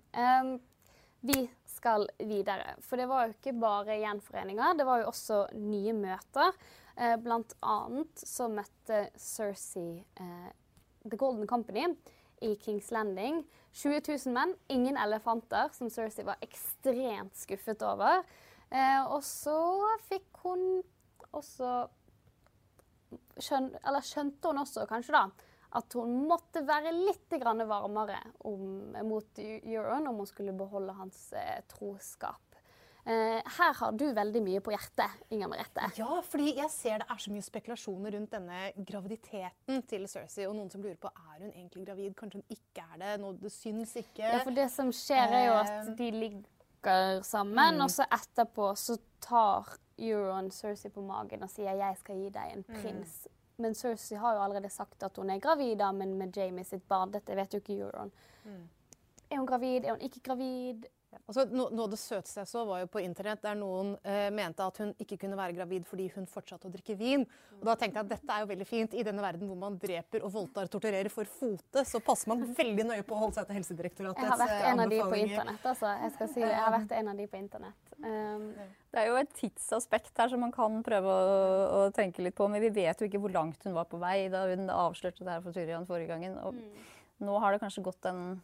Vi 1.21 1.39
skal 1.81 2.07
videre. 2.17 2.75
For 2.85 2.97
det 2.97 3.07
var 3.09 3.27
jo 3.27 3.35
ikke 3.35 3.55
bare 3.61 3.97
gjenforeninger, 4.01 4.77
det 4.77 4.87
var 4.87 5.01
jo 5.01 5.09
også 5.11 5.43
nye 5.57 5.93
møter. 5.97 6.55
Eh, 6.95 7.17
blant 7.21 7.55
annet 7.65 8.25
så 8.27 8.49
møtte 8.51 9.05
Cersei 9.17 10.01
eh, 10.19 10.49
The 11.07 11.17
Golden 11.17 11.47
Company 11.49 11.87
i 12.41 12.55
Kings 12.61 12.91
Landing. 12.91 13.43
20 13.71 14.01
000 14.07 14.33
menn, 14.35 14.55
ingen 14.67 14.97
elefanter, 14.99 15.69
som 15.73 15.89
Cersei 15.89 16.25
var 16.27 16.41
ekstremt 16.43 17.37
skuffet 17.39 17.85
over. 17.87 18.25
Eh, 18.71 19.01
og 19.05 19.23
så 19.23 19.57
fikk 20.09 20.41
hun 20.43 20.65
også 21.31 21.71
skjøn, 23.39 23.71
Eller 23.83 24.03
skjønte 24.03 24.51
hun 24.51 24.61
også 24.63 24.85
kanskje 24.89 25.15
da 25.15 25.25
at 25.79 25.95
hun 25.95 26.25
måtte 26.27 26.63
være 26.67 26.91
litt 26.91 27.31
varmere 27.39 28.19
om, 28.47 28.91
mot 29.07 29.39
Euron 29.39 30.09
om 30.09 30.19
hun 30.19 30.27
skulle 30.27 30.55
beholde 30.55 30.95
hans 30.97 31.29
eh, 31.31 31.61
troskap. 31.71 32.50
Eh, 33.05 33.41
her 33.57 33.73
har 33.73 33.91
du 33.97 34.05
veldig 34.13 34.41
mye 34.45 34.59
på 34.61 34.71
hjertet, 34.75 35.09
Inger 35.33 35.49
Merete. 35.49 35.87
Ja, 35.97 36.19
fordi 36.21 36.55
jeg 36.55 36.69
ser 36.69 36.99
det 37.01 37.07
er 37.09 37.17
så 37.23 37.31
mye 37.33 37.41
spekulasjoner 37.41 38.13
rundt 38.13 38.31
denne 38.35 38.59
graviditeten 38.77 39.81
til 39.89 40.07
Cersei. 40.07 40.45
Og 40.47 40.55
noen 40.55 40.69
som 40.69 40.83
lurer 40.83 40.99
på 41.01 41.09
er 41.09 41.39
hun 41.39 41.51
egentlig 41.51 41.85
gravid. 41.87 42.13
Kanskje 42.19 42.41
hun 42.41 42.55
ikke 42.57 42.85
er 42.93 42.97
det. 43.01 43.15
Noe 43.23 43.33
det 43.41 43.51
syns 43.51 43.95
ikke. 43.97 44.21
Ja, 44.21 44.43
for 44.45 44.51
det 44.53 44.67
som 44.71 44.91
skjer, 44.93 45.33
er 45.33 45.45
jo 45.47 45.53
at 45.57 45.71
Eh, 45.71 45.95
de 45.97 46.11
ligger 46.11 47.23
sammen, 47.23 47.75
mm. 47.77 47.81
og 47.81 47.89
så 47.89 48.05
etterpå 48.11 48.71
så 48.77 48.97
tar 49.21 49.77
Euron 50.01 50.49
Cersei 50.51 50.89
på 50.89 51.01
magen 51.05 51.43
og 51.43 51.49
sier 51.49 51.73
'jeg 51.77 51.97
skal 51.97 52.15
gi 52.15 52.29
deg 52.29 52.51
en 52.53 52.65
Mm. 52.67 52.75
prins'. 52.75 53.27
Men 53.57 53.73
Cersei 53.75 54.17
har 54.17 54.33
jo 54.35 54.41
allerede 54.43 54.69
sagt 54.69 55.03
at 55.03 55.15
hun 55.17 55.29
er 55.29 55.39
gravid 55.39 55.77
da, 55.77 55.91
men 55.91 56.17
med 56.17 56.35
Jamie 56.37 56.63
sitt 56.63 56.87
barn. 56.87 57.11
Dette 57.11 57.35
vet 57.35 57.53
jo 57.53 57.59
ikke 57.59 57.79
Euron. 57.81 58.11
Mm. 58.45 58.69
Er 59.31 59.37
hun 59.37 59.45
gravid? 59.45 59.85
Er 59.85 59.89
hun 59.91 59.99
ikke 60.01 60.19
gravid? 60.23 60.85
Altså, 61.27 61.43
no, 61.51 61.65
noe 61.71 61.85
av 61.87 61.91
det 61.91 61.99
søteste 61.99 62.39
jeg 62.41 62.49
så, 62.49 62.61
var 62.67 62.81
jo 62.83 62.87
på 62.91 63.01
internett 63.03 63.41
der 63.43 63.55
noen 63.59 63.93
eh, 64.07 64.29
mente 64.31 64.63
at 64.63 64.77
hun 64.79 64.93
ikke 65.01 65.17
kunne 65.19 65.37
være 65.39 65.55
gravid 65.57 65.85
fordi 65.87 66.05
hun 66.15 66.27
fortsatte 66.29 66.69
å 66.69 66.71
drikke 66.71 66.95
vin. 66.99 67.25
Og 67.57 67.65
da 67.67 67.75
tenkte 67.79 67.99
jeg 67.99 68.07
at 68.07 68.11
dette 68.13 68.35
er 68.35 68.45
jo 68.45 68.49
veldig 68.51 68.67
fint. 68.67 68.95
I 68.95 69.03
denne 69.07 69.23
verden 69.23 69.49
hvor 69.51 69.59
man 69.59 69.77
dreper 69.81 70.23
og 70.23 70.31
voldtar 70.33 70.69
og 70.69 70.73
torturerer 70.73 71.11
for 71.13 71.27
fote, 71.27 71.83
så 71.87 72.01
passer 72.03 72.31
man 72.31 72.45
veldig 72.57 72.85
nøye 72.93 73.05
på 73.07 73.17
å 73.17 73.21
holde 73.25 73.39
seg 73.39 73.49
til 73.49 73.59
Helsedirektoratets 73.59 74.23
Jeg 74.23 74.31
har 74.31 74.41
vært 74.43 74.67
en 74.69 74.83
av 74.85 74.93
de 74.93 75.01
på 75.01 75.19
internett, 75.19 75.65
altså. 75.73 75.95
Jeg 76.05 76.13
skal 76.15 76.31
si 76.31 76.43
det. 76.43 76.51
Jeg 76.51 76.63
har 76.65 76.75
vært 76.77 76.95
en 76.99 77.11
av 77.11 77.19
de 77.21 77.27
på 77.31 77.41
internett. 77.41 77.95
Um, 78.01 78.45
Det 78.91 79.01
er 79.03 79.09
jo 79.11 79.17
et 79.19 79.33
tidsaspekt 79.37 80.23
her 80.23 80.31
som 80.31 80.41
man 80.43 80.55
kan 80.55 80.79
prøve 80.85 81.11
å, 81.11 81.41
å 81.79 81.81
tenke 81.95 82.23
litt 82.23 82.35
på. 82.39 82.47
Men 82.51 82.63
vi 82.63 82.71
vet 82.81 82.99
jo 83.03 83.09
ikke 83.09 83.21
hvor 83.23 83.35
langt 83.35 83.67
hun 83.67 83.75
var 83.77 83.87
på 83.91 83.99
vei 84.01 84.29
da 84.31 84.45
hun 84.49 84.71
avslørte 84.73 85.23
det 85.27 85.35
her 85.35 85.43
for 85.43 85.55
Tyrian 85.55 85.87
forrige 85.87 86.11
gangen. 86.15 86.39
Og 86.43 86.57
nå 87.21 87.35
har 87.43 87.53
det 87.53 87.61
kanskje 87.63 87.83
gått 87.85 88.07
en 88.09 88.39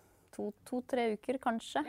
to-tre 0.67 1.13
uker, 1.15 1.39
kanskje. 1.41 1.81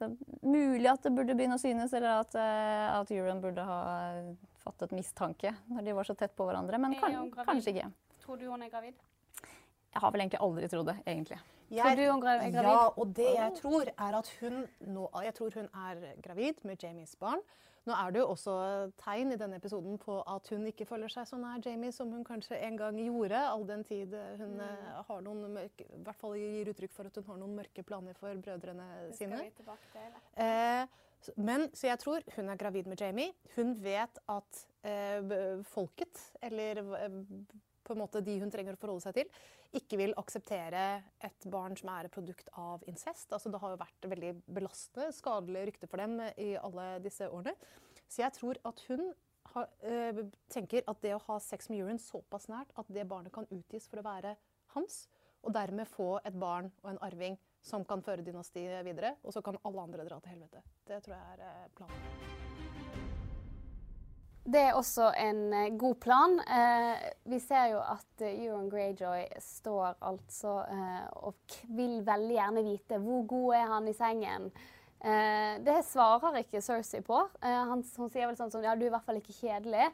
Så 0.00 0.08
mulig 0.40 0.88
at 0.88 1.02
det 1.04 1.10
burde 1.12 1.34
begynne 1.36 1.58
å 1.58 1.60
synes, 1.60 1.92
eller 1.92 2.22
at, 2.22 2.34
eh, 2.40 2.84
at 2.94 3.10
Euron 3.12 3.42
burde 3.42 3.60
ha 3.68 3.80
fattet 4.62 4.94
mistanke 4.96 5.52
når 5.68 5.84
de 5.84 5.96
var 5.98 6.08
så 6.08 6.16
tett 6.16 6.32
på 6.36 6.46
hverandre. 6.48 6.80
Men 6.80 6.94
kan, 6.96 7.28
kanskje 7.44 7.74
ikke. 7.74 7.90
tror 8.22 8.40
du 8.40 8.46
hun 8.48 8.64
er 8.64 8.72
gravid? 8.72 8.96
Jeg 9.90 10.00
har 10.00 10.12
vel 10.14 10.22
egentlig 10.24 10.40
aldri 10.46 10.70
trodd 10.72 10.88
det, 10.88 10.96
egentlig. 11.04 11.40
Tror 11.68 11.98
du 11.98 12.04
hun 12.06 12.24
er 12.32 12.46
gravid? 12.48 12.70
Ja, 12.70 12.86
og 12.96 13.12
det 13.18 13.28
jeg 13.34 13.56
tror 13.60 13.90
er 13.92 14.16
at 14.22 14.32
hun 14.40 14.62
nå, 14.88 15.08
Jeg 15.26 15.34
tror 15.36 15.58
hun 15.58 15.68
er 15.84 16.00
gravid 16.24 16.64
med 16.64 16.82
Jamies 16.82 17.16
barn. 17.20 17.44
Nå 17.88 17.96
er 17.96 18.12
det 18.12 18.20
jo 18.20 18.26
også 18.34 18.54
tegn 19.00 19.32
i 19.32 19.38
denne 19.40 19.56
episoden 19.56 19.96
på 20.00 20.18
at 20.28 20.50
hun 20.52 20.66
ikke 20.68 20.84
føler 20.88 21.12
seg 21.12 21.28
så 21.28 21.38
nær 21.40 21.62
Jamie 21.64 21.94
som 21.96 22.10
hun 22.12 22.26
kanskje 22.26 22.58
en 22.60 22.76
gang 22.76 22.98
gjorde, 23.00 23.40
all 23.40 23.64
den 23.68 23.84
tid 23.88 24.12
hun 24.40 24.58
mm. 24.58 24.88
har 25.08 25.22
noen 25.24 25.46
mørke, 25.56 25.86
i 25.88 26.02
hvert 26.04 26.20
fall 26.20 26.36
gir 26.36 26.72
uttrykk 26.74 26.92
for 26.92 27.08
at 27.08 27.16
hun 27.16 27.30
har 27.30 27.40
noen 27.40 27.56
mørke 27.62 27.84
planer 27.86 28.18
for 28.20 28.42
brødrene 28.44 28.88
sine. 29.16 29.40
vi 29.46 29.54
tilbake 29.56 29.94
til. 29.94 30.20
Eh, 30.44 30.84
men, 31.36 31.68
så 31.76 31.90
jeg 31.90 32.00
tror 32.00 32.24
hun 32.36 32.48
er 32.48 32.60
gravid 32.60 32.88
med 32.88 33.00
Jamie. 33.00 33.32
Hun 33.56 33.74
vet 33.82 34.20
at 34.32 34.62
eh, 34.88 35.64
folket, 35.68 36.22
eller 36.42 36.84
eh, 37.00 37.18
på 37.84 37.96
en 37.96 38.00
måte 38.00 38.22
de 38.24 38.38
hun 38.40 38.52
trenger 38.52 38.76
å 38.76 38.80
forholde 38.80 39.04
seg 39.08 39.18
til, 39.20 39.32
ikke 39.76 39.98
vil 40.00 40.14
akseptere 40.18 40.84
et 41.22 41.46
barn 41.52 41.76
som 41.78 41.92
er 41.92 42.08
et 42.08 42.14
produkt 42.14 42.48
av 42.58 42.82
incest. 42.90 43.30
Altså, 43.32 43.52
det 43.52 43.60
har 43.62 43.74
jo 43.74 43.80
vært 43.80 44.08
veldig 44.12 44.32
belastende, 44.50 45.10
skadelig 45.14 45.66
rykte 45.70 45.90
for 45.90 46.02
dem 46.02 46.18
i 46.34 46.52
alle 46.58 46.86
disse 47.04 47.28
årene. 47.30 47.54
Så 48.10 48.24
jeg 48.24 48.34
tror 48.34 48.58
at 48.66 48.82
hun 48.88 49.12
har, 49.54 49.70
øh, 49.82 50.24
tenker 50.50 50.82
at 50.86 51.02
det 51.02 51.14
å 51.14 51.22
ha 51.28 51.38
sex 51.42 51.70
med 51.70 51.84
Urine 51.84 52.02
såpass 52.02 52.48
nært 52.50 52.74
at 52.78 52.90
det 52.90 53.08
barnet 53.08 53.34
kan 53.34 53.48
utgis 53.50 53.88
for 53.90 54.02
å 54.02 54.06
være 54.06 54.36
hans, 54.74 55.06
og 55.42 55.54
dermed 55.54 55.88
få 55.88 56.18
et 56.24 56.36
barn 56.36 56.70
og 56.82 56.90
en 56.92 57.02
arving 57.06 57.38
som 57.62 57.84
kan 57.84 58.02
føre 58.02 58.24
dynastiet 58.24 58.84
videre, 58.84 59.16
og 59.24 59.34
så 59.34 59.42
kan 59.44 59.58
alle 59.64 59.88
andre 59.88 60.06
dra 60.08 60.20
til 60.20 60.36
helvete. 60.36 60.62
Det 60.86 61.02
tror 61.04 61.16
jeg 61.16 61.36
er 61.36 61.44
eh, 61.48 61.68
planen. 61.76 62.49
Det 64.44 64.60
er 64.70 64.76
også 64.78 65.10
en 65.20 65.40
eh, 65.52 65.70
god 65.78 65.98
plan. 66.00 66.38
Eh, 66.40 67.02
vi 67.28 67.38
ser 67.44 67.74
jo 67.74 67.80
at 67.84 68.22
eh, 68.24 68.38
Euron 68.46 68.70
Greyjoy 68.72 69.26
står 69.44 69.98
altså 70.00 70.54
eh, 70.64 71.08
og 71.28 71.58
vil 71.76 71.98
veldig 72.06 72.36
gjerne 72.38 72.62
vite 72.64 73.00
hvor 73.04 73.26
god 73.28 73.58
er 73.58 73.66
han 73.74 73.90
i 73.90 73.94
sengen. 73.94 74.48
Eh, 75.00 75.58
det 75.64 75.76
svarer 75.88 76.40
ikke 76.40 76.62
Cersei 76.64 77.02
på. 77.04 77.20
Eh, 77.42 77.60
han, 77.68 77.84
hun 77.84 78.10
sier 78.10 78.26
vel 78.30 78.38
sånn 78.40 78.50
som 78.52 78.64
ja, 78.64 78.72
du 78.74 78.86
er 78.86 78.90
i 78.90 78.94
hvert 78.96 79.06
fall 79.06 79.20
ikke 79.20 79.36
kjedelig. 79.42 79.90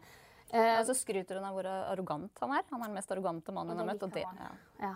Eh, 0.54 0.76
Og 0.78 0.86
så 0.86 0.94
skryter 0.94 1.40
hun 1.40 1.48
av 1.50 1.58
hvor 1.58 1.66
arrogant 1.66 2.42
han 2.44 2.54
er. 2.54 2.64
Han 2.70 2.80
er 2.84 2.86
den 2.92 2.96
mest 3.00 3.10
arrogante 3.10 3.50
mannen 3.54 3.74
hun 3.74 3.82
har 3.82 3.98
møtt. 3.98 4.20
Ja. 4.22 4.50
Ja. 4.78 4.94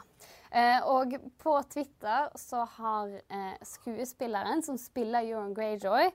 Eh, 0.51 0.87
og 0.95 1.19
på 1.43 1.57
Twitter 1.75 2.31
så 2.39 2.63
har 2.79 3.13
eh, 3.19 3.55
skuespilleren 3.67 4.63
som 4.63 4.79
spiller 4.79 5.27
Euron 5.27 5.55
Greyjoy, 5.59 6.13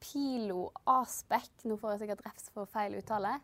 Pilo 0.00 0.70
Asbeck 0.86 1.64
Nå 1.64 1.76
får 1.80 1.94
jeg 1.94 2.02
sikkert 2.04 2.24
refs 2.26 2.50
for 2.54 2.68
feil 2.70 2.96
uttale. 2.98 3.36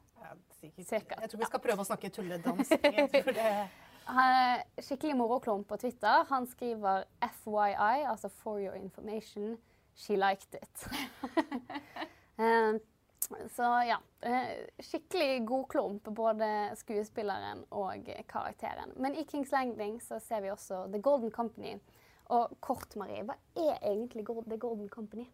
Sikkert. 0.60 1.16
Jeg 1.20 1.30
tror 1.32 1.40
vi 1.40 1.48
skal 1.48 1.62
prøve 1.64 1.82
å 1.82 1.86
snakke 1.88 2.10
tulledansk. 2.14 2.76
Han 4.12 4.36
er 4.36 4.62
skikkelig 4.82 5.14
moroklump 5.18 5.68
på 5.70 5.78
Twitter. 5.82 6.24
Han 6.30 6.46
skriver 6.50 7.04
FYI, 7.22 8.04
altså 8.10 8.28
for 8.30 8.58
your 8.62 8.74
information, 8.78 9.56
she 9.94 10.16
liked 10.18 10.58
it. 10.58 10.86
Eh, 12.42 12.74
så 13.52 13.66
ja. 13.86 13.98
eh, 14.24 14.62
Skikkelig 14.80 15.42
god 15.46 15.66
klump, 15.68 16.08
både 16.16 16.46
skuespilleren 16.80 17.60
og 17.70 18.08
karakteren. 18.26 18.94
Men 18.96 19.14
i 19.14 19.26
Kings 19.28 19.52
Landing 19.52 19.98
så 20.02 20.16
ser 20.18 20.40
vi 20.40 20.50
også 20.50 20.86
The 20.94 20.98
Golden 21.04 21.30
Company. 21.30 21.76
Og 22.32 22.56
kort, 22.64 22.96
Marie, 22.96 23.20
hva 23.28 23.36
er 23.52 23.76
egentlig 23.84 24.24
The 24.24 24.58
Golden 24.58 24.88
Company? 24.88 25.28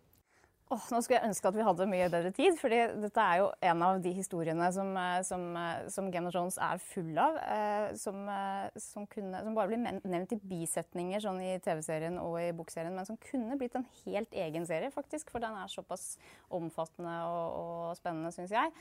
Åh, 0.68 0.82
nå 0.92 0.98
skulle 1.00 1.16
jeg 1.16 1.30
ønske 1.30 1.48
at 1.48 1.56
vi 1.56 1.64
hadde 1.64 1.84
mye 1.88 2.08
bedre 2.12 2.30
tid, 2.36 2.58
fordi 2.60 2.82
dette 3.00 3.22
er 3.24 3.38
jo 3.40 3.46
en 3.70 3.84
av 3.86 4.02
de 4.04 4.10
historiene 4.12 4.66
som, 4.76 4.90
eh, 5.00 5.22
som, 5.24 5.46
eh, 5.56 5.88
som 5.88 6.10
Game 6.12 6.28
of 6.28 6.34
Thrones 6.34 6.58
er 6.60 6.76
full 6.76 7.16
av. 7.16 7.38
Eh, 7.40 7.94
som, 7.96 8.28
eh, 8.28 8.68
som, 8.76 9.06
kunne, 9.06 9.40
som 9.42 9.54
bare 9.56 9.68
blir 9.68 9.80
nevnt 10.04 10.34
i 10.36 10.40
bisetninger 10.50 11.24
sånn 11.24 11.40
i 11.40 11.56
TV-serien 11.64 12.20
og 12.20 12.36
i 12.42 12.52
bokserien, 12.52 12.92
men 12.92 13.08
som 13.08 13.16
kunne 13.16 13.56
blitt 13.56 13.76
en 13.80 13.86
helt 14.04 14.30
egen 14.30 14.66
serie, 14.68 14.92
faktisk. 14.92 15.30
For 15.30 15.40
den 15.40 15.56
er 15.56 15.72
såpass 15.72 16.18
omfattende 16.52 17.16
og, 17.24 17.56
og 17.62 17.96
spennende, 17.96 18.34
syns 18.36 18.52
jeg. 18.52 18.72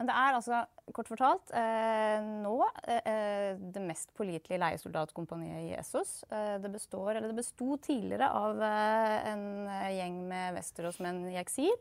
Men 0.00 0.08
det 0.08 0.14
er 0.16 0.32
altså, 0.32 0.58
kort 0.96 1.10
fortalt, 1.12 1.50
eh, 1.52 2.22
nå 2.40 2.54
eh, 2.88 3.00
eh, 3.04 3.58
det 3.60 3.82
mest 3.84 4.14
pålitelige 4.16 4.56
leiesoldatkompaniet 4.62 5.66
i 5.66 5.74
Essos. 5.76 6.22
Eh, 6.32 6.54
det 6.62 6.70
består, 6.72 7.10
eller 7.18 7.28
det 7.28 7.36
besto 7.36 7.76
tidligere 7.84 8.30
av 8.32 8.62
eh, 8.64 9.16
en 9.28 9.42
eh, 9.68 9.90
gjeng 9.98 10.16
med 10.30 10.56
Westerås-menn 10.56 11.26
i 11.28 11.36
eksil. 11.42 11.76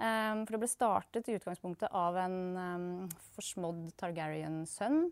For 0.00 0.48
det 0.48 0.62
ble 0.62 0.68
startet 0.72 1.26
i 1.28 1.34
utgangspunktet 1.36 1.92
av 1.92 2.16
en 2.16 3.10
forsmådd 3.34 3.90
Targaryen-sønn 4.00 5.02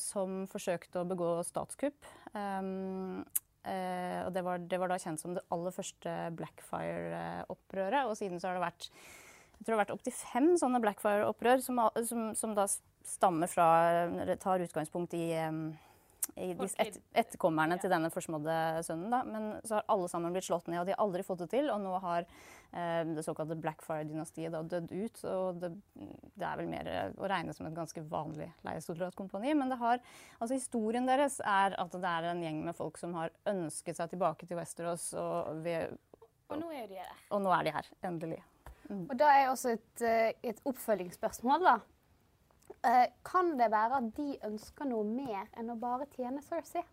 som 0.00 0.38
forsøkte 0.48 1.02
å 1.02 1.08
begå 1.10 1.44
statskupp. 1.44 2.08
Og 2.32 4.30
det 4.32 4.44
var, 4.48 4.64
det 4.72 4.80
var 4.80 4.88
da 4.88 4.96
kjent 5.04 5.20
som 5.20 5.36
det 5.36 5.44
aller 5.52 5.76
første 5.76 6.16
Blackfire-opprøret. 6.40 8.08
Og 8.08 8.16
siden 8.16 8.40
så 8.40 8.48
har 8.48 8.56
det 8.56 8.64
vært 8.64 8.88
jeg 9.56 9.64
tror 9.64 9.72
det 9.72 9.76
har 9.76 9.84
vært 9.84 9.96
opptil 9.96 10.14
fem 10.14 10.52
sånne 10.60 10.82
Blackfire-opprør 10.84 11.62
som, 11.64 11.80
som, 12.04 12.28
som, 12.36 12.54
da 12.56 12.66
stammer 13.06 13.50
fra 13.50 13.66
eller 14.04 14.36
tar 14.42 14.62
utgangspunkt 14.64 15.14
i, 15.16 15.30
i 16.34 16.50
et, 16.52 16.98
etterkommerne 17.16 17.78
til 17.80 17.92
denne 17.92 18.10
forsmådde 18.12 18.56
sønnen. 18.86 19.10
Da. 19.12 19.22
Men 19.24 19.48
så 19.64 19.78
har 19.78 19.88
alle 19.94 20.10
sammen 20.12 20.34
blitt 20.34 20.48
slått 20.48 20.68
ned, 20.68 20.80
og 20.82 20.88
de 20.88 20.94
har 20.94 21.02
aldri 21.02 21.24
fått 21.26 21.44
det 21.44 21.50
til. 21.54 21.70
Og 21.72 21.80
nå 21.82 21.94
har 22.02 22.26
eh, 22.26 23.02
det 23.08 23.24
såkalte 23.24 23.58
Blackfire-dynastiet 23.62 24.52
da 24.54 24.62
dødd 24.66 24.92
ut. 24.92 25.22
Og 25.32 25.62
det, 25.62 25.70
det, 25.94 26.46
er 26.46 26.60
vel 26.60 26.70
mer 26.70 26.90
å 27.16 27.30
regne 27.30 27.54
som 27.56 27.68
et 27.68 27.78
ganske 27.78 28.02
vanlig 28.10 28.50
leiesoldatkompani. 28.66 29.54
Men 29.56 29.72
det 29.72 29.80
har, 29.82 30.02
altså 30.38 30.58
historien 30.58 31.08
deres 31.08 31.38
er 31.40 31.78
at 31.80 31.96
det 31.96 32.12
er 32.12 32.28
en 32.32 32.44
gjeng 32.44 32.60
med 32.66 32.76
folk 32.76 33.00
som 33.00 33.16
har 33.18 33.32
ønsket 33.48 34.02
seg 34.02 34.12
tilbake 34.12 34.50
til 34.50 34.60
Westerås. 34.60 35.08
Og, 35.22 35.64
vi, 35.64 35.78
og 36.50 36.60
nå 36.60 36.74
er 36.74 36.90
de 36.90 37.00
her. 37.00 37.16
Og 37.32 37.42
nå 37.46 37.54
er 37.54 37.70
de 37.70 37.74
her, 37.78 37.96
endelig. 38.06 38.42
Mm. 38.88 39.06
Og 39.10 39.14
da 39.18 39.30
er 39.34 39.50
også 39.50 39.74
et, 39.76 40.02
eh, 40.02 40.32
et 40.42 40.60
oppfølgingsspørsmål, 40.64 41.64
da. 41.66 41.78
Eh, 42.86 43.06
kan 43.26 43.56
det 43.58 43.70
være 43.72 44.02
at 44.02 44.12
de 44.16 44.36
ønsker 44.46 44.88
noe 44.90 45.06
mer 45.08 45.48
enn 45.58 45.72
å 45.72 45.80
bare 45.80 46.06
tjene 46.14 46.42
Cersei? 46.44 46.84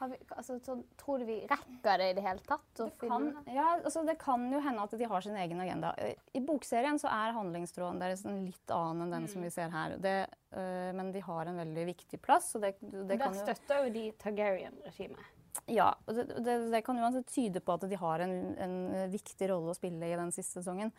Vi, 0.00 0.16
altså, 0.32 0.54
så, 0.64 0.78
tror 0.96 1.20
du 1.20 1.26
vi 1.28 1.34
rekker 1.44 2.00
det 2.00 2.06
i 2.08 2.12
det 2.16 2.22
hele 2.24 2.40
tatt? 2.46 2.68
Det 2.78 2.86
kan, 3.02 3.26
ja, 3.52 3.74
altså, 3.84 4.00
det 4.08 4.14
kan 4.20 4.46
jo 4.48 4.60
hende 4.64 4.86
at 4.86 4.94
de 4.96 5.08
har 5.10 5.20
sin 5.20 5.36
egen 5.36 5.60
agenda. 5.60 5.90
Eh, 6.00 6.14
I 6.32 6.40
bokserien 6.40 6.96
så 7.00 7.10
er 7.12 7.34
handlingstråden 7.36 8.00
deres 8.00 8.24
litt 8.24 8.72
annen 8.72 9.04
enn 9.04 9.12
den 9.12 9.26
mm. 9.28 9.32
som 9.34 9.44
vi 9.44 9.50
ser 9.52 9.68
her. 9.74 9.98
Det, 10.00 10.14
uh, 10.56 10.88
men 10.96 11.12
de 11.12 11.20
har 11.26 11.50
en 11.50 11.60
veldig 11.60 11.84
viktig 11.90 12.20
plass. 12.24 12.48
Og 12.56 12.64
det, 12.64 12.78
det 12.80 13.20
Der 13.20 13.36
støtter 13.36 13.84
jo 13.84 13.92
de 13.98 14.06
Targaryen-regimet. 14.24 15.36
Ja, 15.70 15.90
og 16.06 16.14
det, 16.14 16.24
det, 16.44 16.56
det, 16.72 16.82
kan 16.86 16.98
uansett 16.98 17.30
tyde 17.30 17.62
på 17.64 17.74
at 17.74 17.86
de 17.90 17.98
har 17.98 18.22
en, 18.24 18.34
en, 18.60 18.76
viktig 19.10 19.50
rolle 19.50 19.72
å 19.72 19.76
spille 19.76 20.08
i 20.08 20.18
den 20.18 20.32
siste 20.34 20.60
sesongen. 20.60 20.92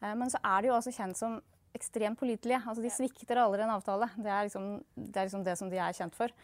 Eh, 0.00 0.14
men 0.16 0.32
så 0.32 0.40
er 0.44 0.62
de 0.62 0.70
jo 0.70 0.76
også 0.78 0.92
kjent 0.94 1.18
som 1.18 1.38
ekstremt 1.74 2.20
pålitelige. 2.20 2.60
Altså, 2.62 2.84
de 2.84 2.92
svikter 2.92 3.40
aldri 3.40 3.64
en 3.64 3.74
avtale. 3.74 4.10
Det 4.16 4.30
er, 4.30 4.48
liksom, 4.48 4.68
det 4.94 5.20
er 5.20 5.30
liksom 5.30 5.46
det 5.46 5.56
som 5.60 5.72
de 5.72 5.80
er 5.80 5.96
kjent 5.96 6.16
for. 6.16 6.34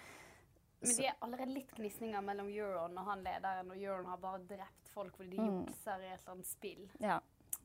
Men 0.80 0.96
de 0.96 1.10
er 1.10 1.18
allerede 1.20 1.52
litt 1.52 1.74
gnisninger 1.76 2.24
mellom 2.24 2.48
Euron 2.48 2.96
og 2.96 3.10
han 3.10 3.20
lederen, 3.24 3.68
og 3.68 3.76
Euron 3.76 4.08
har 4.08 4.22
bare 4.22 4.40
drept 4.48 4.88
folk 4.94 5.12
fordi 5.18 5.36
de 5.36 5.44
mm. 5.44 5.58
jukser 5.68 6.00
i 6.00 6.08
et 6.08 6.16
eller 6.16 6.34
annet 6.34 6.48
spill. 6.48 6.86
Ja. 7.04 7.18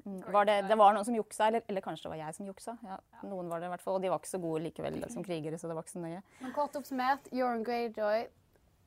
Mm. 0.04 0.20
Var 0.34 0.48
det, 0.50 0.56
det, 0.68 0.76
var 0.76 0.94
noen 0.94 1.08
som 1.08 1.16
juksa, 1.16 1.48
eller, 1.48 1.64
eller, 1.72 1.82
kanskje 1.82 2.06
det 2.06 2.12
var 2.12 2.20
jeg 2.20 2.36
som 2.36 2.50
juksa. 2.50 2.76
Ja, 2.84 2.98
ja. 3.00 3.22
Noen 3.32 3.48
var 3.50 3.64
det 3.64 3.70
i 3.70 3.72
hvert 3.72 3.86
fall, 3.86 3.96
Og 3.96 4.04
de 4.04 4.12
var 4.12 4.20
ikke 4.20 4.34
så 4.34 4.42
gode 4.44 4.66
likevel 4.66 5.00
som 5.14 5.24
krigere, 5.26 5.58
så 5.62 5.72
det 5.72 5.78
var 5.78 5.88
ikke 5.88 5.96
så 5.96 6.04
nøye. 6.04 6.20
Men 6.44 6.54
kort 6.58 6.76
oppsummert, 6.76 7.32
Euron 7.32 7.64
Greyjoy 7.66 8.28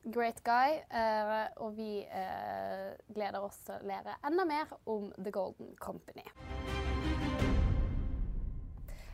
great 0.02 0.42
guy. 0.44 0.78
Uh, 0.92 1.46
og 1.64 1.76
vi 1.76 2.02
uh, 2.06 2.92
gleder 3.14 3.42
oss 3.44 3.58
til 3.66 3.76
å 3.76 3.88
lære 3.88 4.18
enda 4.26 4.46
mer 4.48 4.70
om 4.88 5.11
The 5.18 5.32
Golden 5.34 5.74
Company. 5.80 6.24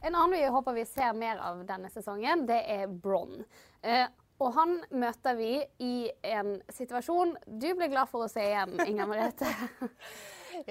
En 0.05 0.13
annen 0.13 0.35
vi 0.37 0.43
håper 0.53 0.77
vi 0.77 0.85
ser 0.85 1.17
mer 1.17 1.41
av 1.41 1.65
denne 1.65 1.89
sesongen, 1.93 2.45
det 2.49 2.61
er 2.69 2.87
Bron. 2.87 3.41
Uh, 3.81 4.07
og 4.43 4.51
han 4.57 4.77
møter 4.91 5.37
vi 5.39 5.57
i 5.81 5.97
en 6.27 6.57
situasjon 6.75 7.37
du 7.47 7.69
blir 7.79 7.93
glad 7.93 8.11
for 8.11 8.27
å 8.27 8.31
se 8.31 8.43
igjen, 8.45 8.79
Inger 8.87 9.11
Merete. 9.11 9.51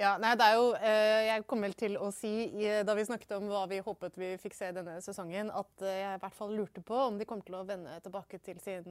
Ja, 0.00 0.14
nei, 0.16 0.30
det 0.40 0.46
er 0.48 0.54
jo, 0.56 0.68
Jeg 0.80 1.42
kom 1.44 1.60
vel 1.60 1.74
til 1.76 1.98
å 2.00 2.06
si 2.08 2.46
da 2.88 2.94
vi 2.96 3.02
snakket 3.04 3.34
om 3.36 3.50
hva 3.52 3.66
vi 3.68 3.82
håpet 3.84 4.14
vi 4.16 4.30
fikk 4.40 4.56
se 4.56 4.70
denne 4.72 4.94
sesongen, 5.04 5.50
at 5.52 5.84
jeg 5.84 6.14
i 6.16 6.22
hvert 6.22 6.38
fall 6.38 6.54
lurte 6.56 6.80
på 6.80 7.02
om 7.10 7.18
de 7.20 7.26
kom 7.28 7.42
til 7.44 7.58
å 7.58 7.66
vende 7.68 7.98
tilbake 8.00 8.40
til 8.40 8.56
sin 8.64 8.88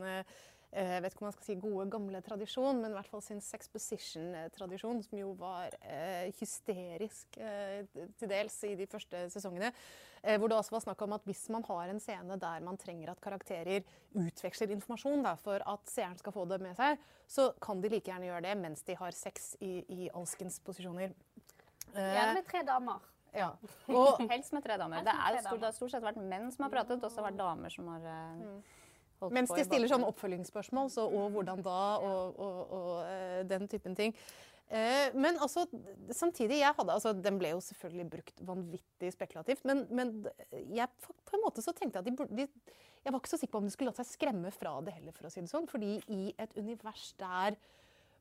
jeg 0.73 0.97
eh, 0.97 1.01
vet 1.03 1.13
ikke 1.13 1.21
om 1.21 1.27
man 1.27 1.35
skal 1.35 1.45
si 1.45 1.55
gode, 1.61 1.85
gamle 1.93 2.19
tradisjon, 2.25 2.79
men 2.81 2.93
i 2.93 2.97
hvert 2.97 3.09
fall 3.11 3.21
sin 3.21 3.41
sexposition-tradisjon, 3.45 5.03
som 5.05 5.19
jo 5.19 5.33
var 5.37 5.75
eh, 5.85 6.31
hysterisk 6.39 7.37
eh, 7.37 7.83
til 8.17 8.31
dels 8.31 8.55
i 8.65 8.73
de 8.79 8.87
første 8.89 9.27
sesongene. 9.33 9.69
Eh, 10.23 10.39
hvor 10.41 10.49
det 10.49 10.57
også 10.57 10.73
var 10.73 10.85
snakk 10.87 11.05
om 11.05 11.13
at 11.19 11.29
hvis 11.29 11.45
man 11.53 11.65
har 11.67 11.93
en 11.93 12.01
scene 12.01 12.39
der 12.41 12.65
man 12.65 12.79
trenger 12.81 13.13
at 13.13 13.21
karakterer 13.21 13.85
utveksler 14.17 14.73
informasjon 14.73 15.25
da, 15.25 15.35
for 15.37 15.61
at 15.61 15.93
seeren 15.93 16.17
skal 16.17 16.33
få 16.35 16.47
det 16.49 16.61
med 16.63 16.77
seg, 16.79 17.01
så 17.29 17.51
kan 17.61 17.83
de 17.83 17.93
like 17.93 18.09
gjerne 18.09 18.31
gjøre 18.31 18.45
det 18.47 18.57
mens 18.65 18.85
de 18.87 18.97
har 18.97 19.13
sex 19.17 19.53
i, 19.61 19.75
i 19.93 20.09
alskens 20.09 20.57
posisjoner. 20.65 21.13
Gjerne 21.93 22.37
med 22.39 22.47
tre 22.49 22.65
damer. 22.65 23.09
Ja. 23.33 23.51
Og, 23.93 24.23
Helst 24.29 24.53
med 24.57 24.65
tre 24.65 24.77
damer. 24.81 25.05
Det, 25.05 25.13
er 25.13 25.37
det 25.37 25.51
har 25.51 25.75
stort 25.75 25.93
sett 25.93 26.05
vært 26.05 26.21
menn 26.21 26.49
som 26.53 26.65
har 26.65 26.73
pratet, 26.73 26.97
og 27.01 27.11
så 27.11 27.21
har 27.21 27.29
det 27.29 27.33
vært 27.33 27.43
damer 27.43 27.73
som 27.73 27.93
har 27.93 28.07
uh, 28.07 28.41
mm. 28.41 28.57
Mens 29.33 29.51
de 29.53 29.65
stiller 29.65 29.91
sånne 29.91 30.09
oppfølgingsspørsmål, 30.11 30.89
så, 30.93 31.05
og 31.07 31.29
hvordan 31.35 31.61
da, 31.65 31.81
og, 32.03 32.39
og, 32.39 32.73
og 32.79 32.89
uh, 33.05 33.43
den 33.49 33.67
typen 33.71 33.95
ting. 33.99 34.15
Uh, 34.73 35.11
men 35.13 35.37
altså, 35.43 35.65
samtidig 36.15 36.61
jeg 36.61 36.73
hadde, 36.77 36.95
altså, 36.95 37.13
Den 37.13 37.37
ble 37.37 37.51
jo 37.51 37.59
selvfølgelig 37.61 38.09
brukt 38.15 38.41
vanvittig 38.47 39.11
spekulativt. 39.13 39.65
Men, 39.69 39.85
men 39.91 40.15
jeg, 40.51 40.89
på 41.03 41.37
en 41.37 41.45
måte 41.45 41.61
så 41.65 41.75
tenkte 41.77 41.99
jeg 41.99 42.07
at 42.07 42.09
de, 42.09 42.43
de, 42.43 42.73
jeg 43.03 43.13
var 43.13 43.19
ikke 43.19 43.33
så 43.33 43.39
sikker 43.39 43.53
på 43.53 43.61
om 43.61 43.69
de 43.69 43.75
skulle 43.75 43.91
latt 43.91 44.01
seg 44.01 44.09
skremme 44.15 44.51
fra 44.55 44.77
det 44.85 44.95
heller. 44.95 45.15
for 45.15 45.27
å 45.27 45.33
si 45.33 45.43
det 45.43 45.51
sånn, 45.51 45.69
fordi 45.69 45.97
i 46.11 46.33
et 46.41 46.55
univers 46.57 47.11
der 47.19 47.59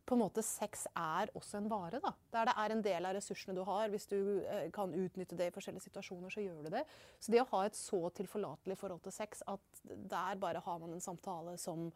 på 0.06 0.16
en 0.16 0.22
måte 0.24 0.42
sex 0.42 0.86
er 0.98 1.30
også 1.38 1.60
en 1.60 1.68
vare. 1.70 2.00
da. 2.02 2.12
Der 2.34 2.48
det 2.48 2.54
er 2.58 2.74
en 2.74 2.82
del 2.82 3.06
av 3.06 3.14
ressursene 3.16 3.54
du 3.54 3.62
har. 3.64 3.88
Hvis 3.88 4.08
du 4.10 4.42
eh, 4.42 4.70
kan 4.74 4.94
utnytte 4.94 5.38
det 5.38 5.50
i 5.50 5.54
forskjellige 5.54 5.86
situasjoner, 5.86 6.30
så 6.30 6.42
gjør 6.42 6.62
du 6.66 6.70
det. 6.74 6.84
Så 7.20 7.32
det 7.32 7.42
å 7.42 7.50
ha 7.52 7.64
et 7.66 7.78
så 7.78 8.00
tilforlatelig 8.10 8.78
forhold 8.78 9.02
til 9.06 9.14
sex 9.14 9.44
at 9.46 9.82
der 9.86 10.40
bare 10.42 10.62
har 10.64 10.78
man 10.82 10.96
en 10.96 11.04
samtale 11.04 11.56
som 11.58 11.90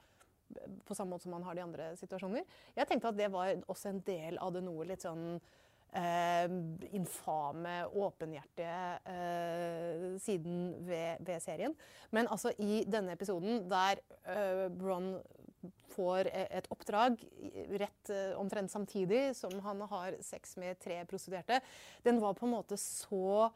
på 0.87 0.95
samme 0.95 1.11
måte 1.11 1.27
som 1.27 1.33
man 1.35 1.43
har 1.43 1.57
de 1.59 1.63
andre 1.65 1.89
situasjoner. 1.99 2.45
Jeg 2.77 2.87
tenkte 2.87 3.11
at 3.11 3.19
det 3.19 3.33
var 3.35 3.57
også 3.67 3.91
en 3.91 4.03
del 4.07 4.39
av 4.39 4.53
det 4.55 4.63
noe 4.63 4.87
litt 4.87 5.03
sånn 5.03 5.41
eh, 5.97 6.47
infame, 6.97 7.79
åpenhjertige 7.97 8.81
eh, 9.13 10.21
siden 10.23 10.75
ved, 10.87 11.25
ved, 11.27 11.41
serien. 11.45 11.75
Men 12.11 12.29
altså 12.31 12.53
i 12.59 12.85
denne 12.87 13.17
episoden 13.17 13.65
der 13.71 14.03
eh, 14.29 14.67
Bron 14.77 15.17
får 15.97 16.29
e- 16.29 16.49
et 16.59 16.69
oppdrag 16.71 17.17
rett 17.81 18.11
eh, 18.13 18.35
omtrent 18.39 18.71
samtidig 18.73 19.31
som 19.39 19.55
han 19.65 19.81
har 19.91 20.19
sex 20.25 20.57
med 20.61 20.79
tre 20.83 21.01
prostituerte, 21.09 21.61
den 22.05 22.21
var 22.23 22.37
på 22.37 22.47
en 22.47 22.57
måte 22.59 22.79
så 22.81 23.49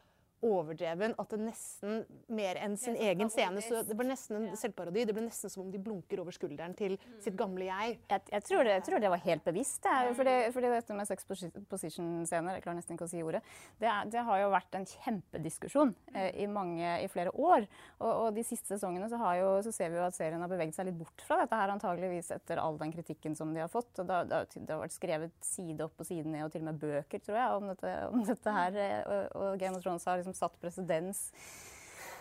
overdreven 0.45 1.13
at 1.21 1.33
det 1.33 1.39
nesten 1.41 2.01
mer 2.33 2.57
enn 2.61 2.75
sin 2.79 2.97
egen 2.97 3.29
scene 3.31 3.61
så 3.63 3.83
Det 3.85 3.95
ble 3.97 4.07
nesten 4.09 4.37
en 4.37 4.57
selvparodi. 4.59 5.05
Det 5.07 5.15
ble 5.15 5.25
nesten 5.27 5.51
som 5.53 5.65
om 5.65 5.71
de 5.73 5.81
blunker 5.81 6.21
over 6.23 6.35
skulderen 6.35 6.73
til 6.77 6.97
mm. 6.97 7.19
sitt 7.23 7.37
gamle 7.39 7.67
jeg. 7.67 7.97
Jeg, 8.09 8.23
jeg, 8.31 8.45
tror, 8.47 8.63
det, 8.65 8.75
jeg 8.79 8.85
tror, 8.87 9.03
det, 9.03 9.11
var 9.13 9.23
helt 9.25 9.45
bevisst. 9.45 9.85
Det 9.85 10.15
fordi, 10.17 10.35
fordi 10.55 10.71
dette 10.73 10.97
med 10.97 11.09
sex 11.09 11.27
position-scener, 11.27 12.57
jeg 12.57 12.65
klarer 12.65 12.79
nesten 12.79 12.97
ikke 12.97 13.07
å 13.07 13.11
si 13.11 13.23
ordet, 13.25 13.43
det, 13.81 13.91
det 14.13 14.25
har 14.27 14.41
jo 14.41 14.51
vært 14.53 14.77
en 14.77 14.87
kjempediskusjon 14.89 15.93
eh, 16.15 16.31
i, 16.43 16.47
mange, 16.51 16.95
i 17.05 17.09
flere 17.11 17.33
år. 17.33 17.67
Og, 17.99 18.09
og, 18.09 18.27
de 18.35 18.45
siste 18.47 18.73
sesongene 18.75 19.09
så, 19.11 19.19
jo, 19.37 19.53
så, 19.65 19.73
ser 19.75 19.93
vi 19.93 19.99
jo 19.99 20.07
at 20.07 20.17
serien 20.17 20.41
har 20.41 20.51
beveget 20.51 20.77
seg 20.77 20.89
litt 20.89 20.99
bort 20.99 21.25
fra 21.27 21.41
dette 21.43 21.57
her, 21.57 21.73
antageligvis 21.73 22.31
etter 22.37 22.61
all 22.61 22.79
den 22.81 22.93
kritikken 22.95 23.37
som 23.37 23.53
de 23.53 23.63
har 23.63 23.71
fått. 23.71 23.93
Og 24.01 24.09
det, 24.09 24.21
det, 24.55 24.69
har 24.71 24.81
vært 24.81 24.97
skrevet 24.97 25.37
side 25.45 25.85
opp 25.85 26.01
og 26.01 26.09
side 26.09 26.27
ned, 26.27 26.47
og 26.47 26.53
til 26.53 26.63
og 26.65 26.71
med 26.71 26.81
bøker, 26.81 27.23
tror 27.23 27.37
jeg, 27.37 27.61
om 27.61 27.69
dette, 27.73 27.95
om 28.09 28.25
dette 28.27 28.57
her. 28.57 28.81
Eh, 28.81 28.99
og, 29.05 29.39
og 29.41 29.61
Game 29.61 29.77
of 29.77 29.85
Thrones 29.85 30.07
har 30.09 30.21
liksom 30.21 30.30
liksom 30.31 30.49
satt 30.49 30.59
presedens 30.61 31.31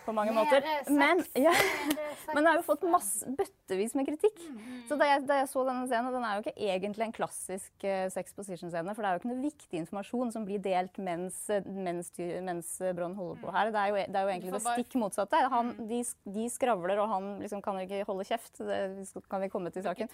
på 0.04 0.14
mange 0.16 0.34
måter. 0.36 0.64
Men, 0.88 1.22
ja. 1.38 1.54
Men 2.34 2.44
jeg 2.44 2.50
har 2.50 2.58
jo 2.60 2.66
fått 2.66 2.84
masse, 2.90 3.26
bøttevis 3.36 3.94
med 3.98 4.06
kritikk. 4.08 4.38
Mm. 4.50 4.82
Så 4.88 4.98
da 5.00 5.08
jeg, 5.08 5.24
da 5.28 5.40
jeg, 5.40 5.48
så 5.50 5.64
denne 5.66 5.86
scenen, 5.90 6.14
den 6.14 6.26
er 6.26 6.36
jo 6.36 6.44
ikke 6.44 6.68
egentlig 6.70 7.06
en 7.06 7.14
klassisk 7.16 7.86
uh, 7.86 8.06
sex 8.12 8.34
position-scene, 8.36 8.94
for 8.94 9.02
det 9.02 9.10
er 9.10 9.16
jo 9.16 9.22
ikke 9.22 9.30
noe 9.32 9.44
viktig 9.44 9.80
informasjon 9.82 10.32
som 10.34 10.46
blir 10.46 10.62
delt 10.62 11.00
mens, 11.02 11.38
mens, 11.66 12.12
mens 12.46 12.72
Bronn 12.96 13.16
holder 13.18 13.40
på 13.42 13.54
her. 13.54 13.72
Det 13.74 13.82
er 13.82 13.92
jo, 13.92 13.98
det 14.04 14.20
er 14.20 14.26
jo 14.28 14.34
egentlig 14.34 14.54
det 14.56 14.62
stikk 14.66 14.96
motsatte. 15.02 15.42
Han, 15.54 15.72
mm. 15.76 15.88
de, 15.90 16.00
de, 16.36 16.46
skravler, 16.52 17.02
og 17.02 17.10
han 17.14 17.30
liksom 17.42 17.64
kan 17.64 17.80
ikke 17.82 18.04
holde 18.08 18.26
kjeft. 18.28 18.62
Det 18.62 19.24
kan 19.30 19.44
vi 19.44 19.50
komme 19.52 19.72
til 19.74 19.86
saken. 19.86 20.10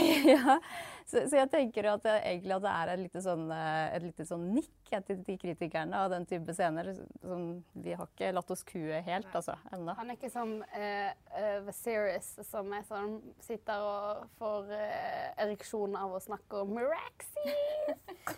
ja. 0.34 0.58
så, 1.06 1.24
så, 1.24 1.38
jeg 1.40 1.50
tenker 1.52 1.90
at 1.94 2.04
det, 2.06 2.16
egentlig 2.32 2.58
at 2.58 2.66
det 2.66 2.74
er 2.74 2.94
et 2.94 3.04
lite 3.04 3.24
sånn, 3.24 3.46
eh, 3.54 3.86
et 3.98 4.08
lite 4.08 4.28
sånn 4.28 4.48
nikk 4.54 4.72
til 4.94 5.24
de 5.26 5.34
kritikerne 5.40 6.04
av 6.04 6.12
den 6.12 6.26
type 6.30 6.54
scener. 6.54 6.92
Som 7.22 7.64
vi 7.72 7.96
har 7.96 8.06
ikke 8.06 8.30
latt 8.34 8.52
oss 8.54 8.62
kue 8.66 8.83
huet 8.84 9.04
helt, 9.06 9.28
altså. 9.34 9.56
Ennå. 9.72 9.94
Han 9.98 10.10
er 10.10 10.18
ikke 10.18 10.30
som 10.32 10.56
uh, 10.62 11.10
uh, 11.34 11.58
Viserys, 11.66 12.30
som 12.48 12.72
er 12.76 12.86
sånn, 12.88 13.18
sitter 13.44 13.84
og 13.84 14.24
får 14.40 14.72
uh, 14.72 15.28
ereksjon 15.44 15.96
av 15.98 16.16
å 16.16 16.22
snakke 16.22 16.64
om 16.64 16.74
Miraxis. 16.76 17.32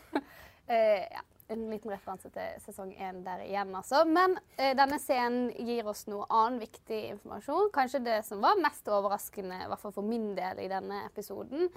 ja, 1.16 1.22
en 1.52 1.66
liten 1.70 1.92
referanse 1.92 2.30
til 2.34 2.62
sesong 2.64 2.90
én 2.98 3.20
der 3.26 3.44
igjen, 3.44 3.70
altså. 3.78 4.00
Men 4.08 4.34
denne 4.56 4.98
scenen 4.98 5.52
gir 5.62 5.86
oss 5.86 6.08
noe 6.10 6.26
annen 6.26 6.58
viktig 6.64 7.02
informasjon. 7.12 7.70
Kanskje 7.74 8.02
det 8.02 8.16
som 8.26 8.42
var 8.42 8.58
mest 8.58 8.88
overraskende, 8.90 9.60
i 9.62 9.68
hvert 9.70 9.84
fall 9.84 9.94
for 9.94 10.06
min 10.06 10.32
del 10.38 10.64
i 10.64 10.70
denne 10.72 11.04
episoden, 11.06 11.70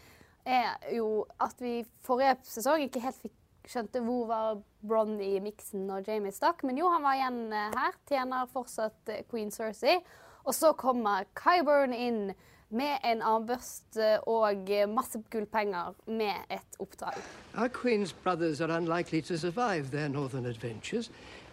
er 0.49 0.79
jo 0.95 1.27
at 1.41 1.61
vi 1.61 1.83
forrige 2.05 2.39
sesong 2.49 2.87
ikke 2.87 3.03
helt 3.03 3.21
fikk 3.21 3.38
skjønte 3.69 4.01
hvor 4.01 4.27
var 4.29 4.61
Bron 4.81 5.19
i 5.21 5.37
miksen 5.43 5.85
når 5.89 6.07
Jamie 6.07 6.33
stakk. 6.33 6.63
Men 6.65 6.79
jo, 6.79 6.89
han 6.89 7.05
var 7.05 7.17
igjen 7.17 7.41
eh, 7.53 7.73
her. 7.75 7.97
Tjener 8.09 8.49
fortsatt 8.53 9.11
eh, 9.13 9.25
Queen 9.29 9.51
Cersei. 9.53 9.99
Og 10.47 10.55
så 10.55 10.73
kommer 10.73 11.27
Kyburn 11.37 11.93
inn 11.93 12.31
med 12.69 13.05
en 13.05 13.21
armbørst 13.25 13.97
eh, 14.01 14.17
og 14.29 14.71
masse 14.93 15.21
gullpenger 15.31 15.93
med 16.07 16.49
et 16.49 16.79
oppdrag. 16.79 17.17
Our 17.55 17.69
Queen's 17.69 18.13
brothers 18.23 18.61
are 18.61 18.71
unlikely 18.71 19.21
to 19.21 19.37
survive 19.37 19.91
their 19.91 20.09
northern 20.09 20.45
adventures, 20.45 21.11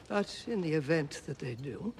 but 0.09 0.45
in 0.47 0.63
the 0.63 0.75
event 0.75 1.23
that 1.27 1.39
they 1.39 1.55
do, 1.55 1.93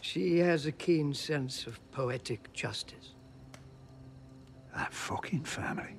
she 0.00 0.38
has 0.38 0.66
a 0.66 0.72
keen 0.72 1.14
sense 1.14 1.66
of 1.66 1.78
poetic 1.92 2.52
justice. 2.52 3.13
That. 4.74 5.94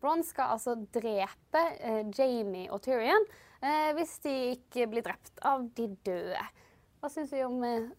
Bronn 0.00 0.22
skal 0.26 0.54
altså 0.54 0.74
drepe 0.94 1.62
eh, 1.78 2.04
Jamie 2.14 2.70
og 2.70 2.82
Tyrion 2.82 3.24
eh, 3.62 3.90
hvis 3.98 4.18
de 4.24 4.34
ikke 4.56 4.86
blir 4.90 5.06
drept 5.06 5.42
av 5.46 5.66
de 5.76 5.88
døde. 6.06 6.44
Hva 6.98 7.10
syns 7.12 7.32
vi 7.34 7.42
om 7.46 7.58
eh, 7.66 7.90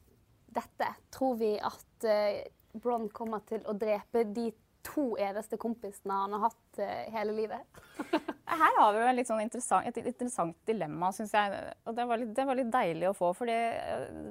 dette? 0.56 0.90
Tror 1.16 1.38
vi 1.40 1.54
at 1.60 2.08
eh, 2.08 2.42
Bron 2.76 3.10
kommer 3.16 3.44
til 3.50 3.64
å 3.68 3.76
drepe 3.78 4.26
de 4.28 4.50
to 4.86 5.14
eneste 5.20 5.58
kompisene 5.60 6.16
han 6.22 6.34
har 6.36 6.48
hatt 6.48 6.80
eh, 6.82 7.08
hele 7.14 7.34
livet? 7.36 7.80
Her 8.60 8.78
har 8.80 8.94
vi 8.96 9.02
jo 9.02 9.10
litt 9.14 9.30
sånn 9.30 9.44
interessant, 9.44 9.86
et 9.86 10.00
interessant 10.02 10.56
dilemma, 10.68 11.12
syns 11.14 11.36
jeg. 11.36 11.60
Og 11.86 11.96
det 11.98 12.06
var, 12.10 12.22
litt, 12.22 12.32
det 12.36 12.46
var, 12.50 12.58
litt, 12.58 12.72
deilig 12.74 13.12
å 13.12 13.16
få. 13.18 13.30
For 13.38 13.50
det, 13.50 13.60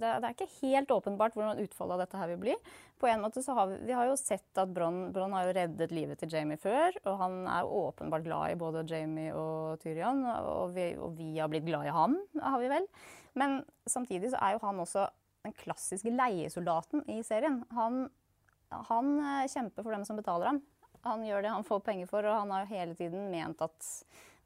det, 0.03 0.11
er 0.17 0.35
ikke 0.35 0.49
helt 0.59 0.91
åpenbart 0.95 1.37
hvordan 1.39 1.63
utfallet 1.63 1.95
av 1.95 2.03
dette 2.03 2.21
her 2.21 2.33
vil 2.33 2.41
bli. 2.43 2.57
På 2.99 3.07
en 3.11 3.23
måte 3.23 3.45
så 3.45 3.55
har 3.55 3.71
Vi, 3.71 3.79
vi 3.87 3.95
har 3.95 4.09
jo 4.11 4.17
sett 4.19 4.59
at 4.59 4.73
Bronn, 4.75 5.13
har 5.15 5.47
jo 5.47 5.55
reddet 5.61 5.95
livet 5.95 6.19
til 6.23 6.33
Jamie 6.35 6.59
før. 6.61 6.99
Og 7.05 7.23
han 7.23 7.39
er 7.47 7.71
åpenbart 7.79 8.27
glad 8.27 8.57
i 8.57 8.59
både 8.59 8.87
Jamie 8.91 9.31
og 9.37 9.79
Tyrion. 9.85 10.25
Og 10.27 10.75
vi, 10.75 10.91
og 10.99 11.15
vi 11.19 11.31
har 11.39 11.53
blitt 11.53 11.69
glad 11.69 11.87
i 11.87 11.95
ham, 11.95 12.19
har 12.43 12.59
vi 12.63 12.73
vel. 12.75 12.91
Men 13.39 13.61
samtidig 13.87 14.33
så 14.35 14.43
er 14.43 14.57
jo 14.57 14.65
han 14.67 14.83
også 14.83 15.07
den 15.47 15.55
klassiske 15.59 16.13
leiesoldaten 16.13 17.05
i 17.11 17.21
serien. 17.27 17.63
Han, 17.77 18.09
han 18.69 19.15
eh, 19.21 19.49
kjemper 19.49 19.83
for 19.83 19.95
dem 19.95 20.05
som 20.05 20.19
betaler 20.19 20.53
ham. 20.53 20.63
Han 21.07 21.23
gjør 21.27 21.45
det 21.45 21.53
han 21.55 21.67
får 21.67 21.85
penger 21.87 22.09
for, 22.11 22.27
og 22.27 22.41
han 22.43 22.51
har 22.53 22.65
jo 22.65 22.73
hele 22.75 22.97
tiden 22.99 23.29
ment 23.33 23.63
at 23.65 23.87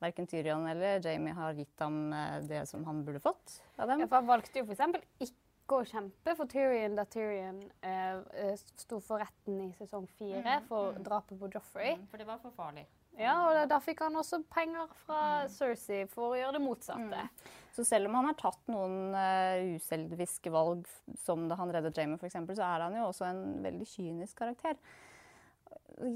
verken 0.02 0.26
Tyrion 0.26 0.66
eller 0.68 1.00
Jamie 1.04 1.34
har 1.34 1.54
gitt 1.56 1.80
ham 1.80 2.12
eh, 2.12 2.40
det 2.48 2.66
som 2.70 2.84
han 2.84 3.04
burde 3.06 3.22
fått 3.22 3.60
av 3.76 3.88
dem. 3.88 4.02
Ja, 4.02 4.08
for 4.08 4.20
han 4.20 4.30
valgte 4.30 4.62
jo 4.62 4.66
f.eks. 4.68 5.02
ikke 5.26 5.78
å 5.78 5.86
kjempe 5.88 6.34
for 6.38 6.50
Tyrion 6.50 6.98
da 6.98 7.06
Tyrion 7.08 7.62
eh, 7.80 8.18
eh 8.44 8.56
sto 8.58 9.00
for 9.00 9.22
retten 9.22 9.60
i 9.68 9.70
sesong 9.78 10.08
fire 10.18 10.58
mm, 10.62 10.66
for 10.68 10.96
mm. 10.96 11.06
drapet 11.06 11.38
på 11.40 11.50
Joffrey. 11.54 11.96
Mm, 11.96 12.08
for 12.10 12.22
det 12.22 12.28
var 12.28 12.42
for 12.42 12.54
farlig. 12.56 12.86
Ja, 13.20 13.34
og 13.44 13.68
da 13.68 13.78
fikk 13.82 14.00
han 14.04 14.16
også 14.16 14.40
penger 14.52 14.88
fra 15.04 15.18
mm. 15.44 15.52
Cersei 15.52 16.04
for 16.10 16.32
å 16.32 16.38
gjøre 16.38 16.56
det 16.56 16.62
motsatte. 16.64 17.26
Mm. 17.28 17.50
Så 17.72 17.84
selv 17.88 18.08
om 18.08 18.16
han 18.18 18.28
har 18.28 18.36
tatt 18.40 18.72
noen 18.72 19.14
uh, 19.16 19.76
uselviske 19.76 20.52
valg 20.52 20.88
som 21.20 21.46
da 21.48 21.56
han 21.60 21.72
reddet 21.72 21.96
Jamie, 21.96 22.20
f.eks., 22.20 22.36
så 22.56 22.66
er 22.66 22.86
han 22.86 22.96
jo 22.98 23.08
også 23.08 23.28
en 23.28 23.42
veldig 23.64 23.88
kynisk 23.88 24.40
karakter 24.42 24.76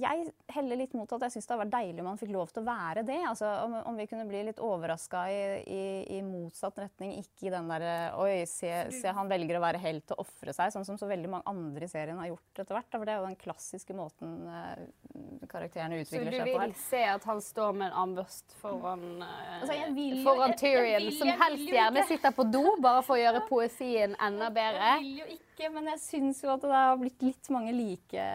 jeg 0.00 0.26
heller 0.54 0.78
litt 0.80 0.94
mot 0.96 1.10
at 1.16 1.26
jeg 1.26 1.36
syns 1.36 1.46
det 1.46 1.52
hadde 1.52 1.64
vært 1.64 1.74
deilig 1.74 2.02
om 2.02 2.08
han 2.10 2.20
fikk 2.20 2.32
lov 2.34 2.52
til 2.52 2.62
å 2.62 2.66
være 2.66 3.04
det. 3.06 3.18
Altså, 3.28 3.48
om, 3.66 3.76
om 3.90 3.98
vi 3.98 4.06
kunne 4.10 4.26
bli 4.28 4.42
litt 4.48 4.60
overraska 4.62 5.22
i, 5.32 5.40
i, 5.62 5.84
i, 6.16 6.20
motsatt 6.26 6.78
retning. 6.80 7.14
Ikke 7.20 7.48
i 7.48 7.52
den 7.54 7.70
derre 7.70 7.94
Oi, 8.22 8.44
se, 8.50 8.70
se, 8.94 9.12
han 9.16 9.30
velger 9.30 9.58
å 9.58 9.62
være 9.64 9.80
helt 9.82 10.14
og 10.14 10.24
ofre 10.26 10.54
seg, 10.56 10.72
sånn 10.74 10.86
som 10.88 10.98
så 11.00 11.08
veldig 11.10 11.32
mange 11.32 11.50
andre 11.52 11.88
i 11.88 11.90
serien 11.90 12.20
har 12.22 12.30
gjort 12.32 12.62
etter 12.62 12.78
hvert. 12.78 12.90
For 12.96 13.06
det 13.08 13.14
er 13.14 13.20
jo 13.20 13.30
den 13.30 13.40
klassiske 13.40 13.96
måten 13.96 14.36
uh, 14.48 15.46
karakterene 15.50 16.02
utvikler 16.02 16.30
seg 16.30 16.42
på 16.42 16.42
her. 16.42 16.52
Så 16.52 16.60
du 16.60 16.66
vil 16.66 16.76
se 16.86 17.02
at 17.14 17.30
han 17.30 17.42
står 17.44 17.80
med 17.80 17.90
en 17.90 17.98
armbørst 18.04 18.56
foran, 18.62 19.06
uh, 19.22 19.58
altså, 19.60 19.80
foran 20.26 20.56
Tyrion, 20.58 21.10
som 21.18 21.32
helst 21.44 21.74
gjerne 21.78 22.06
sitter 22.10 22.36
på 22.36 22.48
do, 22.50 22.64
bare 22.82 23.02
for 23.06 23.18
å 23.18 23.22
gjøre 23.22 23.44
poesien 23.50 24.16
enda 24.22 24.50
bedre? 24.54 24.96
Jeg 24.96 25.04
vil 25.06 25.20
jo 25.20 25.28
ikke, 25.36 25.45
men 25.72 25.90
jeg 25.94 26.02
syns 26.02 26.42
jo 26.44 26.50
at 26.52 26.64
det 26.64 26.72
har 26.72 26.98
blitt 27.00 27.22
litt 27.24 27.52
mange 27.54 27.72
like 27.74 28.26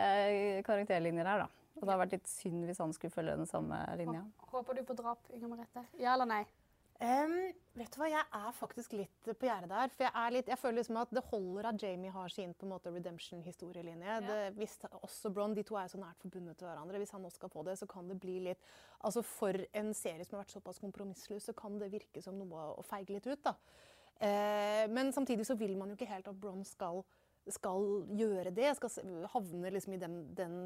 karakterlinjer 0.67 1.27
her, 1.27 1.45
da. 1.45 1.49
Og 1.79 1.85
det 1.85 1.93
har 1.93 2.01
vært 2.03 2.17
litt 2.17 2.29
synd 2.29 2.65
hvis 2.67 2.81
han 2.81 2.91
skulle 2.93 3.13
følge 3.13 3.37
den 3.39 3.49
samme 3.49 3.77
linja. 3.97 4.25
Håper 4.51 4.77
du 4.77 4.83
på 4.85 4.97
drap, 4.97 5.29
Inger 5.33 5.49
Merete? 5.53 5.85
Ja 6.01 6.13
eller 6.13 6.29
nei? 6.29 6.43
Um, 7.01 7.31
vet 7.73 7.89
du 7.89 7.97
hva, 7.97 8.11
Jeg 8.11 8.21
er 8.37 8.51
faktisk 8.53 8.93
litt 8.93 9.25
på 9.25 9.47
gjerdet 9.47 9.71
der. 9.71 9.89
For 9.95 10.05
jeg, 10.05 10.33
litt, 10.35 10.49
jeg, 10.51 10.61
føler 10.61 10.77
liksom 10.77 10.99
at 11.01 11.13
det 11.17 11.23
holder 11.31 11.69
at 11.71 11.81
Jamie 11.81 12.13
har 12.13 12.29
sin 12.29 12.53
på 12.53 12.67
en 12.67 12.73
måte 12.75 12.93
redemption-historielinje. 12.93 14.19
Ja. 14.27 14.35
Hvis 14.53 14.77
også 14.99 15.31
Bron, 15.33 15.55
De 15.57 15.63
to 15.65 15.79
er 15.81 15.89
så 15.89 15.97
nært 15.97 16.21
forbundet 16.21 16.59
til 16.59 16.69
hverandre. 16.69 17.01
Hvis 17.01 17.13
han 17.15 17.25
også 17.25 17.41
skal 17.41 17.53
få 17.55 17.65
det, 17.65 17.79
så 17.81 17.89
kan 17.89 18.11
det 18.11 18.19
bli 18.21 18.37
litt 18.51 18.69
altså 19.01 19.23
For 19.25 19.57
en 19.73 19.95
serie 19.97 20.27
som 20.27 20.37
har 20.37 20.43
vært 20.43 20.53
såpass 20.53 20.81
kompromissløs, 20.83 21.49
så 21.49 21.57
kan 21.57 21.81
det 21.81 21.89
virke 21.89 22.21
som 22.21 22.37
noe 22.37 22.67
å 22.75 22.85
feige 22.85 23.17
litt 23.17 23.25
ut. 23.31 23.41
da. 23.49 23.55
Uh, 24.21 24.85
men 24.93 25.11
samtidig 25.15 25.47
så 25.47 25.57
vil 25.57 25.73
man 25.77 25.89
jo 25.89 25.97
ikke 25.97 26.11
helt 26.11 26.29
at 26.29 26.39
Bron 26.39 26.63
skal 26.67 27.01
skal 27.49 27.85
gjøre 28.17 28.51
det. 28.53 28.69
Skal 28.77 29.25
havne 29.33 29.71
liksom 29.73 29.95
i 29.95 29.99
den, 30.01 30.17
den 30.37 30.57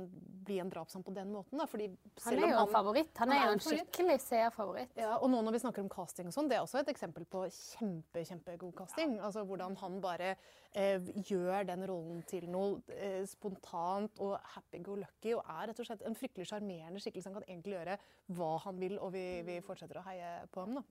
Bli 0.45 0.59
en 0.61 0.69
drapsmann 0.69 1.03
på 1.05 1.13
den 1.15 1.31
måten. 1.33 1.57
Da. 1.57 1.65
Fordi 1.69 1.87
han 2.25 2.35
er 2.37 2.51
jo 2.51 2.59
en 2.65 2.73
favoritt. 2.73 3.11
Han, 3.17 3.31
han 3.31 3.37
er 3.37 3.47
jo 3.47 3.53
en 3.55 3.63
skikkelig 3.63 4.17
seerfavoritt. 4.21 4.91
Ja, 4.99 5.15
og 5.15 5.31
nå 5.33 5.39
når 5.41 5.55
vi 5.55 5.61
snakker 5.63 5.81
om 5.81 5.89
casting 5.89 6.29
og 6.29 6.35
sånn, 6.35 6.51
det 6.51 6.59
er 6.59 6.65
også 6.65 6.83
et 6.83 6.91
eksempel 6.93 7.25
på 7.31 7.45
kjempe, 7.49 8.25
kjempegod 8.27 8.75
casting. 8.77 9.15
Ja. 9.17 9.29
Altså 9.29 9.45
Hvordan 9.47 9.77
han 9.81 9.97
bare 10.03 10.35
eh, 10.75 11.09
gjør 11.25 11.65
den 11.71 11.87
rollen 11.89 12.21
til 12.29 12.45
noe 12.51 12.77
eh, 12.93 13.23
spontant 13.29 14.21
og 14.21 14.35
happy-go-lucky. 14.53 15.33
Og 15.39 15.41
er 15.41 15.71
rett 15.71 15.81
og 15.81 15.89
slett 15.89 16.05
en 16.05 16.19
fryktelig 16.19 16.51
sjarmerende 16.51 17.01
skikkelse. 17.01 17.31
Han 17.31 17.39
kan 17.39 17.49
egentlig 17.49 17.79
gjøre 17.79 17.97
hva 18.37 18.51
han 18.67 18.77
vil, 18.83 18.99
og 18.99 19.15
vi, 19.15 19.25
vi 19.47 19.57
fortsetter 19.65 20.03
å 20.03 20.05
heie 20.11 20.37
på 20.53 20.67
ham. 20.67 20.77
da. 20.81 20.85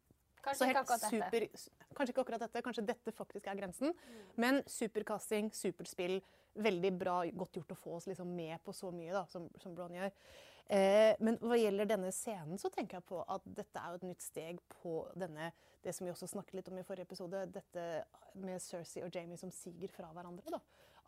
Kanskje 0.44 0.70
ikke 0.70 0.84
akkurat 0.84 1.06
super, 1.08 1.46
dette. 1.46 1.90
Kanskje 1.94 2.14
ikke 2.14 2.24
akkurat 2.24 2.46
dette, 2.46 2.64
kanskje 2.66 2.86
dette 2.86 3.14
faktisk 3.16 3.50
er 3.50 3.60
grensen. 3.60 3.94
Mm. 3.94 4.24
Men 4.44 4.62
supercasting, 4.70 5.52
superspill, 5.56 6.18
veldig 6.54 6.90
bra, 6.98 7.20
godt 7.34 7.58
gjort 7.58 7.74
å 7.74 7.78
få 7.78 7.94
oss 7.98 8.08
liksom 8.10 8.30
med 8.36 8.60
på 8.64 8.74
så 8.76 8.90
mye 8.94 9.14
da, 9.14 9.24
som, 9.30 9.48
som 9.62 9.74
Bron 9.76 9.94
gjør. 9.96 10.12
Eh, 10.72 11.12
men 11.20 11.36
hva 11.44 11.58
gjelder 11.60 11.88
denne 11.88 12.12
scenen, 12.14 12.60
så 12.60 12.70
tenker 12.72 12.98
jeg 13.00 13.06
på 13.10 13.20
at 13.20 13.44
dette 13.44 13.80
er 13.80 13.92
jo 13.92 14.00
et 14.00 14.06
nytt 14.08 14.24
steg 14.24 14.60
på 14.78 15.02
denne, 15.18 15.50
det 15.84 15.92
som 15.92 16.06
vi 16.06 16.12
også 16.14 16.30
snakket 16.30 16.60
litt 16.60 16.70
om 16.72 16.78
i 16.80 16.86
forrige 16.86 17.08
episode, 17.08 17.42
dette 17.52 17.88
med 18.40 18.62
Cersei 18.64 19.04
og 19.04 19.12
Jamie 19.12 19.40
som 19.40 19.52
siger 19.52 19.92
fra 19.92 20.08
hverandre. 20.14 20.54
Da. 20.54 20.62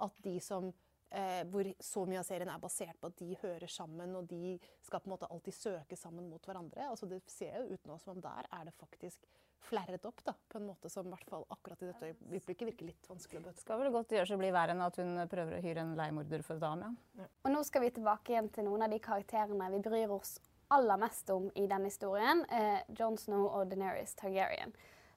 At 0.05 0.21
de 0.25 0.37
som 0.45 0.69
Eh, 1.11 1.45
hvor 1.47 1.69
så 1.79 2.03
mye 2.09 2.19
av 2.19 2.27
serien 2.27 2.51
er 2.51 2.59
basert 2.61 2.99
på 2.99 3.09
at 3.13 3.19
de 3.21 3.37
hører 3.39 3.71
sammen, 3.71 4.15
og 4.19 4.27
de 4.27 4.57
skal 4.83 5.01
på 5.01 5.07
en 5.07 5.15
måte 5.15 5.29
alltid 5.31 5.55
søke 5.55 5.99
sammen 5.99 6.27
mot 6.31 6.43
hverandre. 6.43 6.89
Altså 6.91 7.07
Det 7.07 7.21
ser 7.31 7.61
jo 7.61 7.77
ut 7.77 7.87
nå 7.87 7.99
som 8.03 8.17
om 8.17 8.23
der 8.25 8.49
er 8.51 8.65
det 8.67 8.75
faktisk 8.81 9.29
flerret 9.67 10.05
opp 10.07 10.21
da, 10.27 10.35
på 10.51 10.61
en 10.61 10.67
måte 10.69 10.91
som 10.91 11.07
i 11.07 11.13
hvert 11.13 11.31
fall 11.31 11.47
akkurat 11.51 11.81
i 11.83 11.89
dette 11.89 12.11
øyeblikket 12.11 12.69
virker 12.69 12.91
litt 12.91 13.09
vanskelig 13.11 13.41
å 13.41 13.47
bøte. 13.49 13.63
Skal 13.63 13.81
vel 13.81 13.95
godt 13.95 14.15
gjøre 14.15 14.37
å 14.37 14.41
bli 14.41 14.51
verre 14.55 14.77
enn 14.77 14.85
at 14.85 14.99
hun 15.01 15.23
prøver 15.31 15.57
å 15.57 15.63
hyre 15.65 15.83
en 15.83 15.97
leiemorder 15.99 16.45
for 16.47 16.63
dame. 16.63 16.93
Ja. 17.17 17.25
ja. 17.25 17.31
Og 17.47 17.55
nå 17.55 17.63
skal 17.67 17.87
vi 17.87 17.95
tilbake 17.97 18.35
igjen 18.35 18.51
til 18.55 18.69
noen 18.69 18.87
av 18.87 18.95
de 18.95 19.01
karakterene 19.03 19.71
vi 19.75 19.83
bryr 19.87 20.15
oss 20.15 20.37
aller 20.75 20.99
mest 20.99 21.31
om 21.31 21.49
i 21.55 21.67
denne 21.71 21.91
historien. 21.91 22.43
Eh, 22.51 22.83
Jon 22.99 23.19
Snow 23.19 23.47
og 23.49 23.71
Deneris 23.71 24.15
Targaryen. 24.19 24.75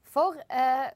For 0.09 0.37
eh, 0.49 0.89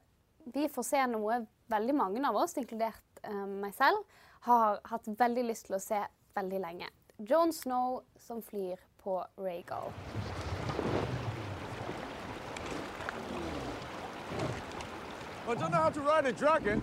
vi 0.54 0.68
får 0.70 0.86
se 0.86 1.02
noe 1.10 1.42
veldig 1.72 1.96
mange 1.96 2.22
av 2.26 2.38
oss, 2.38 2.56
inkludert 2.60 3.22
eh, 3.22 3.44
meg 3.50 3.74
selv, 3.76 4.02
har 4.44 4.80
hatt 4.84 5.08
veldig 5.18 5.44
lyst 5.48 5.66
til 5.66 5.76
å 5.78 5.80
se 5.80 6.02
veldig 6.36 6.58
lenge. 6.60 6.88
Jon 7.30 7.52
Snow 7.52 8.02
som 8.20 8.42
flyr 8.42 8.80
på 9.00 9.16
Rhaegal. 9.40 9.92
I 15.46 15.54
don't 15.54 15.70
know 15.70 15.78
how 15.78 15.90
to 15.90 16.00
ride 16.00 16.26
a 16.26 16.32
dragon. 16.32 16.80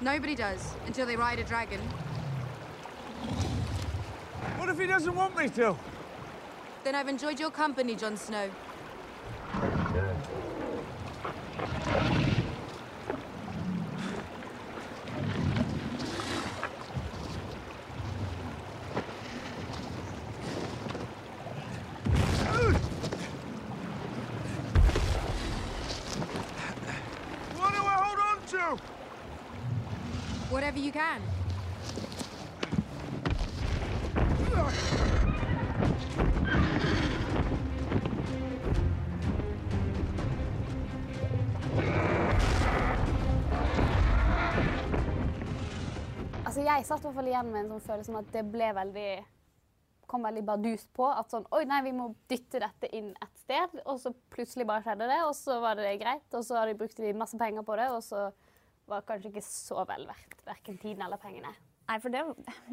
Nobody 0.00 0.34
does 0.34 0.74
until 0.86 1.06
they 1.06 1.16
ride 1.16 1.40
a 1.40 1.44
dragon. 1.44 1.80
What 4.58 4.68
if 4.68 4.78
he 4.78 4.86
doesn't 4.86 5.14
want 5.14 5.36
me 5.36 5.48
to? 5.48 5.76
Then 6.84 6.94
I've 6.94 7.08
enjoyed 7.08 7.40
your 7.40 7.50
company, 7.50 7.96
Jon 7.96 8.16
Snow. 8.16 8.48
Can. 30.98 31.22
Altså, 46.44 46.62
jeg 46.64 46.84
satt 46.86 46.98
i 46.98 47.02
hvert 47.02 47.14
fall 47.14 47.26
igjen 47.28 47.50
med 47.52 47.60
en 47.60 47.74
sånn 47.74 47.84
følelse 47.84 48.10
om 48.10 48.18
at 48.18 48.30
det 48.34 48.46
ble 48.50 48.72
veldig 48.74 49.10
kom 50.08 50.24
veldig 50.24 50.42
bardus 50.48 50.86
på. 50.96 51.04
At 51.04 51.30
sånn 51.30 51.44
Oi, 51.54 51.62
nei, 51.68 51.82
vi 51.84 51.94
må 51.94 52.08
dytte 52.32 52.62
dette 52.64 52.88
inn 52.96 53.12
et 53.12 53.42
sted, 53.44 53.74
og 53.84 54.00
så 54.02 54.14
plutselig 54.32 54.66
bare 54.66 54.82
skjedde 54.86 55.06
det, 55.10 55.18
og 55.28 55.34
så 55.36 55.60
var 55.62 55.78
det 55.78 55.98
greit. 56.00 56.26
Og 56.32 56.46
så 56.48 56.56
har 56.58 56.66
de 56.66 56.78
brukt 56.80 57.02
masse 57.14 57.38
penger 57.38 57.66
på 57.68 57.76
det, 57.78 57.90
og 57.92 58.00
så 58.02 58.30
var 58.90 59.06
kanskje 59.08 59.32
ikke 59.32 59.46
så 59.46 59.84
vel 59.88 60.06
verdt 60.08 60.44
verken 60.46 60.78
tiden 60.80 61.04
eller 61.06 61.20
pengene. 61.20 61.54
Nei, 61.88 61.96
for 62.04 62.12
det, 62.12 62.20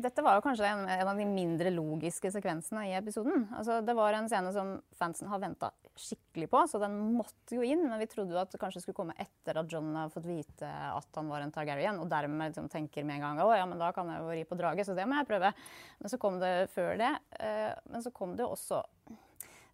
Dette 0.04 0.24
var 0.26 0.36
jo 0.36 0.44
kanskje 0.44 0.68
en, 0.68 0.82
en, 0.92 1.08
av 1.08 1.16
de 1.16 1.26
mindre 1.28 1.72
logiske 1.72 2.28
sekvensene 2.36 2.82
i 2.90 2.96
episoden. 2.98 3.46
Altså, 3.56 3.78
det 3.86 3.96
var 3.96 4.16
en 4.18 4.28
scene 4.28 4.52
som 4.52 4.74
fansen 5.00 5.30
har 5.32 5.40
venta 5.40 5.70
skikkelig 5.96 6.50
på, 6.52 6.64
så 6.68 6.82
den 6.84 6.98
måtte 7.16 7.56
jo 7.56 7.64
inn. 7.64 7.86
Men 7.88 8.02
vi 8.02 8.10
trodde 8.12 8.36
jo 8.36 8.42
at 8.42 8.52
det 8.52 8.60
kanskje 8.60 8.84
skulle 8.84 8.98
komme 8.98 9.16
etter 9.16 9.62
at 9.62 9.72
John 9.72 9.94
har 9.96 10.12
fått 10.12 10.28
vite 10.28 10.68
at 10.68 11.16
han 11.16 11.32
var 11.32 11.46
en 11.46 11.56
Targaryen, 11.56 12.02
og 12.04 12.12
dermed 12.12 12.52
liksom, 12.52 12.68
tenker 12.74 13.08
med 13.08 13.22
en 13.22 13.30
gang 13.30 13.40
å 13.46 13.48
ja, 13.56 13.70
da 13.80 13.94
kan 13.96 14.12
jeg 14.12 14.20
jo 14.20 14.36
ri 14.36 14.44
på 14.50 14.60
drage, 14.60 14.84
så 14.84 14.98
det 14.98 15.08
må 15.08 15.22
jeg 15.22 15.32
prøve. 15.32 15.54
Men 16.02 16.12
så 16.12 16.20
kom 16.20 16.44
det 16.44 16.54
før 16.76 17.00
det. 17.00 17.14
Eh, 17.40 17.72
men 17.88 18.04
så 18.04 18.12
kom 18.12 18.36
det 18.36 18.44
jo 18.44 18.52
også 18.58 18.84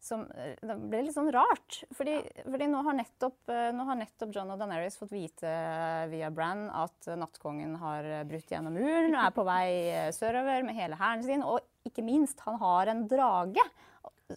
som 0.01 0.25
eh, 0.31 0.55
Det 0.61 0.77
ble 0.89 1.03
litt 1.05 1.15
sånn 1.15 1.31
rart. 1.33 1.81
Fordi, 1.95 2.17
fordi 2.45 2.69
nå, 2.71 2.81
har 2.87 2.97
nettopp, 2.97 3.39
eh, 3.53 3.69
nå, 3.75 3.85
har 3.87 3.99
nettopp, 3.99 4.33
John 4.35 4.53
og 4.53 4.61
Daenerys 4.61 4.97
fått 4.99 5.13
vite 5.13 5.49
eh, 5.49 6.07
via 6.11 6.31
Bran 6.33 6.67
at 6.73 7.11
nattkongen 7.19 7.77
har 7.81 8.09
brutt 8.29 8.51
gjennom 8.51 8.75
muren 8.75 9.15
og 9.15 9.21
er 9.23 9.35
på 9.35 9.45
vei 9.47 9.67
sørover 10.15 10.65
med 10.67 10.77
hele 10.77 10.99
hæren 10.99 11.25
sin. 11.25 11.45
Og 11.45 11.61
ikke 11.87 12.05
minst, 12.05 12.41
han 12.47 12.59
har 12.61 12.91
en 12.91 13.05
drage 13.09 13.65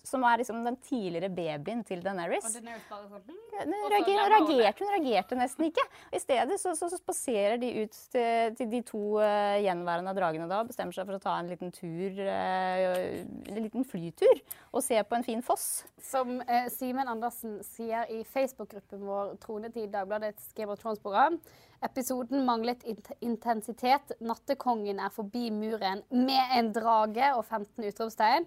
som 0.07 0.25
er 0.27 0.41
liksom 0.41 0.63
den 0.67 0.77
tidligere 0.83 1.31
babyen 1.33 1.83
til 1.87 2.03
Daenerys. 2.05 2.47
Og 2.49 2.57
Daenerys 2.57 2.87
bare 2.91 3.09
sånn 3.09 3.25
Hun 3.55 3.75
reager, 3.93 4.23
reagerte, 4.33 4.85
hun 4.85 4.93
reagerte 4.95 5.39
nesten 5.39 5.69
ikke. 5.69 5.85
I 6.15 6.21
stedet 6.23 6.59
så, 6.61 6.75
så, 6.79 6.89
så 6.93 6.99
spaserer 7.01 7.59
de 7.63 7.71
ut 7.85 7.99
til, 8.15 8.57
til 8.59 8.71
de 8.73 8.81
to 8.89 9.03
uh, 9.21 9.57
gjenværende 9.63 10.15
dragene 10.17 10.49
da, 10.51 10.63
bestemmer 10.67 10.97
seg 10.97 11.09
for 11.09 11.19
å 11.19 11.23
ta 11.23 11.37
en 11.41 11.53
liten 11.53 11.75
tur, 11.75 12.19
uh, 12.25 13.21
en 13.53 13.61
liten 13.61 13.87
flytur, 13.89 14.43
og 14.73 14.83
se 14.85 14.99
på 14.99 15.19
en 15.19 15.27
fin 15.27 15.45
foss. 15.45 15.69
Som 16.03 16.41
uh, 16.43 16.67
Simen 16.75 17.11
Andersen 17.11 17.61
sier 17.67 18.11
i 18.13 18.25
Facebook-gruppen 18.29 19.05
vår 19.07 19.37
Tronetid, 19.45 19.93
Dagbladets 19.95 20.51
Game 20.59 20.73
of 20.73 20.83
Thrones-program, 20.83 21.39
Episoden 21.85 22.45
manglet 22.47 22.85
intensitet. 23.21 24.15
Nattekongen 24.25 25.01
er 25.05 25.13
forbi 25.13 25.51
muren 25.53 26.01
med 26.09 26.55
en 26.57 26.71
drage 26.73 27.33
og 27.37 27.45
15 27.45 27.85
utropstegn. 27.91 28.47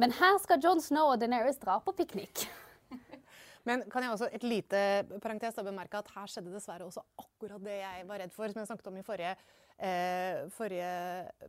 Men 0.00 0.14
her 0.18 0.38
skal 0.42 0.62
John 0.62 0.82
Snow 0.82 1.12
og 1.12 1.20
Deneris 1.22 1.60
dra 1.62 1.78
på 1.82 1.94
piknik. 1.96 2.46
Men 3.68 3.84
kan 3.88 4.04
jeg 4.04 4.12
også 4.12 4.28
et 4.34 4.44
lite 4.44 4.78
parentes 5.22 5.56
bemerke 5.64 6.00
at 6.00 6.10
her 6.16 6.28
skjedde 6.28 6.52
dessverre 6.52 6.84
også 6.84 7.04
akkurat 7.20 7.62
det 7.64 7.78
jeg 7.78 8.08
var 8.08 8.20
redd 8.20 8.34
for, 8.34 8.50
som 8.52 8.60
jeg 8.60 8.68
snakket 8.68 8.90
om 8.90 8.98
i 9.00 9.04
forrige, 9.06 9.30
eh, 9.78 10.42
forrige 10.52 10.90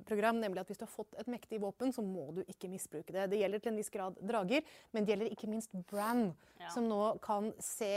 program, 0.07 0.39
nemlig 0.39 0.63
at 0.63 0.71
hvis 0.71 0.79
du 0.79 0.85
har 0.85 0.93
fått 0.93 1.17
et 1.19 1.31
mektig 1.31 1.59
våpen, 1.63 1.91
så 1.91 2.05
må 2.05 2.29
du 2.37 2.43
ikke 2.45 2.71
misbruke 2.71 3.11
det. 3.11 3.27
Det 3.33 3.41
gjelder 3.41 3.63
til 3.63 3.73
en 3.73 3.81
viss 3.81 3.91
grad 3.91 4.21
drager, 4.21 4.63
men 4.93 5.03
det 5.03 5.15
gjelder 5.15 5.35
ikke 5.35 5.51
minst 5.51 5.75
Bran, 5.89 6.29
ja. 6.61 6.69
som 6.71 6.87
nå 6.87 7.01
kan 7.25 7.51
se 7.59 7.91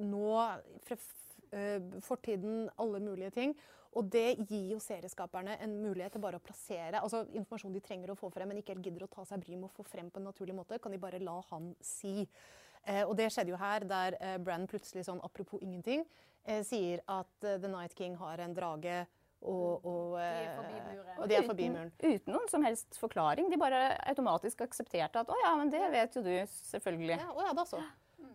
nå 0.00 0.32
fra 0.88 0.98
eh, 1.52 1.78
fortiden 2.02 2.66
alle 2.82 3.04
mulige 3.04 3.30
ting. 3.38 3.54
Og 3.98 4.08
det 4.08 4.38
gir 4.48 4.72
jo 4.72 4.80
serieskaperne 4.80 5.58
en 5.60 5.76
mulighet 5.82 6.14
til 6.16 6.22
bare 6.24 6.38
å 6.40 6.44
plassere 6.44 7.02
altså 7.04 7.26
informasjon 7.28 7.74
de 7.74 7.82
trenger 7.84 8.12
å 8.12 8.16
få 8.16 8.30
frem, 8.32 8.48
men 8.48 8.62
ikke 8.62 8.72
helt 8.72 8.86
gidder 8.86 9.04
å 9.04 9.12
ta 9.12 9.26
seg 9.28 9.42
bry 9.44 9.58
med 9.58 9.68
å 9.68 9.74
få 9.74 9.84
frem 9.84 10.08
på 10.10 10.20
en 10.20 10.30
naturlig 10.30 10.56
måte, 10.56 10.80
kan 10.80 10.94
de 10.94 11.00
bare 11.02 11.20
la 11.20 11.36
han 11.50 11.72
si. 11.84 12.26
Eh, 12.88 13.02
og 13.04 13.14
det 13.20 13.28
skjedde 13.34 13.52
jo 13.52 13.60
her, 13.60 13.84
der 13.88 14.16
eh, 14.18 14.38
Brann 14.42 14.64
plutselig 14.70 15.04
sånn 15.06 15.20
apropos 15.22 15.60
ingenting 15.62 16.06
eh, 16.44 16.62
sier 16.66 17.02
at 17.10 17.46
eh, 17.46 17.58
The 17.60 17.70
Night 17.70 17.94
King 17.98 18.16
har 18.20 18.42
en 18.42 18.56
drage. 18.56 19.02
Og, 19.42 19.82
og, 19.82 20.12
de 20.22 20.28
er 20.38 20.52
forbi 20.54 20.76
eh. 20.78 21.14
Og 21.16 21.28
de 21.28 21.34
er 21.34 21.46
forbi 21.46 21.68
muren. 21.72 21.88
Uten, 21.98 22.12
uten, 22.14 22.34
noen 22.36 22.50
som 22.50 22.62
helst 22.62 22.98
forklaring. 23.00 23.48
De 23.50 23.58
bare 23.58 23.80
automatisk 24.12 24.62
aksepterte 24.68 25.24
at 25.24 25.32
å 25.34 25.38
ja, 25.42 25.56
men 25.58 25.72
det 25.72 25.82
vet 25.90 26.14
jo 26.18 26.22
du, 26.22 26.34
selvfølgelig. 26.70 27.18
Ja, 27.18 27.32
å 27.34 27.48
ja, 27.48 27.54
da 27.58 27.66
så. 27.66 27.82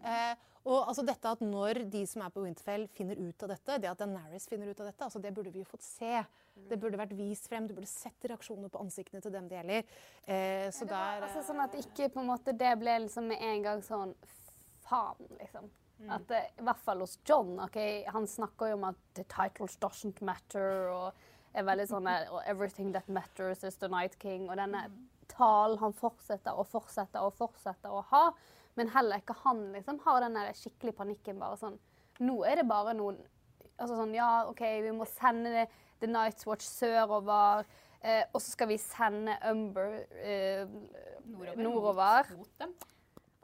Eh, 0.07 0.33
og 0.67 0.89
altså 0.89 1.03
dette 1.07 1.31
at 1.31 1.41
Når 1.43 1.81
de 1.91 2.01
som 2.09 2.23
er 2.25 2.33
på 2.33 2.43
Winterfell 2.43 2.87
finner 2.95 3.19
ut 3.19 3.43
av 3.45 3.53
dette, 3.53 3.77
det 3.83 3.89
at 3.91 4.01
Daenerys 4.01 4.47
finner 4.49 4.71
ut 4.71 4.81
av 4.83 4.89
dette, 4.89 5.07
altså 5.07 5.21
det 5.23 5.31
burde 5.35 5.53
vi 5.53 5.63
jo 5.63 5.69
fått 5.69 5.85
se. 5.85 6.25
Det 6.67 6.79
burde 6.81 6.99
vært 6.99 7.13
vist 7.15 7.47
frem. 7.47 7.67
Du 7.69 7.75
burde 7.77 7.89
sett 7.89 8.25
reaksjoner 8.27 8.71
på 8.73 8.81
ansiktene 8.81 9.21
til 9.23 9.33
dem 9.33 9.47
det 9.47 9.59
gjelder. 9.59 9.97
Eh, 10.25 10.67
så 10.73 10.87
det 10.87 10.95
var, 10.95 11.19
der, 11.19 11.27
altså, 11.29 11.43
sånn 11.47 11.63
at 11.63 11.77
ikke 11.77 12.09
på 12.13 12.23
en 12.23 12.31
måte 12.31 12.55
det 12.57 12.73
ble 12.81 12.95
liksom 13.05 13.29
med 13.31 13.43
en 13.45 13.67
gang 13.67 13.83
sånn 13.85 14.15
faen, 14.87 15.29
liksom. 15.37 15.69
Mm. 15.97 16.09
At 16.13 16.27
det, 16.29 16.41
I 16.59 16.65
hvert 16.67 16.83
fall 16.85 17.01
hos 17.01 17.15
John. 17.25 17.55
Okay, 17.65 18.03
han 18.13 18.27
snakker 18.29 18.71
jo 18.71 18.77
om 18.77 18.89
at 18.91 18.99
'the 19.15 19.25
titles 19.31 19.77
doesn't 19.81 20.21
matter', 20.21 20.91
og 20.93 21.13
er 21.53 21.65
veldig 21.65 21.87
sånn 21.89 22.05
der, 22.05 22.27
'everything 22.45 22.91
that 22.93 23.07
matters 23.09 23.63
is 23.63 23.77
the 23.77 23.87
Night 23.87 24.19
King'. 24.19 24.49
Og 24.49 24.57
denne 24.57 24.91
talen 25.27 25.77
han 25.79 25.93
fortsetter 25.93 26.53
og 26.53 26.67
fortsetter 26.67 27.19
og 27.23 27.33
fortsetter 27.33 27.89
å 27.89 28.03
ha. 28.11 28.31
Men 28.77 28.91
heller 28.93 29.21
ikke 29.21 29.35
han 29.43 29.63
liksom 29.73 29.99
har 30.05 30.21
den 30.21 30.37
der 30.37 30.53
skikkelig 30.57 30.95
panikken. 30.97 31.39
bare 31.41 31.57
sånn, 31.57 31.79
Nå 32.19 32.43
er 32.45 32.61
det 32.61 32.67
bare 32.69 32.93
noen 32.97 33.19
altså 33.77 33.97
sånn, 33.97 34.15
Ja, 34.17 34.47
OK, 34.49 34.61
vi 34.85 34.93
må 34.95 35.05
sende 35.09 35.67
The 36.01 36.09
Night's 36.09 36.47
Watch 36.49 36.65
sørover. 36.65 37.65
Eh, 38.01 38.23
og 38.33 38.41
så 38.41 38.53
skal 38.53 38.69
vi 38.69 38.77
sende 38.77 39.37
Umber 39.49 40.03
eh, 40.21 40.67
nordover. 41.25 41.63
nordover. 41.63 42.31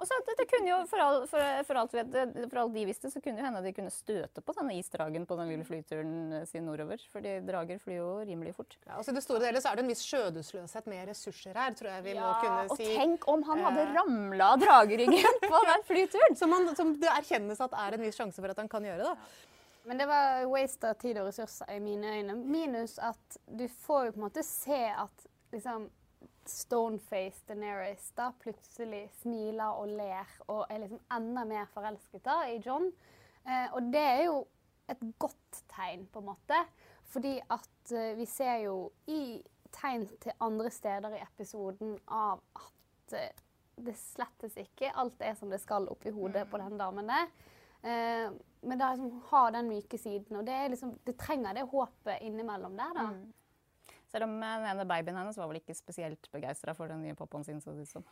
Og 0.02 0.08
så 0.10 0.18
det, 0.26 0.34
det 0.40 0.46
kunne 0.50 0.70
jo, 0.72 0.78
for, 0.90 1.02
all, 1.04 1.20
for, 1.30 1.60
for, 1.68 1.80
alt, 1.80 1.92
for, 1.94 2.58
alt, 2.60 2.74
de 2.74 2.86
visste, 2.88 3.12
så 3.14 3.22
kunne 3.22 3.38
det 3.38 3.46
hende 3.46 3.62
de 3.62 3.74
kunne 3.78 3.92
støte 3.94 4.42
på 4.42 4.56
denne 4.58 4.74
isdragen 4.80 5.28
på 5.30 5.38
den 5.38 5.52
lille 5.54 5.68
flyturen 5.68 6.34
eh, 6.40 6.46
sin 6.50 6.66
nordover. 6.66 7.04
Fordi 7.14 7.36
drager 7.46 7.80
flyr 7.82 8.00
jo 8.00 8.10
rimelig 8.26 8.56
fort. 8.58 8.76
Ja, 8.88 8.98
altså 8.98 9.14
I 9.14 9.20
det 9.20 9.24
store 9.26 9.48
hele 9.48 9.62
så 9.62 9.72
er 9.72 9.80
det 9.80 9.86
en 9.86 9.94
viss 9.94 10.04
skjødesløshet 10.08 10.90
med 10.90 11.06
ressurser 11.12 11.62
her, 11.62 11.78
tror 11.78 11.94
jeg 11.94 12.08
vi 12.10 12.18
ja, 12.18 12.26
må 12.26 12.34
kunne 12.42 12.78
si. 12.80 12.90
Og 12.90 13.02
tenk 13.04 13.30
om 13.36 13.46
han 13.52 13.64
hadde 13.68 13.86
eh. 13.86 13.96
ramla 14.00 14.52
drageryggen 14.66 15.42
på 15.46 15.64
den 15.70 15.88
flyturen! 15.92 16.38
Som, 16.44 16.52
han, 16.52 16.66
som, 16.76 16.96
det 17.00 17.08
erkjennes 17.14 17.62
at 17.62 17.76
er 17.78 17.96
en 17.96 18.04
viss 18.04 18.18
sjanse 18.18 18.42
for 18.42 18.52
at 18.52 18.60
han 18.60 18.68
kan 18.72 18.84
gjøre. 18.84 19.14
da. 19.14 19.54
Men 19.88 20.00
det 20.00 20.08
var 20.10 20.46
waste 20.50 20.90
av 20.90 20.98
tid 21.00 21.20
og 21.22 21.30
ressurser 21.30 21.70
i 21.72 21.80
mine 21.84 22.18
øyne. 22.18 22.36
Minus 22.40 22.98
at 23.04 23.38
du 23.46 23.68
får 23.86 24.08
jo 24.08 24.16
på 24.16 24.22
en 24.22 24.26
måte 24.26 24.44
se 24.48 24.82
at 24.90 25.28
liksom 25.54 25.86
Stoneface 26.50 27.44
Deneris 27.48 28.10
da 28.18 28.32
plutselig 28.42 29.06
smiler 29.22 29.80
og 29.80 29.94
ler 29.98 30.34
og 30.48 30.66
er 30.70 30.84
liksom 30.84 31.02
enda 31.16 31.46
mer 31.48 31.70
forelsket 31.74 32.26
da 32.26 32.42
i 32.52 32.60
John. 32.64 32.90
Eh, 33.48 33.68
og 33.74 33.94
det 33.94 34.04
er 34.04 34.24
jo 34.28 34.44
et 34.92 35.04
godt 35.20 35.64
tegn, 35.72 36.08
på 36.12 36.20
en 36.20 36.32
måte. 36.32 36.60
Fordi 37.14 37.38
at 37.52 37.94
eh, 37.96 38.14
vi 38.18 38.26
ser 38.30 38.64
jo 38.66 38.78
i 39.08 39.42
tegn 39.74 40.06
til 40.22 40.36
andre 40.44 40.72
steder 40.74 41.18
i 41.18 41.24
episoden 41.24 41.98
av 42.08 42.42
at 42.60 43.18
eh, 43.18 43.44
det 43.84 43.96
slettes 43.98 44.58
ikke 44.62 44.92
alt 45.02 45.22
er 45.26 45.36
som 45.38 45.52
det 45.52 45.62
skal 45.64 45.88
oppi 45.90 46.14
hodet 46.14 46.46
på 46.50 46.60
den 46.62 46.78
damen 46.78 47.10
der. 47.10 47.30
Eh, 47.84 48.28
men 48.64 48.80
da 48.80 48.94
liksom, 48.94 49.24
har 49.30 49.52
den 49.52 49.70
myke 49.72 49.98
siden, 50.00 50.38
og 50.40 50.46
det, 50.48 50.60
liksom, 50.72 50.94
det 51.06 51.18
trenger 51.20 51.58
det 51.58 51.70
håpet 51.72 52.22
innimellom 52.22 52.78
der. 52.80 52.94
da. 52.96 53.08
Mm. 53.12 53.34
Selv 54.14 54.28
om 54.28 54.36
den 54.38 54.68
ene 54.70 54.86
babyen 54.86 55.18
hennes 55.18 55.38
var 55.42 55.50
vel 55.50 55.58
ikke 55.58 55.74
spesielt 55.74 56.28
begeistra 56.34 56.76
for 56.78 56.92
den 56.92 57.02
nye 57.02 57.18
pappaen 57.18 57.46
sin. 57.48 57.62
så 57.62 57.74
det 57.74 57.88
som. 57.90 58.06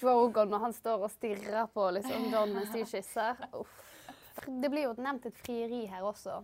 Drogon 0.00 0.48
når 0.48 0.62
han 0.62 0.72
står 0.72 1.04
og 1.04 1.12
stirrer 1.12 1.66
på 1.74 1.90
liksom, 1.92 2.30
Don 2.32 2.54
mens 2.56 2.72
de 2.72 2.86
kysser. 2.88 3.42
Uff. 3.52 3.82
Det 4.46 4.70
blir 4.72 4.86
jo 4.86 4.94
nevnt 5.00 5.28
et 5.28 5.36
frieri 5.36 5.84
her 5.90 6.04
også. 6.08 6.38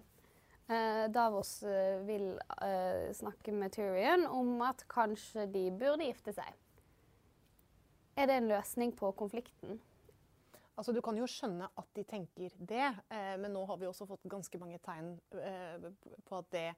Eh, 0.69 1.07
Davos 1.13 1.63
eh, 1.67 2.03
vil 2.07 2.29
eh, 2.65 3.09
snakke 3.17 3.53
med 3.57 3.73
Tyrion 3.75 4.27
om 4.29 4.61
at 4.65 4.85
kanskje 4.93 5.47
de 5.53 5.67
burde 5.77 6.07
gifte 6.07 6.37
seg. 6.37 6.53
Er 8.17 8.29
det 8.29 8.37
en 8.37 8.53
løsning 8.53 8.93
på 8.97 9.11
konflikten? 9.17 9.81
Altså, 10.77 10.93
Du 10.93 11.01
kan 11.05 11.17
jo 11.17 11.29
skjønne 11.29 11.69
at 11.77 11.89
de 11.97 12.05
tenker 12.09 12.53
det, 12.57 12.89
eh, 13.13 13.35
men 13.41 13.53
nå 13.53 13.65
har 13.69 13.81
vi 13.81 13.89
også 13.89 14.07
fått 14.09 14.25
ganske 14.29 14.61
mange 14.61 14.81
tegn 14.85 15.15
eh, 15.37 15.91
på 16.29 16.39
at 16.39 16.49
det 16.53 16.69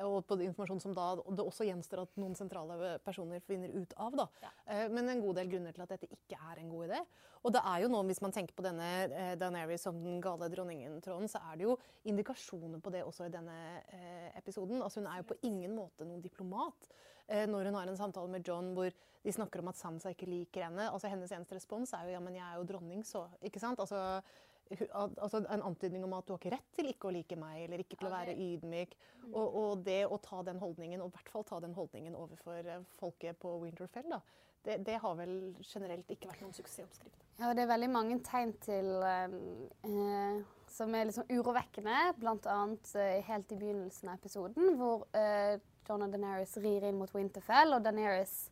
og 0.00 0.22
på 0.26 0.38
informasjon 0.40 0.80
som 0.80 0.94
da 0.96 1.10
det 1.20 1.44
også 1.44 1.66
gjenstår 1.68 2.04
at 2.06 2.16
noen 2.20 2.34
sentrale 2.38 2.94
personer 3.04 3.42
finner 3.44 3.74
ut 3.76 3.92
av. 4.00 4.16
Da. 4.22 4.26
Ja. 4.44 4.52
Eh, 4.64 4.86
men 4.92 5.10
en 5.12 5.20
god 5.24 5.40
del 5.40 5.52
grunner 5.52 5.76
til 5.76 5.84
at 5.84 5.92
dette 5.92 6.08
ikke 6.08 6.38
er 6.38 6.62
en 6.62 6.72
god 6.72 6.88
idé. 6.88 7.02
Og 7.42 7.52
det 7.54 7.62
er 7.66 7.82
jo 7.82 7.92
nå, 7.92 8.02
hvis 8.08 8.22
man 8.22 8.34
tenker 8.34 8.56
på 8.56 8.64
denne 8.64 8.88
eh, 9.04 9.34
Daenerys 9.38 9.84
som 9.84 9.98
den 10.00 10.20
gale 10.22 10.48
dronningen-tråden, 10.52 11.30
så 11.30 11.42
er 11.50 11.58
det 11.58 11.66
jo 11.66 11.78
indikasjoner 12.08 12.82
på 12.82 12.92
det 12.94 13.04
også 13.04 13.28
i 13.28 13.34
denne 13.34 13.56
eh, 13.92 14.28
episoden. 14.38 14.80
Altså 14.82 15.02
Hun 15.02 15.10
er 15.10 15.20
jo 15.20 15.30
på 15.32 15.40
ingen 15.48 15.74
måte 15.76 16.06
noen 16.08 16.22
diplomat. 16.24 16.88
Eh, 17.26 17.46
når 17.50 17.70
hun 17.70 17.80
har 17.80 17.90
en 17.90 17.98
samtale 17.98 18.30
med 18.30 18.46
John 18.46 18.72
hvor 18.76 18.94
de 19.22 19.32
snakker 19.34 19.62
om 19.62 19.70
at 19.70 19.78
Sansa 19.78 20.10
ikke 20.14 20.30
liker 20.30 20.66
henne. 20.66 20.88
altså 20.90 21.10
Hennes 21.10 21.32
eneste 21.34 21.58
respons 21.58 21.92
er 21.94 22.08
jo 22.08 22.16
ja, 22.16 22.22
men 22.22 22.38
jeg 22.38 22.46
er 22.46 22.58
jo 22.58 22.66
dronning, 22.68 23.04
så. 23.06 23.26
Ikke 23.42 23.62
sant? 23.62 23.80
Altså 23.80 24.22
altså 24.70 25.42
en 25.42 25.62
antydning 25.62 26.04
om 26.04 26.14
at 26.16 26.26
du 26.26 26.34
har 26.34 26.40
ikke 26.40 26.54
rett 26.54 26.76
til 26.76 26.90
ikke 26.90 27.08
å 27.08 27.14
like 27.14 27.36
meg, 27.38 27.64
eller 27.64 27.82
ikke 27.82 27.98
til 28.00 28.08
å 28.08 28.12
være 28.12 28.36
ydmyk. 28.36 28.94
Mm. 29.22 29.32
Og, 29.32 29.56
og, 29.62 29.82
det 29.86 30.04
å 30.06 30.18
ta 30.22 30.42
den 30.46 30.60
holdningen, 30.62 31.02
og 31.02 31.10
i 31.10 31.16
hvert 31.16 31.32
fall 31.34 31.44
ta 31.48 31.58
den 31.62 31.74
holdningen 31.76 32.16
overfor 32.18 32.70
eh, 32.76 32.86
folket 33.00 33.38
på 33.42 33.56
Winterfell, 33.62 34.08
da, 34.10 34.20
det, 34.62 34.78
det, 34.86 34.96
har 35.02 35.18
vel 35.18 35.34
generelt 35.66 36.10
ikke 36.10 36.30
vært 36.30 36.44
noen 36.44 36.56
suksessoppskrift. 36.56 37.18
Ja, 37.40 37.50
det 37.56 37.64
er 37.64 37.72
veldig 37.72 37.90
mange 37.90 38.18
tegn 38.22 38.52
til 38.62 38.90
uh, 39.02 40.42
som 40.70 40.94
er 40.94 41.10
sånn 41.14 41.32
urovekkende. 41.32 42.12
Annet 42.22 42.92
uh, 42.94 43.18
helt 43.26 43.52
i 43.52 43.58
begynnelsen 43.58 44.12
av 44.12 44.20
episoden, 44.20 44.76
hvor 44.78 45.08
uh, 45.16 45.56
John 45.88 46.06
og 46.06 46.14
Daenerys 46.14 46.54
rir 46.62 46.86
inn 46.86 47.00
mot 47.00 47.10
Winterfell, 47.16 47.74
og 47.74 47.82
Daenerys 47.82 48.44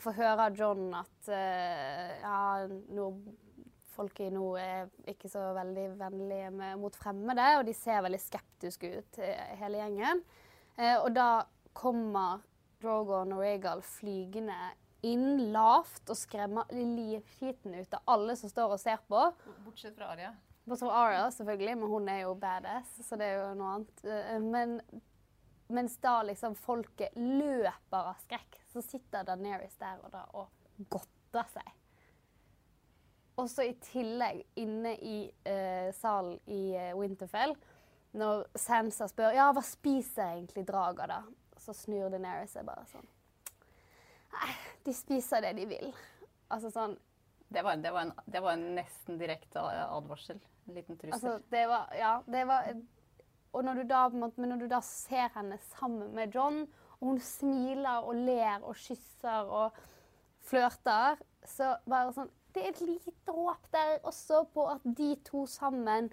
får 0.00 0.16
høre 0.16 0.46
av 0.48 0.56
John 0.56 0.86
at 0.96 1.26
ja, 1.28 2.64
nå 2.96 3.10
folk 3.92 4.20
i 4.24 4.30
nå 4.32 4.46
er 4.60 4.90
ikke 5.12 5.30
så 5.30 5.42
veldig 5.56 5.86
vennlige 6.00 6.50
med, 6.54 6.78
mot 6.80 6.96
fremmede, 6.96 7.48
og 7.58 7.66
de 7.68 7.74
ser 7.76 8.02
veldig 8.04 8.20
skeptiske 8.20 8.92
ut, 8.98 9.18
eh, 9.22 9.52
hele 9.60 9.82
gjengen. 9.82 10.22
Eh, 10.76 10.96
og 10.98 11.10
da 11.16 11.44
kommer 11.76 12.42
Drogon 12.82 13.34
og 13.36 13.44
Regal 13.44 13.82
flygende 13.86 14.56
inn 15.06 15.52
lavt 15.52 16.10
og 16.10 16.18
skremmer 16.18 16.70
livskiten 16.74 17.74
ut 17.74 17.94
av 17.98 18.02
alle 18.14 18.36
som 18.38 18.50
står 18.50 18.74
og 18.76 18.80
ser 18.82 19.00
på. 19.10 19.22
Bortsett 19.66 19.96
fra 19.98 20.12
Aria. 20.14 20.32
Bortsett 20.64 20.88
fra 20.88 21.06
Aria, 21.08 21.24
selvfølgelig, 21.34 21.78
men 21.80 21.90
hun 21.90 22.10
er 22.10 22.20
jo 22.24 22.36
badass, 22.38 23.00
så 23.06 23.18
det 23.18 23.32
er 23.32 23.40
jo 23.40 23.54
noe 23.58 23.76
annet. 23.76 24.04
Eh, 24.06 24.38
Men 24.38 24.78
mens 25.72 25.96
da 26.02 26.20
liksom 26.22 26.54
folket 26.58 27.14
løper 27.16 28.10
av 28.12 28.18
skrekk, 28.22 28.60
så 28.72 28.82
sitter 28.84 29.24
Daenerys 29.26 29.76
der 29.80 30.00
og 30.04 30.12
da 30.12 30.26
og 30.36 30.48
godter 30.92 31.48
seg. 31.54 31.70
Og 33.40 33.48
så 33.50 33.64
i 33.64 33.72
tillegg, 33.80 34.42
inne 34.60 34.92
i 35.00 35.16
uh, 35.48 35.88
salen 35.96 36.36
i 36.52 36.74
eh, 36.76 36.92
Winterfell, 36.98 37.54
når 38.12 38.44
Sansa 38.60 39.08
spør 39.08 39.32
ja, 39.32 39.46
hva 39.56 39.62
spiser 39.64 40.34
egentlig 40.34 40.66
drager 40.68 41.08
da, 41.08 41.22
så 41.62 41.72
snur 41.76 42.10
Daenerys 42.12 42.52
seg 42.52 42.66
bare 42.68 42.84
sånn. 42.90 43.06
Nei, 44.32 44.52
de 44.84 44.94
spiser 44.96 45.44
det 45.44 45.54
de 45.56 45.64
vil. 45.70 45.88
Altså 46.52 46.68
sånn 46.72 46.98
Det 47.52 47.62
var, 47.64 47.76
det 47.80 47.92
var, 47.92 48.08
en, 48.08 48.12
det 48.32 48.40
var 48.44 48.56
en 48.56 48.66
nesten 48.76 49.18
direkte 49.20 49.60
advarsel. 49.62 50.40
En 50.68 50.76
liten 50.76 50.98
trussel. 51.00 51.16
Altså, 51.16 51.48
det 51.52 51.64
var 51.68 51.92
Ja, 51.96 52.12
det 52.26 52.44
var 52.48 52.68
Og 53.52 53.64
når 53.64 53.80
du 53.80 53.82
da, 53.88 54.06
måte, 54.08 54.40
men 54.40 54.54
når 54.54 54.62
du 54.64 54.68
da 54.72 54.80
ser 54.84 55.32
henne 55.34 55.58
sammen 55.74 56.14
med 56.16 56.32
John, 56.34 56.62
og 57.00 57.08
hun 57.10 57.20
smiler 57.20 58.04
og 58.06 58.14
ler 58.28 58.62
og 58.64 58.76
kysser 58.80 59.48
og 59.52 59.80
flørter, 60.48 61.20
så 61.44 61.74
bare 61.88 62.14
sånn 62.16 62.30
Det 62.52 62.62
er 62.62 62.72
et 62.72 62.82
lite 62.84 63.32
håp 63.32 63.68
der 63.72 63.98
også 64.04 64.42
på 64.52 64.66
at 64.74 64.84
de 64.84 65.14
to 65.24 65.46
sammen 65.48 66.10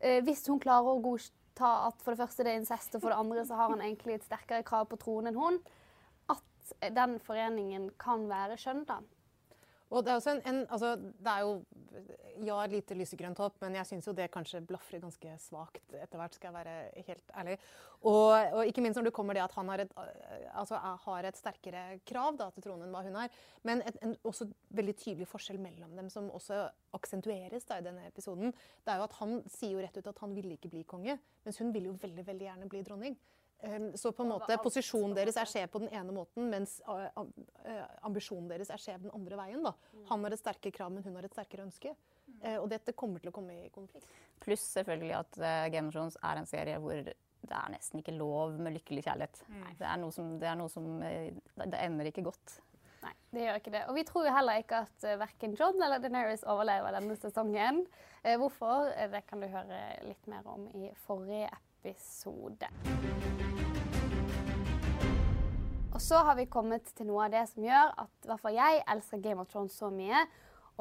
eh, 0.00 0.22
Hvis 0.24 0.46
hun 0.48 0.60
klarer 0.62 0.94
å 0.94 1.02
godta 1.04 1.72
at 1.88 2.00
for 2.02 2.14
det 2.14 2.22
første 2.22 2.44
det 2.44 2.54
er 2.54 2.62
incest, 2.62 2.94
og 2.94 3.04
for 3.04 3.12
det 3.12 3.20
andre 3.20 3.44
så 3.46 3.58
har 3.58 3.74
han 3.74 3.82
egentlig 3.84 4.18
et 4.18 4.26
sterkere 4.26 4.64
krav 4.66 4.88
på 4.90 4.98
troen 5.02 5.30
enn 5.30 5.38
hun, 5.38 5.60
at 6.32 6.72
den 6.96 7.18
foreningen 7.22 7.90
kan 8.00 8.24
være 8.30 8.56
skjønn, 8.58 8.82
da. 8.88 8.98
Og 9.92 10.04
det 10.04 10.10
er 10.10 10.18
også 10.18 10.32
en, 10.32 10.40
en 10.48 10.60
altså, 10.72 10.94
det 10.96 11.30
er 11.30 11.42
jo 11.44 11.58
ja, 12.44 12.56
lite 12.70 12.96
lysegrønt 12.98 13.38
håp, 13.38 13.58
men 13.62 13.76
jeg 13.78 13.88
syns 13.88 14.08
jo 14.08 14.14
det 14.16 14.30
kanskje 14.32 14.62
blafrer 14.66 15.02
ganske 15.02 15.34
svakt 15.42 15.92
etter 15.98 16.18
hvert, 16.18 16.34
skal 16.36 16.50
jeg 16.50 16.56
være 16.56 17.04
helt 17.08 17.34
ærlig. 17.42 17.56
Og, 18.00 18.32
og 18.32 18.70
ikke 18.70 18.82
minst 18.84 18.98
når 18.98 19.08
det 19.08 19.14
kommer 19.16 19.36
det 19.36 19.44
at 19.44 19.54
han 19.56 19.70
har 19.70 19.84
et, 19.84 19.92
altså, 20.52 20.80
har 21.04 21.28
et 21.28 21.38
sterkere 21.38 21.84
krav 22.08 22.40
da, 22.40 22.48
til 22.54 22.66
tronen 22.66 22.88
enn 22.88 22.96
hva 22.96 23.04
hun 23.06 23.20
har. 23.20 23.38
Men 23.68 23.84
et, 23.86 24.00
en 24.04 24.16
også 24.24 24.48
veldig 24.74 24.96
tydelig 25.04 25.28
forskjell 25.30 25.60
mellom 25.62 25.94
dem, 26.00 26.10
som 26.12 26.32
også 26.34 26.64
aksentueres 26.96 27.68
da, 27.68 27.78
i 27.78 27.86
denne 27.86 28.08
episoden. 28.08 28.54
Det 28.84 28.92
er 28.92 29.00
jo 29.00 29.08
at 29.08 29.20
Han 29.20 29.38
sier 29.52 29.76
jo 29.76 29.84
rett 29.84 30.00
ut 30.00 30.10
at 30.10 30.24
han 30.24 30.34
ville 30.34 30.56
ikke 30.56 30.72
bli 30.72 30.82
konge, 30.88 31.18
mens 31.46 31.60
hun 31.62 31.72
vil 31.76 31.92
jo 31.92 31.98
veldig, 32.02 32.26
veldig 32.26 32.50
gjerne 32.50 32.70
bli 32.72 32.82
dronning. 32.86 33.16
Så 33.94 34.12
på 34.12 34.24
en 34.24 34.32
måte 34.34 34.56
posisjonen 34.60 35.14
deres 35.16 35.38
er 35.40 35.48
skjev 35.48 35.70
på 35.72 35.80
den 35.84 35.92
ene 35.94 36.12
måten, 36.12 36.50
mens 36.52 36.76
uh, 36.84 37.06
ambisjonen 38.04 38.50
deres 38.50 38.68
er 38.72 38.80
skjev 38.82 39.06
den 39.06 39.14
andre 39.16 39.38
veien. 39.40 39.64
Da. 39.64 39.72
Han 40.10 40.26
har 40.26 40.36
et 40.36 40.42
sterkere 40.42 40.74
krav, 40.74 40.92
men 40.92 41.04
hun 41.06 41.16
har 41.16 41.24
et 41.24 41.32
sterkere 41.32 41.64
ønske. 41.64 41.94
Uh, 42.42 42.58
og 42.58 42.68
dette 42.72 42.92
kommer 42.98 43.22
til 43.22 43.32
å 43.32 43.36
komme 43.36 43.56
i 43.56 43.70
konflikt. 43.72 44.10
Pluss 44.44 44.66
selvfølgelig 44.76 45.14
at 45.16 45.40
uh, 45.40 45.64
Game 45.72 45.88
of 45.88 45.96
Thrones 45.96 46.20
er 46.20 46.42
en 46.42 46.50
serie 46.50 46.82
hvor 46.82 47.00
det 47.04 47.56
er 47.56 47.72
nesten 47.72 48.00
ikke 48.00 48.16
lov 48.16 48.54
med 48.56 48.76
lykkelig 48.78 49.06
kjærlighet. 49.06 49.42
Det 49.80 49.88
er 49.88 49.98
noe 50.00 50.12
som, 50.16 50.30
det, 50.40 50.48
er 50.48 50.56
noe 50.56 50.72
som 50.72 50.86
det 51.00 51.80
ender 51.80 52.08
ikke 52.08 52.24
godt. 52.24 52.58
Nei, 53.04 53.12
det 53.36 53.42
gjør 53.44 53.58
ikke 53.60 53.72
det. 53.74 53.82
Og 53.90 53.98
vi 53.98 54.04
tror 54.08 54.24
jo 54.24 54.32
heller 54.32 54.62
ikke 54.62 54.80
at 54.86 55.06
verken 55.20 55.56
John 55.58 55.76
eller 55.76 56.00
Daenerys 56.00 56.44
overlever 56.48 56.96
denne 56.96 57.16
sesongen. 57.20 57.82
Eh, 58.24 58.38
hvorfor? 58.40 58.88
Eh, 58.96 59.10
Det 59.10 59.26
kan 59.26 59.40
du 59.40 59.46
høre 59.46 59.80
litt 60.02 60.26
mer 60.26 60.46
om 60.48 60.66
i 60.72 60.90
forrige 61.04 61.50
episode. 61.52 61.63
Og 65.94 66.00
så 66.02 66.24
har 66.26 66.34
vi 66.38 66.48
kommet 66.50 66.88
til 66.96 67.06
noe 67.06 67.28
av 67.28 67.34
det 67.34 67.44
som 67.52 67.64
gjør 67.64 67.92
at 68.02 68.24
i 68.24 68.30
hvert 68.30 68.42
fall 68.42 68.56
jeg 68.56 68.82
elsker 68.94 69.22
Game 69.22 69.44
of 69.44 69.50
Thrones 69.52 69.76
så 69.78 69.92
mye. 69.94 70.24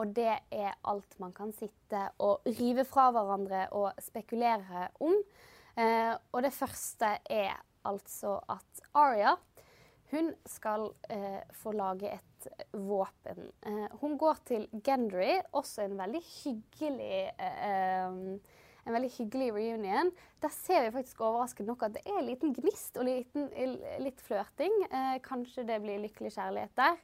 Og 0.02 0.10
det 0.16 0.32
er 0.50 0.74
alt 0.90 1.20
man 1.22 1.36
kan 1.38 1.52
sitte 1.54 2.08
og 2.26 2.48
rive 2.58 2.86
fra 2.90 3.12
hverandre 3.14 3.68
og 3.78 4.00
spekulere 4.02 4.88
om. 5.06 5.20
Eh, 5.78 6.14
og 6.34 6.42
det 6.46 6.54
første 6.56 7.12
er 7.30 7.60
altså 7.86 8.40
at 8.50 8.82
Aria 8.98 9.36
hun 10.14 10.30
skal 10.46 10.92
eh, 11.10 11.42
få 11.58 11.72
lage 11.74 12.12
et 12.14 12.48
våpen. 12.74 13.48
Eh, 13.66 13.86
hun 14.02 14.18
går 14.18 14.42
til 14.46 14.68
Gendry, 14.86 15.40
også 15.58 15.88
en 15.88 15.98
veldig 15.98 16.22
hyggelig 16.44 17.16
eh, 17.38 17.64
eh, 17.70 18.60
en 18.84 18.96
veldig 18.96 19.12
hyggelig 19.18 19.50
reunion. 19.56 20.12
Der 20.44 20.52
ser 20.54 20.84
vi 20.86 20.94
faktisk 20.98 21.22
overraskende 21.24 21.72
nok 21.72 21.86
at 21.88 21.96
det 21.96 22.04
er 22.06 22.20
en 22.20 22.28
liten 22.28 22.54
gnist 22.56 22.98
og 23.00 23.08
liten, 23.08 23.48
litt 24.04 24.22
flørting. 24.26 24.76
Eh, 24.90 25.18
kanskje 25.24 25.66
det 25.68 25.80
blir 25.84 26.02
lykkelig 26.04 26.34
kjærlighet 26.36 26.76
der. 26.80 27.00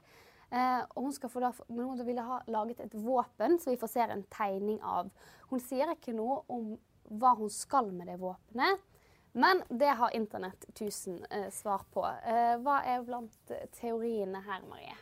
Eh, 0.52 0.82
og 0.96 1.08
hun 1.08 1.14
skal 1.14 1.32
få 1.32 1.44
da, 1.44 1.54
men 1.70 1.86
hun 1.86 2.06
ville 2.06 2.26
ha 2.26 2.42
laget 2.50 2.84
et 2.84 2.96
våpen, 2.98 3.60
som 3.60 3.72
vi 3.74 3.80
får 3.80 3.94
se 3.94 4.06
en 4.06 4.26
tegning 4.34 4.80
av. 4.82 5.12
Hun 5.52 5.62
sier 5.64 5.94
ikke 5.94 6.16
noe 6.18 6.42
om 6.52 6.74
hva 7.10 7.36
hun 7.38 7.52
skal 7.54 7.92
med 7.94 8.10
det 8.10 8.20
våpenet. 8.22 8.86
Men 9.38 9.62
det 9.70 9.94
har 10.00 10.16
Internett 10.18 10.66
1000 10.74 11.26
eh, 11.30 11.50
svar 11.54 11.86
på. 11.94 12.02
Eh, 12.26 12.56
hva 12.66 12.80
er 12.82 13.06
blant 13.06 13.54
teoriene 13.78 14.42
her, 14.42 14.66
Marie? 14.70 14.98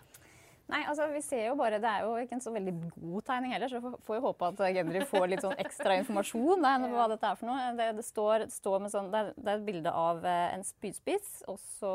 Nei, 0.68 0.82
altså 0.84 1.06
vi 1.14 1.22
ser 1.24 1.46
jo 1.46 1.54
bare, 1.56 1.78
Det 1.80 1.88
er 1.88 2.04
jo 2.04 2.16
ikke 2.20 2.36
en 2.36 2.44
så 2.44 2.52
veldig 2.52 2.74
god 2.98 3.24
tegning 3.30 3.54
heller, 3.56 3.72
så 3.72 3.80
vi 3.80 3.92
får 4.04 4.18
jo 4.18 4.24
håpe 4.26 4.50
at 4.50 4.64
Gendry 4.76 5.04
får 5.08 5.28
litt 5.32 5.44
sånn 5.46 5.56
ekstra 5.64 5.96
informasjon 6.02 6.66
da, 6.66 6.74
hva 6.92 7.06
dette 7.14 7.30
er 7.30 7.38
for 7.40 7.48
noe. 7.48 7.70
Det, 7.78 7.86
det, 8.02 8.04
står, 8.04 8.48
står 8.52 8.84
med 8.84 8.92
sånn, 8.92 9.08
det 9.14 9.22
er, 9.22 9.30
det 9.38 9.54
er, 9.54 9.62
et 9.62 9.68
bilde 9.70 9.94
av 9.96 10.26
eh, 10.28 10.48
en 10.58 10.66
spydspiss 10.68 11.30
og 11.48 11.62
så 11.64 11.94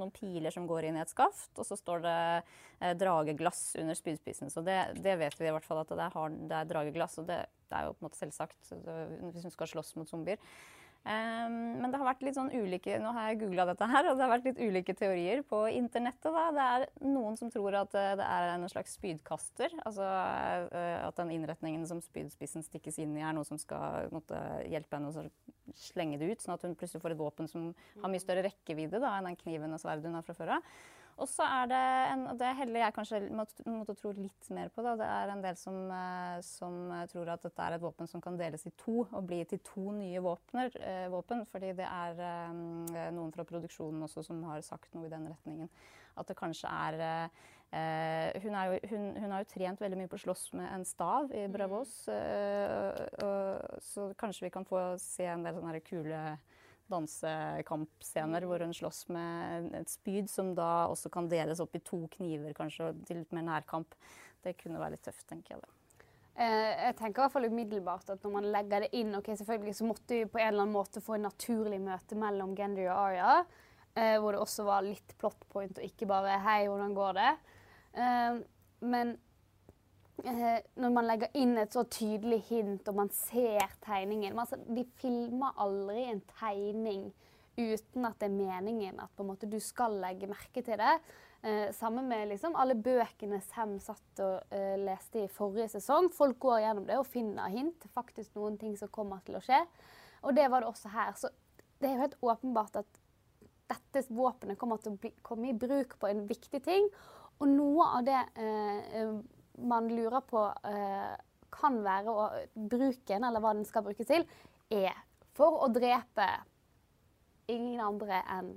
noen 0.00 0.14
piler 0.14 0.54
som 0.54 0.68
går 0.70 0.88
inn 0.88 0.96
i 0.96 1.02
et 1.04 1.12
skaft. 1.12 1.52
Og 1.58 1.68
så 1.68 1.76
står 1.76 2.04
det 2.06 2.16
eh, 2.40 2.94
drageglass 3.02 3.74
under 3.82 3.98
spydspissen. 3.98 4.52
Så 4.52 4.64
det, 4.64 4.78
det, 5.04 5.18
vet 5.20 5.36
vi 5.36 5.50
i 5.50 5.52
hvert 5.52 5.68
fall 5.68 5.82
at 5.82 5.92
det 5.92 6.08
er, 6.08 6.38
det 6.48 6.58
er 6.62 6.72
drageglass. 6.72 7.18
Og 7.20 7.28
det, 7.28 7.42
er 7.74 7.90
jo 7.90 7.92
på 7.96 8.04
en 8.04 8.08
måte 8.08 8.20
selvsagt 8.22 8.72
hvis 9.34 9.44
hun 9.44 9.52
skal 9.52 9.68
slåss 9.68 9.96
mot 9.98 10.08
zombier. 10.08 10.40
Um, 11.04 11.82
men 11.82 11.92
det 11.92 11.98
har 12.00 12.06
vært 12.08 12.22
litt 12.24 12.36
sånn 12.38 12.48
ulike 12.48 12.94
Nå 12.96 13.10
har 13.12 13.26
jeg 13.28 13.42
googla 13.42 13.66
dette 13.68 13.84
her, 13.90 14.06
og 14.08 14.16
det 14.16 14.24
har 14.24 14.30
vært 14.32 14.46
litt 14.48 14.60
ulike 14.62 14.94
teorier 14.96 15.42
på 15.44 15.58
internettet. 15.68 16.30
Da. 16.32 16.44
Det 16.56 16.64
er 16.64 16.84
noen 17.04 17.36
som 17.36 17.50
tror 17.52 17.76
at 17.82 17.92
uh, 17.92 18.14
det 18.16 18.24
er 18.24 18.52
en 18.54 18.64
slags 18.72 18.96
spydkaster. 18.96 19.74
Altså 19.84 20.06
uh, 20.06 21.04
at 21.04 21.20
den 21.20 21.34
innretningen 21.36 21.84
som 21.90 22.00
spydspissen 22.04 22.64
stikkes 22.64 23.02
inn 23.04 23.12
i, 23.18 23.24
er 23.24 23.36
noe 23.36 23.44
som 23.44 23.60
skal 23.60 24.08
måtte, 24.14 24.40
hjelpe 24.72 24.96
henne 24.96 25.12
å 25.12 25.76
slenge 25.76 26.16
det 26.20 26.30
ut, 26.32 26.40
sånn 26.40 26.56
at 26.56 26.64
hun 26.64 26.76
plutselig 26.78 27.04
får 27.04 27.12
et 27.12 27.20
våpen 27.20 27.52
som 27.52 27.68
har 28.00 28.12
mye 28.12 28.24
større 28.24 28.46
rekkevidde 28.48 29.02
da, 29.02 29.18
enn 29.18 29.28
den 29.28 29.40
kniven 29.44 29.76
og 29.76 29.84
sverdet 29.84 30.08
hun 30.08 30.16
har 30.16 30.24
fra 30.24 30.36
før 30.40 30.56
av. 30.56 30.74
Og 31.14 31.28
så 31.30 31.46
er 31.46 31.68
det 31.70 31.80
en, 32.10 32.24
og 32.32 32.38
det 32.40 32.50
heller 32.58 32.82
jeg 32.82 32.94
kanskje 32.96 33.20
måtte, 33.38 33.64
måtte 33.70 33.94
tro 33.98 34.10
litt 34.16 34.48
mer 34.54 34.70
på. 34.74 34.82
Da. 34.82 34.96
Det 34.98 35.06
er 35.06 35.30
en 35.30 35.44
del 35.44 35.58
som, 35.58 35.76
eh, 35.94 36.38
som, 36.42 36.78
tror 37.12 37.30
at 37.36 37.44
dette 37.46 37.66
er 37.66 37.76
et 37.76 37.84
våpen 37.84 38.10
som 38.10 38.22
kan 38.24 38.38
deles 38.40 38.66
i 38.66 38.74
to 38.80 39.04
og 39.04 39.20
bli 39.28 39.40
til 39.48 39.62
to 39.66 39.92
nye 39.94 40.22
våpner, 40.24 40.74
eh, 40.82 41.06
våpen. 41.12 41.44
Fordi 41.50 41.70
det 41.78 41.86
er 41.86 42.18
eh, 42.18 43.10
noen 43.14 43.34
fra 43.34 43.46
produksjonen 43.46 44.02
også 44.08 44.26
som 44.26 44.42
har 44.50 44.64
sagt 44.66 44.94
noe 44.96 45.06
i 45.06 45.12
den 45.12 45.28
retningen. 45.30 45.70
At 46.18 46.30
det 46.30 46.38
kanskje 46.38 46.70
er 46.70 46.98
eh, 47.04 48.42
hun, 48.42 48.58
jo, 48.58 48.80
hun, 48.90 49.06
hun, 49.18 49.30
har 49.30 49.44
jo 49.44 49.50
trent 49.54 49.86
veldig 49.86 50.00
mye 50.00 50.10
på 50.10 50.18
å 50.18 50.24
slåss 50.26 50.48
med 50.58 50.66
en 50.70 50.86
stav 50.88 51.30
i 51.34 51.46
Bravos. 51.50 51.94
Eh, 52.10 53.78
så 53.86 54.10
kanskje 54.18 54.48
vi 54.48 54.54
kan 54.54 54.66
få 54.66 54.82
se 55.02 55.30
en 55.30 55.46
del 55.46 55.58
sånne 55.58 55.82
kule 55.86 56.24
dansekampscener 56.92 58.44
hvor 58.48 58.64
hun 58.64 58.74
slåss 58.76 59.06
med 59.14 59.70
et 59.80 59.92
spyd 59.92 60.28
som 60.30 60.52
da 60.56 60.86
også 60.92 61.10
kan 61.12 61.30
deles 61.30 61.62
opp 61.64 61.76
i 61.76 61.82
to 61.84 62.04
kniver, 62.16 62.52
kanskje, 62.56 62.92
til 63.08 63.22
litt 63.22 63.32
mer 63.36 63.46
nærkamp. 63.48 63.96
Det 64.44 64.56
kunne 64.60 64.80
være 64.80 64.96
litt 64.96 65.06
tøft, 65.06 65.26
tenker 65.30 65.56
jeg. 65.56 65.64
da. 65.64 65.72
Eh, 66.34 66.70
jeg 66.88 66.96
tenker 66.98 67.20
i 67.20 67.22
hvert 67.22 67.34
fall 67.36 67.46
umiddelbart 67.46 68.08
at 68.10 68.24
når 68.26 68.32
man 68.34 68.48
legger 68.56 68.84
det 68.84 68.94
inn 68.98 69.14
ok, 69.14 69.28
selvfølgelig 69.38 69.76
så 69.78 69.86
måtte 69.86 70.16
vi 70.16 70.30
på 70.30 70.40
en 70.40 70.48
eller 70.48 70.64
annen 70.64 70.74
måte 70.74 71.02
få 71.04 71.14
en 71.14 71.28
naturlig 71.28 71.78
møte 71.82 72.18
mellom 72.18 72.56
Gendry 72.58 72.88
og 72.88 72.96
Aria, 72.96 73.36
eh, 73.94 74.16
hvor 74.18 74.34
det 74.34 74.42
også 74.42 74.66
var 74.66 74.82
litt 74.82 75.14
plot 75.20 75.46
point 75.52 75.78
og 75.78 75.86
ikke 75.86 76.10
bare 76.10 76.40
'hei, 76.42 76.66
hvordan 76.66 76.94
går 76.94 77.12
det?' 77.20 77.36
Eh, 77.94 78.42
men 78.82 79.16
når 80.22 80.92
man 80.94 81.08
legger 81.08 81.32
inn 81.34 81.56
et 81.58 81.74
så 81.74 81.82
tydelig 81.90 82.44
hint, 82.48 82.86
og 82.88 83.00
man 83.00 83.10
ser 83.10 83.72
tegningen 83.82 84.38
altså, 84.38 84.60
De 84.62 84.84
filmer 85.00 85.56
aldri 85.58 86.04
en 86.06 86.22
tegning 86.38 87.08
uten 87.58 88.06
at 88.06 88.18
det 88.18 88.28
er 88.28 88.34
meningen 88.34 89.00
at 89.02 89.22
måte, 89.26 89.50
du 89.50 89.60
skal 89.62 89.98
legge 90.02 90.30
merke 90.30 90.62
til 90.62 90.78
det. 90.78 90.94
Eh, 91.44 91.68
sammen 91.76 92.08
med 92.08 92.28
liksom, 92.32 92.56
alle 92.56 92.74
bøkene 92.74 93.38
Sam 93.44 93.76
satt 93.82 94.22
og 94.24 94.54
eh, 94.54 94.74
leste 94.80 95.22
i 95.22 95.30
forrige 95.30 95.74
sesong. 95.76 96.08
Folk 96.14 96.38
går 96.42 96.62
gjennom 96.64 96.86
det 96.88 96.98
og 96.98 97.06
finner 97.10 97.52
hint 97.52 97.86
faktisk 97.94 98.34
noen 98.38 98.56
ting 98.58 98.74
som 98.80 98.90
kommer 98.94 99.22
til 99.26 99.38
å 99.38 99.42
skje. 99.44 99.60
Og 100.24 100.34
det 100.34 100.48
var 100.50 100.64
det 100.64 100.70
også 100.70 100.94
her. 100.94 101.12
Så 101.20 101.30
det 101.78 101.90
er 101.90 101.94
jo 101.98 102.04
helt 102.06 102.18
åpenbart 102.24 102.80
at 102.80 103.00
dette 103.70 104.04
våpenet 104.14 104.58
kommer 104.60 104.80
til 104.80 104.94
å 104.94 105.00
bli, 105.00 105.12
komme 105.22 105.50
i 105.50 105.58
bruk 105.58 105.98
på 106.00 106.08
en 106.08 106.24
viktig 106.28 106.62
ting. 106.64 106.88
Og 107.42 107.50
noe 107.50 107.90
av 107.98 108.08
det 108.08 108.20
eh, 108.40 109.14
man 109.58 109.88
lurer 109.88 110.24
på 110.26 110.46
eh, 110.68 111.14
kan 111.54 111.78
være 111.84 112.10
å, 112.10 112.26
bruken, 112.54 113.24
eller 113.24 113.42
hva 113.42 113.54
den 113.54 113.66
skal 113.68 113.84
brukes 113.86 114.08
til, 114.08 114.26
er 114.74 114.96
for 115.36 115.62
å 115.64 115.70
drepe 115.72 116.26
ingen 117.50 117.80
andre 117.84 118.20
enn 118.30 118.52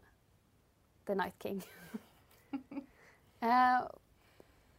The 1.08 1.16
Night 1.18 1.38
King. 1.42 1.62
eh, 3.46 3.80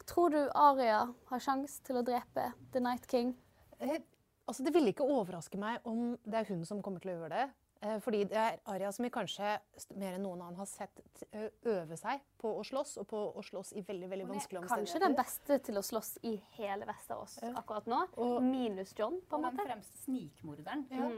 tror 0.08 0.34
du 0.34 0.40
Aria 0.54 1.02
har 1.30 1.44
sjanse 1.44 1.82
til 1.86 2.00
å 2.00 2.04
drepe 2.06 2.50
The 2.74 2.82
Night 2.84 3.08
King? 3.10 3.34
Eh, 3.78 4.00
altså, 4.46 4.64
det 4.64 4.74
ville 4.74 4.92
ikke 4.94 5.06
overraske 5.06 5.60
meg 5.60 5.86
om 5.88 6.12
det 6.24 6.42
er 6.42 6.52
hun 6.52 6.64
som 6.68 6.82
kommer 6.84 7.04
til 7.04 7.14
å 7.14 7.18
gjøre 7.20 7.34
det. 7.36 7.48
Eh, 7.84 7.98
fordi 8.02 8.24
det 8.30 8.38
er 8.42 8.58
Aria 8.72 8.90
som 8.94 9.06
vi 9.06 9.12
kanskje 9.14 9.56
mer 9.94 10.16
enn 10.16 10.24
noen 10.26 10.42
annen 10.42 10.58
har 10.58 10.70
sett 10.70 11.24
øve 11.68 11.98
seg 12.00 12.24
på 12.38 12.52
å 12.60 12.64
slåss, 12.66 12.96
og 13.02 13.08
på 13.10 13.20
å 13.38 13.42
slåss 13.44 13.72
i 13.78 13.82
veldig 13.86 14.08
veldig 14.12 14.28
vanskelige 14.28 14.70
Kanskje 14.70 15.00
den 15.02 15.16
beste 15.18 15.58
til 15.66 15.80
å 15.80 15.82
slåss 15.84 16.18
i 16.28 16.34
hele 16.58 16.86
Vesterås 16.88 17.38
akkurat 17.48 17.88
nå. 17.90 18.00
Minus 18.44 18.94
John, 18.98 19.20
på 19.28 19.38
en 19.38 19.46
Den 19.46 19.56
måte. 19.56 19.66
fremste 19.66 20.02
snikmorderen. 20.04 20.84
Ja. 20.94 21.08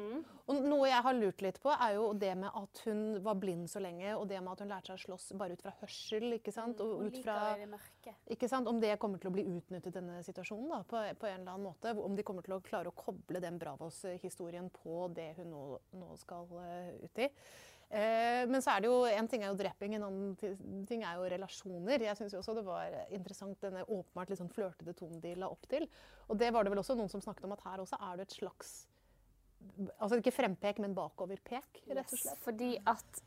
Og 0.50 0.62
noe 0.64 0.88
jeg 0.88 1.04
har 1.06 1.16
lurt 1.16 1.44
litt 1.44 1.60
på, 1.62 1.72
er 1.72 1.96
jo 1.98 2.10
det 2.18 2.32
med 2.40 2.50
at 2.56 2.82
hun 2.86 3.02
var 3.24 3.38
blind 3.40 3.70
så 3.70 3.82
lenge, 3.82 4.14
og 4.16 4.26
det 4.30 4.40
med 4.40 4.52
at 4.52 4.64
hun 4.64 4.72
lærte 4.72 4.92
seg 4.92 4.98
å 4.98 5.04
slåss 5.04 5.30
bare 5.40 5.56
ut 5.56 5.64
fra 5.64 5.74
hørsel, 5.82 6.28
ikke 6.38 6.54
sant? 6.54 6.80
Og 6.84 7.06
ut 7.06 7.18
fra, 7.24 7.38
ikke 8.30 8.48
sant? 8.50 8.68
Om 8.70 8.80
det 8.82 8.96
kommer 9.02 9.22
til 9.22 9.30
å 9.30 9.34
bli 9.34 9.46
utnyttet 9.46 9.92
i 9.92 9.96
denne 10.00 10.20
situasjonen, 10.26 10.68
da, 10.72 10.82
på, 10.88 11.02
på 11.20 11.30
en 11.30 11.40
eller 11.42 11.54
annen 11.54 11.68
måte. 11.68 11.94
Om 11.94 12.16
de 12.16 12.26
kommer 12.26 12.46
til 12.46 12.56
å 12.56 12.62
klare 12.64 12.90
å 12.90 12.96
koble 12.96 13.42
den 13.42 13.60
Bravos-historien 13.60 14.70
på 14.80 15.06
det 15.14 15.34
hun 15.38 15.52
nå, 15.52 15.64
nå 16.00 16.16
skal 16.20 16.48
uh, 16.50 16.94
ut 17.04 17.22
i. 17.22 17.30
Eh, 17.90 18.44
men 18.46 18.62
så 18.62 18.76
er 18.76 18.84
det 18.84 18.90
jo, 18.90 19.00
en 19.10 19.28
ting 19.28 19.42
er 19.42 19.50
jo 19.50 19.58
dreping, 19.58 19.96
en 19.96 20.04
annen 20.06 20.84
ting 20.86 21.02
er 21.02 21.16
jo 21.18 21.26
relasjoner. 21.32 22.04
Jeg 22.06 22.18
syns 22.20 22.36
også 22.38 22.54
det 22.54 22.62
var 22.66 22.94
interessant 23.10 23.58
denne 23.64 23.82
åpenbart 23.82 24.30
litt 24.30 24.38
sånn 24.38 24.52
flørtete 24.54 24.94
tonen 24.94 25.18
de 25.24 25.34
la 25.42 25.48
opp 25.50 25.66
til. 25.70 25.88
Og 26.30 26.38
det 26.38 26.52
var 26.54 26.62
det 26.64 26.70
vel 26.70 26.82
også 26.84 26.94
noen 26.94 27.10
som 27.10 27.24
snakket 27.24 27.48
om 27.48 27.56
at 27.56 27.64
her 27.66 27.82
også 27.82 27.98
er 27.98 28.20
det 28.20 28.28
et 28.28 28.38
slags 28.38 28.78
Altså 30.00 30.16
ikke 30.16 30.32
frempek, 30.32 30.78
men 30.80 30.94
bakoverpek, 30.96 31.82
rett 31.90 31.98
og 31.98 32.14
Yes, 32.16 32.22
slett. 32.22 32.38
fordi 32.40 32.70
at 32.88 33.18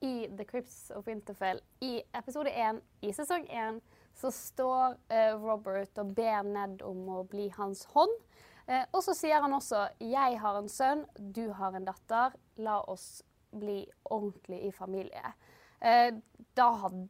i 0.00 0.26
The 0.38 0.46
Crips 0.48 0.90
of 0.96 1.04
Winterfell, 1.06 1.60
i 1.84 1.98
episode 2.16 2.48
1 2.48 2.80
i 3.04 3.10
sesong 3.12 3.44
1, 3.52 3.82
så 4.16 4.30
står 4.32 4.96
uh, 5.12 5.34
Robert 5.44 6.00
og 6.00 6.14
ber 6.16 6.48
Ned 6.48 6.80
om 6.86 7.02
å 7.12 7.18
bli 7.28 7.50
hans 7.58 7.84
hånd. 7.92 8.16
Uh, 8.64 8.86
og 8.94 9.02
så 9.04 9.12
sier 9.12 9.44
han 9.44 9.52
også 9.52 9.84
'Jeg 10.00 10.40
har 10.40 10.58
en 10.58 10.68
sønn, 10.68 11.04
du 11.18 11.52
har 11.52 11.76
en 11.76 11.84
datter. 11.84 12.32
La 12.56 12.80
oss 12.88 13.22
bli 13.58 13.78
ordentlig 14.10 14.62
i 14.68 14.72
familie'. 14.72 15.32
Eh, 15.80 16.14
da 16.56 16.70
hadde 16.84 17.08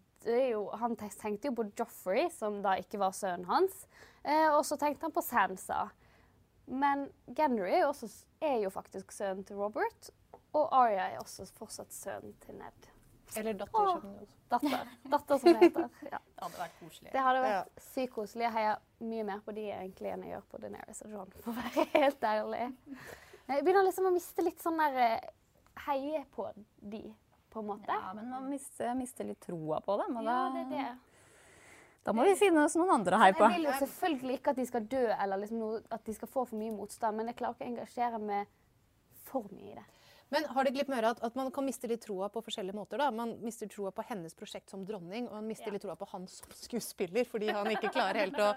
jo 0.51 0.71
Han 0.81 0.97
tenkte 0.97 1.51
jo 1.51 1.55
på 1.55 1.67
Joffrey, 1.77 2.31
som 2.31 2.63
da 2.63 2.79
ikke 2.81 2.99
var 2.99 3.13
sønnen 3.13 3.45
hans. 3.45 3.87
Eh, 4.25 4.49
og 4.57 4.65
så 4.65 4.79
tenkte 4.81 5.05
han 5.05 5.13
på 5.13 5.23
Sansa. 5.23 5.91
Men 6.67 7.11
Gendry 7.37 7.75
er 7.75 7.83
jo, 7.85 7.89
også, 7.93 8.09
er 8.41 8.63
jo 8.63 8.71
faktisk 8.73 9.13
sønnen 9.13 9.45
til 9.45 9.57
Robert. 9.61 10.11
Og 10.55 10.69
Arya 10.73 11.11
er 11.13 11.21
også 11.21 11.45
fortsatt 11.59 11.93
sønnen 11.93 12.33
til 12.41 12.57
Ned. 12.57 12.89
Eller 13.37 13.53
datter, 13.59 13.81
Åh, 13.81 14.01
som 14.01 14.17
det. 14.19 14.29
Datter, 14.49 14.89
datter 15.11 15.39
som 15.39 15.53
det 15.53 15.61
heter. 15.61 15.89
Ja. 16.13 16.19
Det 16.25 16.43
hadde 16.45 16.59
vært 16.61 16.81
koselig. 16.81 17.13
Det 17.13 17.23
hadde 17.27 17.45
vært 17.45 17.85
sykt 17.89 18.13
koselig. 18.15 18.45
Jeg 18.45 18.55
heier 18.55 18.83
mye 19.11 19.25
mer 19.29 19.41
på 19.45 19.55
de 19.57 19.65
egentlig 19.73 20.13
enn 20.13 20.27
jeg 20.27 20.35
gjør 20.35 20.45
på 20.51 20.61
Daenerys 20.63 21.01
og 21.07 21.15
John, 21.15 21.33
for 21.41 21.53
å 21.53 21.57
være 21.59 21.87
helt 21.99 22.27
ærlig. 22.31 22.67
Jeg 23.49 23.65
begynner 23.65 23.89
liksom 23.89 24.09
å 24.09 24.13
miste 24.15 24.45
litt 24.45 24.63
sånn 24.65 24.81
der 24.81 25.31
Heie 25.87 26.25
på 26.35 26.47
de, 26.81 27.03
på 27.53 27.61
en 27.61 27.67
måte. 27.73 27.89
Ja, 27.93 28.13
men 28.17 28.31
man 28.31 28.47
mister, 28.51 28.95
mister 28.99 29.27
litt 29.29 29.41
troa 29.45 29.81
på 29.85 29.99
dem. 30.01 30.17
Og 30.21 30.25
Ja, 30.25 30.39
det 30.55 30.63
er 30.65 30.71
det. 30.71 30.87
da 32.05 32.13
må 32.13 32.25
vi 32.25 32.35
finne 32.37 32.65
oss 32.65 32.77
noen 32.77 32.91
andre 32.99 33.17
å 33.17 33.23
heie 33.25 33.37
på. 33.37 33.45
Jeg 33.49 33.61
vil 33.61 33.69
jo 33.71 33.79
selvfølgelig 33.85 34.39
ikke 34.41 34.55
at 34.55 34.61
de 34.63 34.67
skal 34.71 34.87
dø 34.97 35.05
eller 35.15 35.43
liksom 35.43 35.61
noe, 35.61 35.83
at 35.91 36.05
de 36.05 36.15
skal 36.17 36.29
få 36.29 36.47
for 36.49 36.61
mye 36.61 36.73
motstand, 36.77 37.17
men 37.17 37.31
jeg 37.33 37.37
klarer 37.41 37.57
ikke 37.59 37.67
å 37.69 37.73
engasjere 37.73 38.23
meg 38.23 38.47
for 39.25 39.49
mye 39.53 39.73
i 39.73 39.77
det. 39.79 39.85
Men 40.33 40.47
har 40.51 40.65
det 40.67 40.73
glipp 40.75 40.89
med 40.91 41.05
at, 41.07 41.21
at 41.23 41.35
man 41.39 41.51
kan 41.55 41.67
miste 41.67 41.87
litt 41.87 42.01
troa 42.03 42.27
på 42.33 42.41
forskjellige 42.43 42.75
måter? 42.75 42.99
da? 42.99 43.11
Man 43.15 43.37
mister 43.45 43.69
troa 43.71 43.93
på 43.95 44.03
hennes 44.09 44.35
prosjekt 44.35 44.73
som 44.73 44.83
dronning, 44.89 45.29
og 45.29 45.37
man 45.37 45.47
mister 45.47 45.71
litt 45.71 45.85
troa 45.85 45.95
på 46.01 46.09
han 46.11 46.25
som 46.33 46.51
skuespiller, 46.59 47.29
fordi 47.29 47.53
han 47.55 47.69
ikke 47.71 47.93
klarer 47.95 48.25
helt 48.25 48.41
å, 48.43 48.49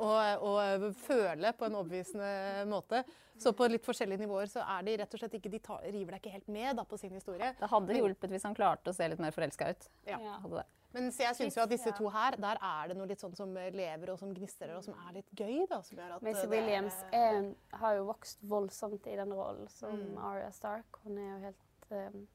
å, 0.00 0.08
å 0.48 0.90
føle 1.04 1.52
på 1.54 1.68
en 1.68 1.76
overbevisende 1.78 2.64
måte. 2.72 3.04
Så 3.40 3.52
på 3.56 3.66
litt 3.72 3.86
forskjellige 3.86 4.20
nivåer 4.20 4.50
så 4.52 4.60
er 4.76 4.82
de 4.84 4.96
rett 5.00 5.14
og 5.16 5.20
slett 5.22 5.34
ikke, 5.38 5.50
de 5.54 5.58
tar, 5.64 5.80
river 5.88 6.12
deg 6.16 6.20
ikke 6.20 6.32
helt 6.34 6.48
med 6.52 6.76
da, 6.76 6.84
på 6.84 6.98
sin 7.00 7.14
historie. 7.16 7.54
Det 7.60 7.68
hadde 7.72 7.96
hjulpet 7.96 8.30
hvis 8.34 8.44
han 8.44 8.54
klarte 8.58 8.92
å 8.92 8.96
se 8.96 9.08
litt 9.08 9.22
mer 9.22 9.32
forelska 9.32 9.70
ut. 9.72 9.88
Ja. 10.06 10.18
Hadde 10.42 10.58
det. 10.60 10.66
Men 10.92 11.06
så 11.14 11.22
jeg 11.22 11.36
syns 11.38 11.54
jo 11.56 11.62
at 11.62 11.70
disse 11.70 11.92
to 11.94 12.08
her, 12.10 12.34
der 12.42 12.58
er 12.66 12.88
det 12.90 12.96
noe 12.98 13.06
litt 13.06 13.20
sånn 13.22 13.36
som 13.38 13.52
lever 13.54 14.10
og 14.10 14.18
som 14.18 14.32
gnistrer, 14.34 14.72
og 14.76 14.82
som 14.84 14.96
er 15.06 15.12
litt 15.20 15.30
gøy. 15.38 15.60
da, 15.70 15.78
som 15.86 15.96
gjør 16.00 16.16
at 16.16 16.22
Maisie 16.26 16.42
er- 16.44 16.50
Williams 16.50 16.96
er, 17.14 17.54
har 17.78 17.94
jo 17.94 18.04
vokst 18.08 18.42
voldsomt 18.42 19.06
i 19.06 19.14
den 19.16 19.32
rollen 19.32 19.68
som 19.70 19.94
Mm. 19.94 20.18
Arya 20.18 20.50
Stark. 20.50 20.98
Hun 21.04 21.16
er 21.18 21.30
jo 21.30 21.38
helt 21.46 22.14
um, 22.14 22.26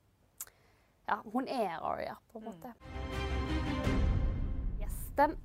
Ja, 1.08 1.20
hun 1.34 1.48
er 1.48 1.78
Arya, 1.84 2.16
på 2.32 2.40
en 2.40 2.46
måte. 2.46 2.74
Yes. 4.80 4.96
Den 5.18 5.36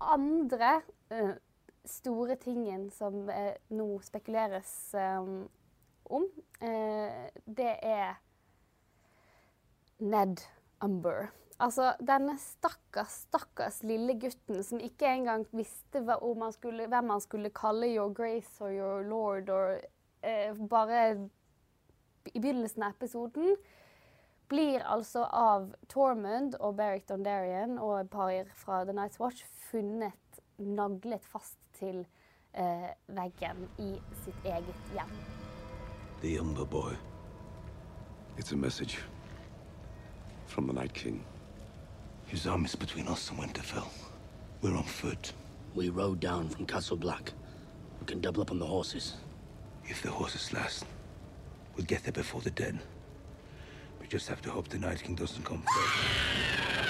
andre 0.00 0.82
eh, 1.10 1.30
store 1.86 2.36
tingen 2.40 2.90
som 2.90 3.28
eh, 3.30 3.54
nå 3.74 3.88
spekuleres 4.04 4.94
eh, 4.94 5.28
om, 6.06 6.28
eh, 6.60 7.26
det 7.44 7.72
er 7.82 8.16
Ned 9.98 10.42
Umber. 10.84 11.30
Altså, 11.56 11.94
denne 12.04 12.34
stakkars, 12.36 13.22
stakkars 13.30 13.80
lille 13.86 14.18
gutten 14.20 14.60
som 14.64 14.80
ikke 14.82 15.08
engang 15.08 15.46
visste 15.56 16.02
hva, 16.04 16.18
om 16.20 16.44
han 16.44 16.52
skulle, 16.52 16.88
hvem 16.92 17.14
han 17.14 17.22
skulle 17.24 17.52
kalle 17.56 17.88
your 17.94 18.12
grace 18.12 18.60
og 18.60 18.74
your 18.76 19.06
lord, 19.08 19.48
og 19.48 19.80
eh, 20.20 20.52
bare 20.68 21.00
i 22.34 22.42
begynnelsen 22.42 22.84
av 22.84 22.96
episoden 22.98 23.56
blir 24.50 24.84
altså 24.84 25.24
av 25.32 25.70
Tormund 25.90 26.58
og 26.60 26.76
Beric 26.78 27.06
Dondarrion 27.08 27.78
og 27.80 28.00
et 28.02 28.10
par 28.10 28.52
fra 28.60 28.84
The 28.84 28.94
Night's 28.94 29.20
Watch 29.22 29.46
funnet 29.70 30.42
naglet 30.58 31.24
fast 31.24 31.58
til 31.78 32.06
eh, 32.54 32.90
veggen 33.08 33.68
i 33.78 33.90
sitt 34.24 34.44
eget 34.44 34.92
hjem. 34.92 35.12
The 36.22 36.40
Umber 36.40 36.64
boy. 36.64 36.96
It's 38.38 38.52
a 38.52 38.56
message 38.56 38.98
from 40.46 40.66
the 40.66 40.72
Night 40.72 40.94
King. 40.94 41.24
His 42.26 42.46
arm 42.46 42.64
is 42.64 42.76
between 42.76 43.08
us 43.08 43.30
and 43.30 43.38
Winterfell. 43.38 43.88
We're 44.62 44.76
on 44.76 44.84
foot. 44.84 45.32
We 45.74 45.90
rode 45.90 46.20
down 46.20 46.48
from 46.48 46.66
Castle 46.66 46.96
Black. 46.96 47.32
We 48.00 48.06
can 48.06 48.20
double 48.20 48.42
up 48.42 48.50
on 48.50 48.58
the 48.58 48.66
horses. 48.66 49.14
If 49.84 50.02
the 50.02 50.10
horses 50.10 50.52
last, 50.52 50.84
we'll 51.76 51.86
get 51.86 52.02
there 52.02 52.12
before 52.12 52.40
the 52.40 52.50
dead. 52.50 52.78
We 54.00 54.06
just 54.06 54.28
have 54.28 54.42
to 54.42 54.50
hope 54.50 54.68
the 54.68 54.78
Night 54.78 55.02
King 55.02 55.14
doesn't 55.14 55.44
come 55.44 55.62
first. 55.62 56.85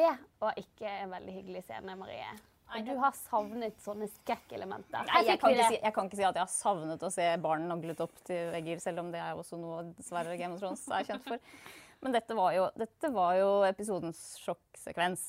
Det 0.00 0.14
var 0.40 0.56
ikke 0.56 0.88
en 1.02 1.12
veldig 1.12 1.34
hyggelig 1.34 1.62
scene, 1.66 1.96
Marie. 2.00 2.30
Og 2.70 2.86
du 2.86 2.92
har 3.02 3.14
savnet 3.18 3.80
sånne 3.82 4.06
skrekkelementer. 4.12 5.02
Nei, 5.08 5.22
jeg 5.26 5.40
kan, 5.42 5.56
si, 5.58 5.78
jeg 5.82 5.94
kan 5.96 6.06
ikke 6.06 6.18
si 6.20 6.26
at 6.28 6.38
jeg 6.38 6.44
har 6.44 6.52
savnet 6.52 7.02
å 7.02 7.10
se 7.12 7.26
barn 7.42 7.66
naglet 7.68 8.00
opp 8.04 8.14
til 8.28 8.52
vegger, 8.54 8.80
selv 8.82 9.02
om 9.02 9.10
det 9.12 9.20
er 9.20 9.38
også 9.38 9.58
noe 9.58 9.82
dessverre 9.98 10.36
Game 10.38 10.54
of 10.54 10.62
Thrones 10.62 10.84
er 10.94 11.08
kjent 11.08 11.26
for. 11.26 11.42
Men 12.00 12.14
dette 12.14 12.36
var 12.38 12.54
jo, 12.56 12.68
dette 12.80 13.10
var 13.12 13.34
jo 13.36 13.48
episodens 13.68 14.22
sjokksekvens. 14.40 15.24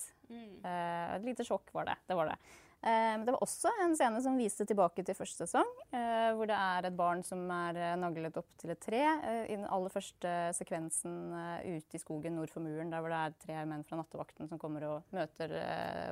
Eh, 0.63 1.15
et 1.17 1.25
lite 1.25 1.43
sjokk 1.43 1.73
var 1.75 1.89
det. 1.89 1.97
Det 2.07 2.15
var 2.15 2.31
det. 2.31 2.37
Eh, 2.81 3.13
men 3.13 3.25
det 3.27 3.33
var 3.35 3.43
også 3.45 3.69
en 3.83 3.91
scene 3.93 4.19
som 4.25 4.37
viste 4.41 4.65
tilbake 4.65 5.03
til 5.05 5.13
første 5.13 5.45
sesong, 5.45 5.67
eh, 5.93 6.31
hvor 6.33 6.47
det 6.49 6.57
er 6.57 6.87
et 6.87 6.95
barn 6.97 7.19
som 7.21 7.43
er 7.53 7.77
eh, 7.77 7.97
naglet 8.01 8.39
opp 8.41 8.47
til 8.57 8.73
et 8.73 8.81
tre. 8.81 9.01
I 9.45 9.53
den 9.53 9.67
aller 9.69 9.93
første 9.93 10.31
sekvensen 10.57 11.13
ute 11.61 11.97
i 11.97 12.01
skogen 12.01 12.39
nord 12.39 12.49
for 12.49 12.65
muren, 12.65 12.89
der 12.89 13.03
hvor 13.03 13.13
det 13.13 13.19
er 13.19 13.35
tre 13.43 13.57
menn 13.69 13.85
fra 13.85 13.99
nattevakten 13.99 14.49
som 14.49 14.61
kommer 14.61 14.87
og 14.87 15.13
møter 15.13 15.53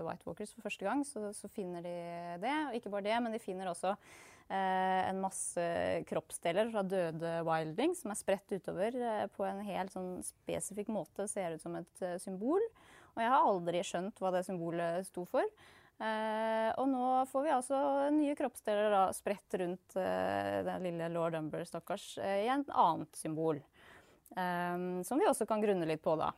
White 0.05 0.27
Walkers 0.27 0.53
for 0.53 0.67
første 0.67 0.85
gang, 0.85 1.01
så, 1.07 1.31
så 1.33 1.49
finner 1.49 1.81
de 1.85 1.95
det. 2.43 2.53
Og 2.67 2.77
ikke 2.77 2.93
bare 2.93 3.07
det, 3.07 3.15
men 3.23 3.33
de 3.33 3.41
finner 3.41 3.71
også 3.71 3.95
en 4.49 5.19
masse 5.21 5.63
kroppsdeler 6.09 6.71
fra 6.73 6.81
døde 6.81 7.33
wildlings 7.45 7.99
som 8.01 8.09
er 8.09 8.17
spredt 8.17 8.55
utover 8.55 8.95
på 9.35 9.45
en 9.45 9.61
helt 9.67 9.93
sånn 9.93 10.23
spesifikk 10.25 10.89
måte. 10.93 11.27
Ser 11.29 11.53
ut 11.53 11.65
som 11.65 11.77
et 11.77 12.05
symbol. 12.21 12.63
Og 13.13 13.21
jeg 13.21 13.33
har 13.33 13.45
aldri 13.45 13.83
skjønt 13.85 14.21
hva 14.21 14.33
det 14.33 14.45
symbolet 14.47 15.05
sto 15.09 15.27
for. 15.29 15.45
Eh, 15.99 16.69
og 16.79 16.87
nå 16.87 17.07
får 17.27 17.43
vi 17.43 17.51
altså 17.51 17.79
nye 18.15 18.35
kroppsdeler 18.39 18.93
da, 18.93 19.05
spredt 19.15 19.57
rundt 19.59 19.97
eh, 19.99 20.59
den 20.67 20.85
lille 20.87 21.09
lord 21.11 21.35
Umber, 21.35 21.65
stakkars, 21.67 22.13
eh, 22.23 22.45
i 22.45 22.51
et 22.53 22.75
annet 22.75 23.19
symbol. 23.19 23.63
Som 24.29 25.17
vi 25.19 25.25
også 25.25 25.47
kan 25.49 25.59
grunne 25.59 25.87
litt 25.89 26.03
på, 26.05 26.13
da. 26.15 26.29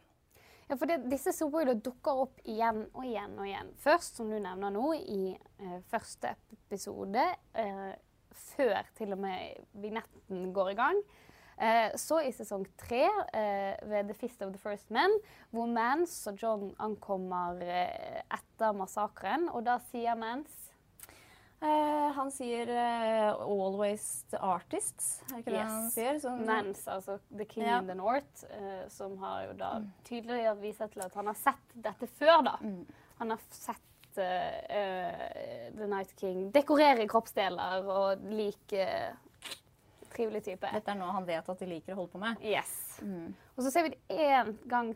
Ja, 0.71 0.77
for 0.79 0.87
det, 0.87 1.01
disse 1.11 1.33
symbolene 1.35 1.81
dukker 1.83 2.21
opp 2.23 2.37
igjen 2.47 2.85
og 2.95 3.03
igjen 3.03 3.33
og 3.35 3.43
igjen. 3.43 3.71
Først, 3.83 4.15
som 4.15 4.29
du 4.31 4.37
nevner 4.39 4.71
nå, 4.71 4.85
i 4.95 5.33
eh, 5.35 5.79
første 5.91 6.31
episode, 6.55 7.25
eh, 7.59 7.89
før 8.53 8.87
til 8.95 9.11
og 9.11 9.19
med 9.19 9.65
vignetten 9.83 10.45
går 10.55 10.71
i 10.71 10.77
gang. 10.79 11.01
Eh, 11.61 11.91
så 11.95 12.17
i 12.25 12.31
sesong 12.33 12.63
tre, 12.81 13.03
eh, 13.37 13.75
ved 13.85 14.07
The 14.09 14.15
Fist 14.17 14.41
of 14.41 14.49
the 14.55 14.57
First 14.61 14.89
Men, 14.89 15.13
hvor 15.53 15.67
Mance 15.69 16.31
og 16.31 16.39
John 16.41 16.71
ankommer 16.81 17.61
eh, 17.61 18.23
etter 18.33 18.73
massakren, 18.73 19.45
og 19.53 19.63
da 19.69 19.77
sier 19.91 20.17
Mance 20.17 20.57
Uh, 21.61 22.09
han 22.17 22.31
sier 22.33 22.65
uh, 22.73 23.35
'always 23.45 24.23
the 24.31 24.37
artists', 24.41 25.21
er 25.29 25.43
ikke 25.43 25.51
det 25.53 25.59
han 25.61 25.91
sier? 25.93 26.15
Sånn- 26.17 26.39
Mance, 26.47 26.87
altså 26.89 27.19
The 27.37 27.45
King 27.45 27.67
Ja. 27.67 27.75
in 27.77 27.85
the 27.85 27.93
North, 27.93 28.45
uh, 28.49 28.87
som 28.89 29.13
har 29.21 29.43
jo 29.45 29.53
da 29.59 29.69
tydeligere 30.03 30.55
vist 30.57 30.81
til 30.91 31.03
at 31.05 31.13
han 31.13 31.27
har 31.29 31.35
sett 31.37 31.75
dette 31.75 32.07
før, 32.17 32.41
da. 32.47 32.55
Han 33.19 33.29
har 33.29 33.37
sett 33.51 33.77
The 34.15 35.85
Night 35.87 36.15
King 36.17 36.49
dekorere 36.51 37.05
kroppsdeler 37.07 37.85
og 37.85 38.25
like 38.33 38.73
eh, 38.81 39.13
trivelig 40.11 40.43
type. 40.45 40.69
Dette 40.73 40.93
er 40.93 40.99
noe 40.99 41.13
han 41.15 41.27
vet 41.27 41.49
at 41.49 41.63
de 41.63 41.69
liker 41.69 41.95
å 41.95 42.01
holde 42.01 42.13
på 42.13 42.21
med. 42.21 42.43
Yes. 42.45 42.73
Og 43.01 43.63
så 43.65 43.71
ser 43.73 43.87
vi 43.87 43.93
det 43.95 44.27
en 44.27 44.53
gang, 44.69 44.93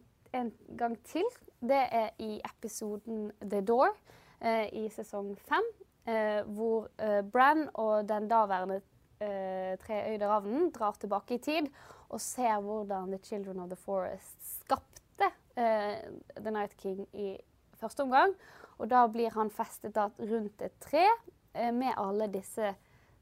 gang 0.77 0.97
til. 1.07 1.27
Det 1.65 1.81
er 2.01 2.11
i 2.21 2.35
episoden 2.45 3.29
The 3.41 3.61
Door 3.65 3.93
eh, 4.41 4.67
i 4.75 4.85
sesong 4.93 5.33
fem, 5.47 5.65
eh, 6.05 6.41
hvor 6.45 6.89
eh, 7.01 7.21
Bran 7.25 7.67
og 7.73 8.05
den 8.09 8.27
daværende 8.29 8.81
eh, 9.23 9.73
treøyde 9.81 10.29
ravnen 10.29 10.69
drar 10.75 10.97
tilbake 11.01 11.39
i 11.39 11.43
tid 11.43 11.71
og 12.09 12.21
ser 12.21 12.59
hvordan 12.61 13.15
The 13.15 13.21
Children 13.23 13.63
of 13.63 13.71
the 13.71 13.79
Forest 13.79 14.37
skapte 14.59 15.31
eh, 15.57 16.03
The 16.37 16.51
Night 16.51 16.75
King 16.77 17.07
i 17.13 17.33
første 17.79 18.05
omgang. 18.05 18.35
Og 18.77 18.89
da 18.91 19.05
blir 19.07 19.33
han 19.35 19.49
festet 19.53 19.97
rundt 20.19 20.61
et 20.61 20.75
tre 20.83 21.05
eh, 21.07 21.71
med 21.73 21.95
alle 21.97 22.27
disse 22.31 22.75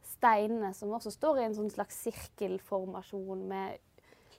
steinene 0.04 0.74
som 0.76 0.91
også 0.95 1.12
står 1.16 1.39
i 1.41 1.47
en 1.47 1.56
sånn 1.58 1.72
slags 1.74 2.01
sirkelformasjon 2.04 3.47
med 3.49 3.80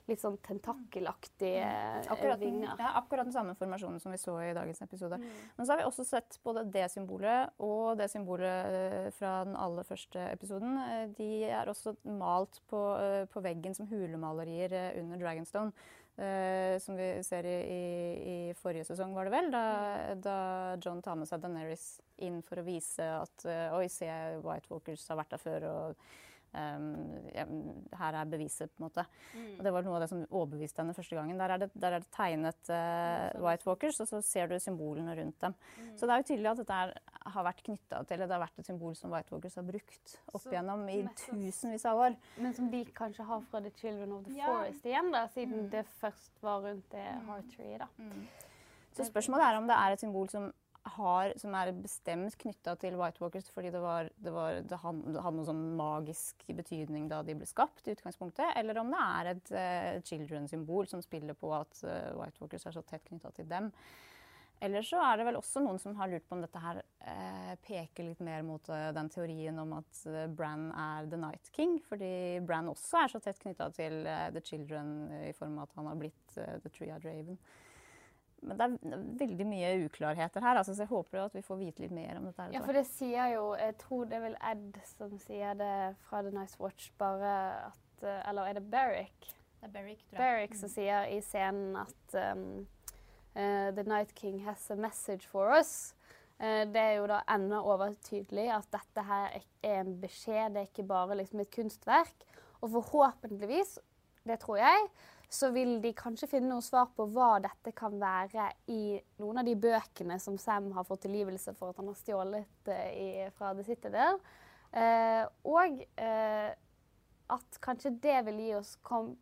litt 0.05 0.21
sånn 0.21 0.35
tentakelaktige 0.45 1.63
eh, 1.65 2.03
Akkurat 2.13 2.37
vinger. 2.37 2.75
ja, 2.77 2.91
akkurat 2.99 3.25
den 3.25 3.33
samme 3.33 3.55
formasjonen 3.57 3.97
som 4.03 4.13
vi 4.13 4.19
så 4.21 4.35
i 4.45 4.51
dagens 4.53 4.83
episode. 4.85 5.17
Men 5.17 5.65
så 5.65 5.73
har 5.73 5.79
vi 5.81 5.87
også 5.87 6.05
sett 6.05 6.37
både 6.45 6.61
det 6.69 6.83
symbolet 6.93 7.49
og 7.65 7.97
det 7.97 8.11
symbolet 8.13 8.77
eh, 8.77 9.09
fra 9.17 9.39
den 9.47 9.57
aller 9.57 9.87
første 9.87 10.27
episoden. 10.35 10.77
Eh, 10.83 11.07
De 11.17 11.29
er 11.49 11.71
også 11.73 11.95
malt 12.05 12.61
på, 12.69 12.83
på 13.33 13.41
veggen 13.47 13.73
som 13.73 13.89
hulemalerier 13.89 14.99
under 15.01 15.17
Dragonstone. 15.25 15.73
Eh, 16.17 16.75
som 16.81 16.97
vi 16.99 17.09
ser 17.25 17.47
i, 17.49 17.55
i, 17.75 17.81
i 18.31 18.37
forrige 18.59 18.87
sesong, 18.89 19.15
var 19.15 19.27
det 19.27 19.35
vel, 19.35 19.49
da, 19.53 19.65
da 20.19 20.37
John 20.83 21.01
tar 21.05 21.17
med 21.19 21.29
seg 21.29 21.43
Daenerys 21.43 21.87
inn 22.25 22.41
for 22.45 22.61
å 22.61 22.65
vise 22.67 23.03
at 23.03 23.47
uh, 23.47 23.75
Oi, 23.79 23.89
se, 23.91 24.07
White 24.45 24.71
Walkers 24.71 25.03
har 25.11 25.19
vært 25.19 25.35
der 25.35 25.43
før, 25.43 25.67
og 25.71 26.05
her 26.55 28.17
er 28.21 28.25
beviset, 28.31 28.71
på 28.71 28.79
en 28.81 28.85
måte. 28.87 29.05
Mm. 29.35 29.47
Og 29.57 29.63
det 29.67 29.73
var 29.75 29.85
noe 29.85 29.95
av 29.97 30.03
det 30.05 30.09
som 30.11 30.21
overbeviste 30.29 30.81
henne 30.81 30.95
første 30.97 31.15
gangen. 31.17 31.37
Der 31.41 31.53
er 31.55 31.61
det, 31.65 31.69
der 31.75 31.95
er 31.97 32.03
det 32.03 32.11
tegnet 32.15 32.71
uh, 32.71 33.43
White 33.43 33.67
Walkers, 33.67 33.99
og 34.03 34.07
så 34.09 34.21
ser 34.25 34.47
du 34.51 34.55
symbolene 34.59 35.15
rundt 35.19 35.39
dem. 35.41 35.55
Så 35.95 36.05
det 36.07 36.15
er 36.15 36.23
jo 36.23 36.27
tydelig 36.31 36.51
at 36.53 36.61
dette 36.63 36.79
er, 36.85 36.93
har 37.35 37.47
vært 37.49 37.63
knytta 37.65 38.01
til, 38.03 38.15
eller 38.17 38.27
det 38.31 38.37
har 38.37 38.43
vært 38.45 38.59
et 38.63 38.69
symbol 38.71 38.95
som 38.99 39.13
White 39.15 39.33
Walkers 39.35 39.55
har 39.59 39.67
brukt 39.67 40.15
opp 40.33 40.45
igjennom 40.51 40.87
i 40.91 40.99
tusenvis 41.25 41.85
av 41.91 42.03
år. 42.07 42.17
Men 42.37 42.53
som 42.57 42.69
de 42.71 42.83
kanskje 42.95 43.25
har 43.29 43.45
fra 43.51 43.61
The 43.65 43.73
Children 43.81 44.11
of 44.19 44.25
the 44.25 44.37
Ja. 44.39 44.45
Forest 44.51 44.85
igjen, 44.85 45.11
da, 45.11 45.27
siden 45.33 45.65
Mm. 45.65 45.69
det 45.71 45.85
først 46.01 46.41
var 46.41 46.61
rundt 46.61 46.89
det 46.91 47.05
Heart 47.27 47.49
Tree. 47.55 47.77
da. 47.77 47.87
Så 48.95 49.03
spørsmålet 49.09 49.43
er 49.43 49.57
om 49.57 49.67
det 49.67 49.75
er 49.75 49.91
et 49.91 49.99
symbol 49.99 50.29
som, 50.29 50.53
har, 50.85 51.33
som 51.41 51.55
er 51.57 51.71
bestemt 51.81 52.37
knytta 52.41 52.75
til 52.79 52.97
White 52.99 53.21
Walkers 53.23 53.49
fordi 53.53 53.71
det, 53.73 53.81
var, 53.81 54.09
det, 54.21 54.31
var, 54.33 54.59
det, 54.61 54.79
hadde 54.83 55.15
noen 55.17 55.47
sånn 55.47 55.63
magisk 55.77 56.45
betydning 56.47 57.07
da 57.11 57.21
de 57.25 57.35
ble 57.37 57.47
skapt, 57.49 57.87
i 57.87 57.95
utgangspunktet, 57.95 58.53
eller 58.59 58.79
om 58.81 58.91
det 58.93 59.03
er 59.05 59.29
et 59.33 59.53
uh, 59.55 60.01
children-symbol 60.05 60.89
som 60.91 61.01
spiller 61.03 61.37
på 61.37 61.51
at 61.57 61.81
uh, 61.87 62.11
White 62.19 62.41
Walkers 62.41 62.67
er 62.69 62.77
så 62.77 62.85
tett 62.85 63.05
knytta 63.09 63.33
til 63.35 63.49
dem. 63.49 63.71
Eller 64.63 64.85
så 64.87 65.01
er 65.03 65.19
det 65.19 65.25
vel 65.27 65.35
også 65.35 65.59
noen 65.65 65.81
som 65.81 65.97
har 65.99 66.07
lurt 66.07 66.23
på 66.29 66.37
om 66.37 66.45
dette 66.45 66.61
her 66.63 66.79
uh, 66.79 67.53
peker 67.65 68.07
litt 68.07 68.21
mer 68.23 68.45
mot 68.47 68.69
den 68.69 69.11
teorien 69.11 69.57
om 69.61 69.75
at 69.81 70.05
Bran 70.37 70.69
er 70.71 71.09
The 71.11 71.19
Night 71.19 71.51
King, 71.57 71.79
fordi 71.89 72.39
Bran 72.45 72.71
også 72.71 73.01
er 73.01 73.15
så 73.15 73.23
tett 73.25 73.41
knytta 73.41 73.71
til 73.75 74.03
The 74.05 74.45
Children 74.45 74.95
i 75.25 75.33
form 75.35 75.59
av 75.59 75.67
at 75.67 75.79
han 75.81 75.91
har 75.91 75.99
blitt 76.05 76.37
The 76.37 76.59
The 76.63 76.71
Triad 76.77 77.09
Raven. 77.09 77.41
Men 78.45 78.59
det 78.59 78.65
er 78.67 79.05
veldig 79.21 79.47
mye 79.49 79.71
uklarheter 79.85 80.43
her, 80.45 80.59
altså, 80.59 80.75
så 80.75 80.85
jeg 80.85 80.91
håper 80.91 81.23
at 81.23 81.35
vi 81.37 81.43
får 81.45 81.59
vite 81.61 81.85
litt 81.85 81.95
mer 81.95 82.19
om 82.19 82.27
dette. 82.29 82.49
Ja, 82.53 82.61
for 82.65 82.77
det 82.77 82.85
sier 82.89 83.33
jo 83.33 83.47
Jeg 83.59 83.77
tror 83.81 84.05
det 84.09 84.19
er 84.19 84.25
vel 84.27 84.37
Ed 84.51 84.79
som 84.91 85.17
sier 85.21 85.57
det 85.59 85.73
fra 86.05 86.21
The 86.25 86.33
Nice 86.35 86.61
Watch, 86.61 86.91
bare 87.01 87.33
at 87.71 88.05
eh, 88.05 88.21
Eller 88.29 88.51
er 88.51 88.59
det 88.59 88.65
Berrick? 88.71 89.33
Det 89.59 89.69
er 89.69 89.73
Beric, 89.73 90.05
tror 90.05 90.17
jeg. 90.17 90.21
Berrick 90.21 90.57
som 90.59 90.71
sier 90.71 91.09
i 91.09 91.19
scenen 91.25 91.77
at 91.81 92.17
um, 92.35 92.65
uh, 93.33 93.69
The 93.73 93.85
Night 93.87 94.13
King 94.15 94.43
has 94.45 94.69
a 94.69 94.77
message 94.77 95.25
for 95.31 95.53
us. 95.57 95.95
Eh, 96.39 96.65
det 96.67 96.81
er 96.81 96.97
jo 96.99 97.07
da 97.07 97.21
enda 97.31 97.61
overtydelig 97.63 98.49
at 98.57 98.67
dette 98.73 99.03
her 99.07 99.37
er 99.63 99.77
en 99.79 99.93
beskjed, 100.01 100.51
det 100.51 100.61
er 100.61 100.69
ikke 100.69 100.87
bare 100.87 101.15
liksom 101.21 101.41
et 101.43 101.51
kunstverk. 101.53 102.25
Og 102.61 102.73
forhåpentligvis, 102.75 103.77
det 104.27 104.39
tror 104.43 104.59
jeg, 104.59 104.87
så 105.29 105.49
vil 105.55 105.77
de 105.81 105.91
kanskje 105.97 106.29
finne 106.29 106.49
noe 106.51 106.63
svar 106.63 106.89
på 106.95 107.07
hva 107.13 107.35
dette 107.43 107.73
kan 107.75 107.95
være 107.99 108.49
i 108.71 108.97
noen 109.21 109.41
av 109.41 109.47
de 109.47 109.55
bøkene 109.59 110.17
som 110.21 110.37
Sam 110.41 110.71
har 110.75 110.87
fått 110.87 111.05
tilgivelse 111.07 111.55
for 111.57 111.71
at 111.71 111.81
han 111.81 111.89
har 111.91 111.99
stjålet 111.99 112.71
eh, 112.71 112.89
i, 112.91 113.07
fra 113.37 113.53
The 113.57 113.65
Citadel. 113.67 114.21
Eh, 114.75 115.23
og 115.49 115.81
eh, 116.01 116.51
at 117.35 117.59
kanskje 117.63 117.95
det 118.03 118.17
vil 118.27 118.41
gi 118.43 118.55
oss 118.59 118.75
kom, 118.85 119.15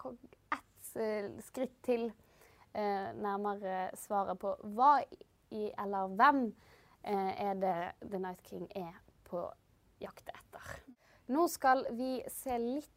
kom, 0.00 0.16
ett 0.52 0.96
eh, 0.96 1.30
skritt 1.44 1.76
til 1.86 2.08
eh, 2.08 3.10
nærmere 3.20 3.90
svaret 4.00 4.40
på 4.40 4.54
hva 4.76 4.96
i, 5.04 5.68
eller 5.68 6.14
hvem 6.16 6.44
eh, 7.04 7.32
er 7.50 7.58
det 7.60 7.78
The 8.06 8.22
Night 8.22 8.46
King 8.48 8.68
er 8.76 8.94
på 9.28 9.44
jakt 10.00 10.30
etter. 10.32 10.78
Nå 11.30 11.46
skal 11.50 11.84
vi 11.94 12.18
se 12.32 12.56
litt 12.58 12.88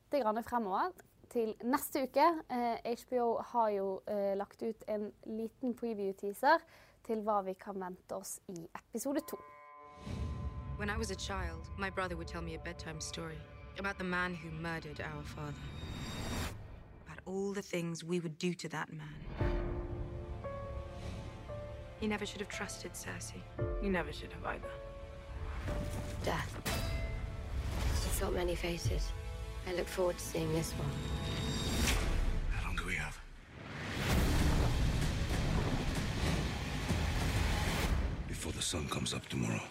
fremover 0.45 0.93
til 1.33 1.53
neste 1.63 2.03
uke. 2.03 2.25
Eh, 2.51 2.93
HBO 3.03 3.41
har 3.41 3.69
jo 3.69 4.01
eh, 4.07 4.37
lagt 4.37 4.61
ut 4.61 4.83
en 4.87 5.11
liten 5.25 5.75
preview-teaser 5.75 6.61
til 7.07 7.23
hva 7.25 7.41
vi 7.47 7.55
kan 7.59 7.79
vente 7.81 8.15
oss 8.15 8.39
i 8.47 8.67
episode 8.75 9.21
to. 9.29 9.39
When 10.77 10.89
I 10.89 10.97
was 10.97 11.11
a 11.11 11.15
child, 11.15 11.69
my 11.77 11.89
brother 11.89 12.15
would 12.15 12.27
tell 12.27 12.41
me 12.41 12.55
a 12.55 12.59
bedtime 12.59 13.01
story 13.01 13.39
about 13.79 13.97
the 13.97 14.03
man 14.03 14.35
who 14.35 14.49
murdered 14.51 14.99
our 15.01 15.23
father. 15.23 15.63
About 17.05 17.19
all 17.25 17.53
the 17.53 17.61
things 17.61 18.03
we 18.03 18.19
would 18.19 18.37
do 18.37 18.53
to 18.53 18.67
that 18.69 18.89
man. 18.91 19.19
He 21.99 22.07
never 22.07 22.25
should 22.25 22.41
have 22.41 22.49
trusted 22.49 22.91
Cersei. 22.93 23.41
You 23.81 23.89
never 23.89 24.11
should 24.11 24.33
have 24.33 24.45
either. 24.45 24.73
Death. 26.25 26.51
She's 28.03 28.19
got 28.19 28.33
many 28.33 28.55
faces. 28.55 29.11
I 29.67 29.73
look 29.75 29.87
forward 29.87 30.17
to 30.17 30.23
seeing 30.23 30.51
this 30.53 30.71
one. 30.73 30.89
How 32.51 32.67
long 32.67 32.75
do 32.75 32.85
we 32.85 32.95
have? 32.95 33.17
Before 38.27 38.51
the 38.51 38.61
sun 38.61 38.87
comes 38.89 39.13
up 39.13 39.27
tomorrow. 39.29 39.61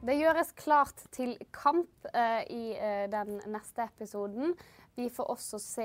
Det 0.00 0.14
gjøres 0.16 0.50
klart 0.56 1.02
til 1.12 1.34
kamp 1.52 2.06
eh, 2.16 2.40
i 2.50 2.62
eh, 2.72 3.04
den 3.12 3.36
neste 3.52 3.84
episoden. 3.84 4.54
Vi 4.96 5.10
får 5.12 5.28
også 5.34 5.58
se 5.60 5.84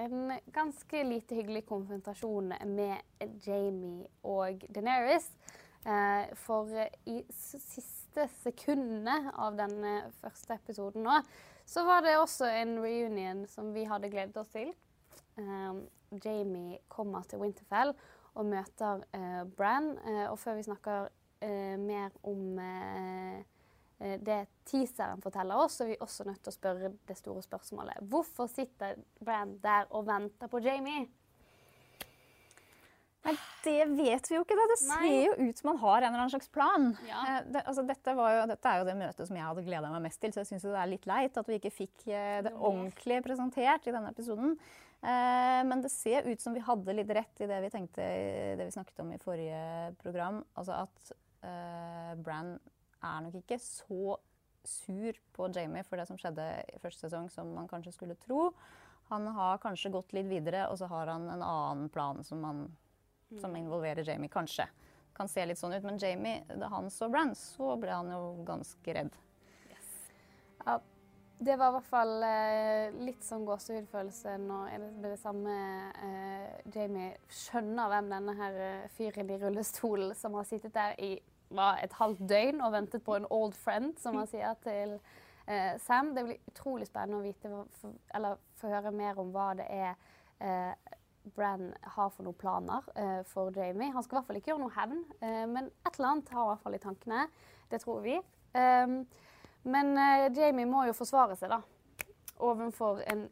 en 0.00 0.32
ganske 0.52 1.02
lite 1.06 1.36
hyggelig 1.36 1.66
konfrontasjon 1.68 2.48
med 2.66 2.96
Jamie 3.46 4.06
og 4.26 4.64
Daenerys. 4.74 5.28
Eh, 5.86 6.32
for 6.40 6.72
i 7.06 7.20
s- 7.30 7.60
siste 8.10 8.26
sekundene 8.42 9.30
av 9.38 9.56
denne 9.58 10.10
første 10.20 10.56
episoden 10.58 11.04
nå, 11.06 11.20
så 11.66 11.84
var 11.86 12.02
det 12.02 12.18
også 12.18 12.48
en 12.50 12.78
reunion 12.82 13.44
som 13.46 13.70
vi 13.74 13.84
hadde 13.86 14.10
gledet 14.10 14.36
oss 14.40 14.50
til. 14.50 14.72
Um, 15.38 15.86
Jamie 16.24 16.80
kommer 16.90 17.22
til 17.30 17.38
Winterfell 17.40 17.94
og 18.34 18.48
møter 18.50 19.04
uh, 19.14 19.44
Bran. 19.56 19.92
Uh, 20.02 20.26
og 20.32 20.38
før 20.42 20.58
vi 20.58 20.66
snakker 20.66 21.06
uh, 21.06 21.76
mer 21.78 22.10
om 22.26 22.58
eh, 22.58 23.38
eh, 24.00 24.18
det 24.20 24.40
teaseren 24.66 25.22
forteller 25.22 25.62
oss, 25.62 25.78
så 25.78 25.86
er 25.86 25.92
vi 25.92 26.00
også 26.02 26.26
nødt 26.26 26.42
til 26.42 26.50
å 26.50 26.56
spørre 26.56 26.92
det 27.08 27.16
store 27.16 27.44
spørsmålet. 27.46 28.02
Hvorfor 28.10 28.50
sitter 28.50 28.98
Bran 29.22 29.56
der 29.62 29.86
og 29.94 30.08
venter 30.10 30.50
på 30.50 30.60
Jamie? 30.64 31.06
Nei, 33.26 33.34
det 33.66 33.80
vet 33.98 34.28
vi 34.30 34.36
jo 34.36 34.44
ikke. 34.46 34.56
Da. 34.56 34.66
Det 34.70 34.78
ser 34.80 35.02
Nei. 35.02 35.16
jo 35.26 35.48
ut 35.48 35.60
som 35.60 35.70
man 35.70 35.80
har 35.82 35.96
en 35.98 36.08
eller 36.08 36.22
annen 36.22 36.32
slags 36.32 36.52
plan. 36.52 36.90
Ja. 37.08 37.22
Eh, 37.28 37.40
det, 37.52 37.64
altså, 37.68 37.84
dette, 37.88 38.14
var 38.16 38.36
jo, 38.36 38.44
dette 38.48 38.72
er 38.72 38.80
jo 38.80 38.86
det 38.88 38.98
møtet 39.00 39.28
som 39.28 39.36
jeg 39.36 39.48
hadde 39.48 39.64
gleda 39.66 39.90
meg 39.92 40.06
mest 40.06 40.22
til, 40.22 40.32
så 40.32 40.42
jeg 40.42 40.50
syns 40.52 40.68
det 40.68 40.76
er 40.80 40.92
litt 40.94 41.08
leit 41.10 41.40
at 41.40 41.50
vi 41.50 41.58
ikke 41.60 41.74
fikk 41.74 42.06
eh, 42.08 42.38
det 42.46 42.54
ordentlig 42.56 43.20
presentert 43.26 43.88
i 43.88 43.94
denne 43.94 44.14
episoden. 44.14 44.56
Eh, 45.00 45.60
men 45.64 45.84
det 45.84 45.92
ser 45.92 46.28
ut 46.28 46.42
som 46.42 46.56
vi 46.56 46.64
hadde 46.64 46.96
litt 46.96 47.12
rett 47.16 47.44
i 47.44 47.48
det 47.48 47.60
vi 47.64 47.72
tenkte, 47.72 48.08
det 48.60 48.66
vi 48.68 48.74
snakket 48.74 49.04
om 49.04 49.12
i 49.14 49.20
forrige 49.20 49.62
program. 50.00 50.42
Altså 50.60 50.82
at 50.82 51.14
eh, 51.44 52.12
Bran 52.20 52.56
er 53.00 53.22
nok 53.24 53.40
ikke 53.40 53.60
så 53.62 54.18
sur 54.64 55.16
på 55.32 55.48
Jamie 55.54 55.84
for 55.88 55.96
det 55.96 56.04
som 56.08 56.18
skjedde 56.20 56.44
i 56.68 56.80
første 56.82 57.06
sesong, 57.06 57.30
som 57.32 57.52
man 57.56 57.68
kanskje 57.68 57.94
skulle 57.96 58.18
tro. 58.20 58.50
Han 59.10 59.26
har 59.34 59.58
kanskje 59.62 59.92
gått 59.94 60.12
litt 60.14 60.28
videre, 60.30 60.66
og 60.70 60.78
så 60.78 60.86
har 60.90 61.08
han 61.10 61.30
en 61.32 61.42
annen 61.42 61.88
plan 61.90 62.20
som, 62.26 62.44
han, 62.46 62.66
som 63.38 63.56
involverer 63.56 64.06
Jamie, 64.06 64.28
kanskje. 64.32 64.66
Kan 65.16 65.28
se 65.28 65.44
litt 65.46 65.58
sånn 65.60 65.74
ut. 65.76 65.84
Men 65.86 65.98
Jamie, 66.00 66.44
da 66.58 66.70
han 66.72 66.90
så 66.90 67.08
Bran, 67.12 67.34
så 67.38 67.74
ble 67.80 67.92
han 67.94 68.10
jo 68.10 68.22
ganske 68.48 68.94
redd. 68.96 69.16
Ja, 70.64 70.80
det 71.40 71.56
var 71.56 71.70
i 71.70 71.76
hvert 71.78 71.88
fall 71.88 72.10
eh, 72.26 72.96
litt 73.00 73.22
sånn 73.24 73.46
gåsehudfølelse 73.48 74.34
når 74.42 74.74
det, 74.74 74.90
det 75.06 75.16
samme 75.22 75.54
eh, 76.04 76.50
Jamie 76.74 77.14
skjønner 77.32 77.88
hvem 77.94 78.10
denne 78.12 78.34
her 78.36 78.58
eh, 78.66 78.90
fyren 78.96 79.32
i 79.32 79.38
rullestolen 79.40 80.12
som 80.18 80.36
har 80.36 80.48
sittet 80.48 80.76
der 80.76 80.98
i 81.00 81.14
et 81.80 81.96
halvt 81.98 82.20
døgn 82.30 82.60
og 82.62 82.74
ventet 82.76 83.02
på 83.02 83.16
en 83.16 83.26
old 83.32 83.56
friend, 83.58 83.96
som 83.98 84.20
han 84.20 84.28
sier 84.30 84.52
til 84.62 84.98
eh, 85.48 85.74
Sam. 85.82 86.12
Det 86.14 86.26
blir 86.28 86.52
utrolig 86.52 86.86
spennende 86.86 87.18
å 87.18 87.24
vite, 87.24 87.50
for, 87.80 87.96
eller 88.14 88.38
få 88.60 88.70
høre 88.70 88.92
mer 88.94 89.18
om 89.18 89.32
hva 89.34 89.48
det 89.58 89.66
er 89.72 89.96
eh, 90.44 90.92
Bran 91.36 91.74
har 91.96 92.10
for 92.14 92.24
noen 92.26 92.38
planer 92.40 92.86
uh, 92.96 93.20
for 93.28 93.50
Jamie. 93.56 93.92
Han 93.92 94.02
skal 94.02 94.16
i 94.16 94.18
hvert 94.20 94.28
fall 94.30 94.38
ikke 94.40 94.52
gjøre 94.52 94.62
noe 94.64 94.74
hevn, 94.76 95.02
uh, 95.20 95.44
men 95.52 95.68
et 95.86 95.92
eller 95.98 96.08
annet 96.14 96.32
har 96.34 96.46
i 96.46 96.50
hvert 96.54 96.62
fall 96.64 96.76
i 96.78 96.82
tankene. 96.82 97.26
Det 97.70 97.80
tror 97.84 98.00
vi. 98.04 98.16
Um, 98.56 98.94
men 99.70 99.92
uh, 99.98 100.26
Jamie 100.34 100.66
må 100.66 100.86
jo 100.88 100.94
forsvare 100.96 101.36
seg, 101.38 101.52
da. 101.52 101.60
Overfor 102.40 103.02
en 103.12 103.26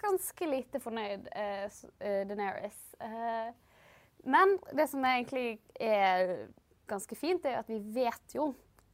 ganske 0.00 0.46
lite 0.50 0.80
fornøyd 0.82 1.28
s- 1.70 1.84
Daenerys. 2.02 2.78
Eh, 2.98 3.52
men 4.26 4.56
det 4.74 4.88
som 4.90 5.04
egentlig 5.06 5.60
er 5.78 6.48
ganske 6.90 7.14
fint, 7.14 7.44
er 7.46 7.60
at 7.60 7.68
vi 7.70 7.78
vet 7.94 8.34
jo 8.34 8.48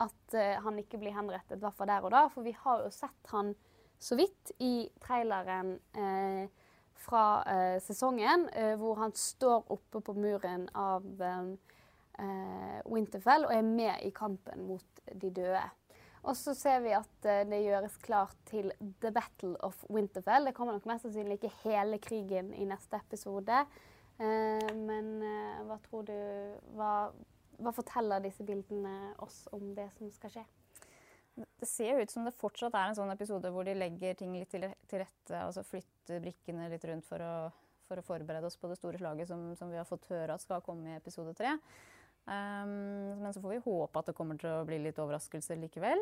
at 0.05 0.36
han 0.66 0.76
ikke 0.82 0.99
blir 1.01 1.14
henrettet, 1.16 1.57
i 1.57 1.62
hvert 1.62 1.78
fall 1.78 1.88
der 1.88 2.05
og 2.05 2.12
da. 2.12 2.26
For 2.34 2.45
vi 2.45 2.53
har 2.61 2.82
jo 2.84 2.90
sett 2.92 3.30
han 3.32 3.55
så 3.97 4.18
vidt 4.20 4.53
i 4.61 4.90
traileren 5.01 5.78
eh, 5.97 6.53
fra 7.05 7.42
eh, 7.48 7.78
sesongen, 7.84 8.48
eh, 8.52 8.74
hvor 8.80 8.98
han 9.02 9.14
står 9.16 9.70
oppe 9.72 10.00
på 10.05 10.14
muren 10.16 10.66
av 10.78 11.05
eh, 11.22 11.52
eh, 12.24 12.80
Winterfell 12.88 13.46
og 13.48 13.55
er 13.55 13.66
med 13.66 14.05
i 14.07 14.12
kampen 14.14 14.66
mot 14.68 15.02
de 15.12 15.30
døde. 15.30 15.64
Og 16.24 16.36
så 16.40 16.55
ser 16.57 16.80
vi 16.84 16.94
at 16.96 17.28
eh, 17.28 17.44
det 17.48 17.62
gjøres 17.66 17.98
klart 18.05 18.36
til 18.48 18.72
The 19.02 19.12
Battle 19.12 19.55
of 19.66 19.84
Winterfell. 19.92 20.48
Det 20.48 20.57
kommer 20.57 20.76
nok 20.76 20.88
mest 20.88 21.07
sannsynlig 21.07 21.38
ikke 21.38 21.55
hele 21.66 22.00
krigen 22.02 22.55
i 22.57 22.66
neste 22.68 23.00
episode. 23.00 23.64
Men 24.14 25.09
hva 25.66 25.74
tror 25.82 26.05
du 26.07 26.14
hva, 26.78 27.09
hva 27.59 27.72
forteller 27.74 28.22
disse 28.22 28.46
bildene 28.46 29.11
oss 29.18 29.40
om 29.50 29.72
det 29.74 29.88
som 29.96 30.12
skal 30.14 30.30
skje? 30.36 30.44
Det 31.35 31.66
ser 31.66 31.99
ut 31.99 32.11
som 32.11 32.26
det 32.26 32.35
fortsatt 32.39 32.76
er 32.78 32.91
en 32.91 32.99
sånn 32.99 33.11
episode 33.11 33.51
hvor 33.51 33.66
de 33.66 33.74
legger 33.74 34.14
ting 34.18 34.35
litt 34.37 34.53
til 34.55 34.68
rette, 34.68 35.35
altså 35.41 35.64
flytter 35.66 36.22
brikkene 36.22 36.68
litt 36.70 36.85
rundt 36.87 37.07
for 37.09 37.22
å, 37.24 37.35
for 37.89 37.99
å 37.99 38.07
forberede 38.07 38.47
oss 38.47 38.59
på 38.61 38.70
det 38.70 38.78
store 38.78 39.01
slaget 39.01 39.30
som, 39.32 39.49
som 39.59 39.72
vi 39.72 39.80
har 39.80 39.89
fått 39.89 40.07
høre 40.12 40.37
at 40.37 40.45
skal 40.45 40.62
komme 40.62 40.93
i 40.93 40.99
episode 41.01 41.35
tre. 41.39 41.57
Um, 42.24 43.20
men 43.20 43.35
så 43.35 43.43
får 43.43 43.57
vi 43.57 43.64
håpe 43.66 44.01
at 44.01 44.09
det 44.09 44.16
kommer 44.16 44.39
til 44.41 44.49
å 44.49 44.64
bli 44.68 44.78
litt 44.80 45.01
overraskelser 45.03 45.59
likevel. 45.61 46.01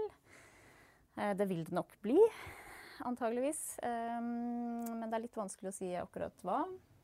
Uh, 1.16 1.32
det 1.38 1.48
vil 1.50 1.64
det 1.66 1.74
nok 1.74 1.96
bli, 2.04 2.18
antageligvis. 3.08 3.62
Um, 3.82 4.84
men 5.00 5.08
det 5.08 5.16
er 5.16 5.24
litt 5.24 5.40
vanskelig 5.40 5.72
å 5.72 5.78
si 5.80 5.90
akkurat 5.98 6.44
hva. 6.46 6.60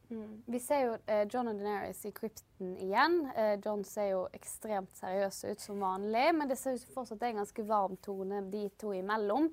Mm. 0.09 0.43
Vi 0.47 0.61
ser 0.61 0.81
jo 0.87 0.93
eh, 1.07 1.27
John 1.29 1.51
og 1.51 1.59
Daenerys 1.59 2.01
i 2.09 2.13
krypten 2.17 2.77
igjen. 2.81 3.19
Eh, 3.37 3.55
John 3.65 3.85
ser 3.85 4.13
jo 4.15 4.23
ekstremt 4.33 4.95
seriøs 4.97 5.43
ut 5.45 5.65
som 5.65 5.83
vanlig, 5.85 6.27
men 6.35 6.49
det 6.49 6.57
ser 6.57 6.79
ut 6.79 6.85
som 6.85 6.95
fortsatt 6.97 7.25
er 7.27 7.35
en 7.35 7.43
ganske 7.43 7.65
varm 7.69 7.97
tone 8.05 8.41
de 8.53 8.65
to 8.81 8.95
imellom. 8.97 9.51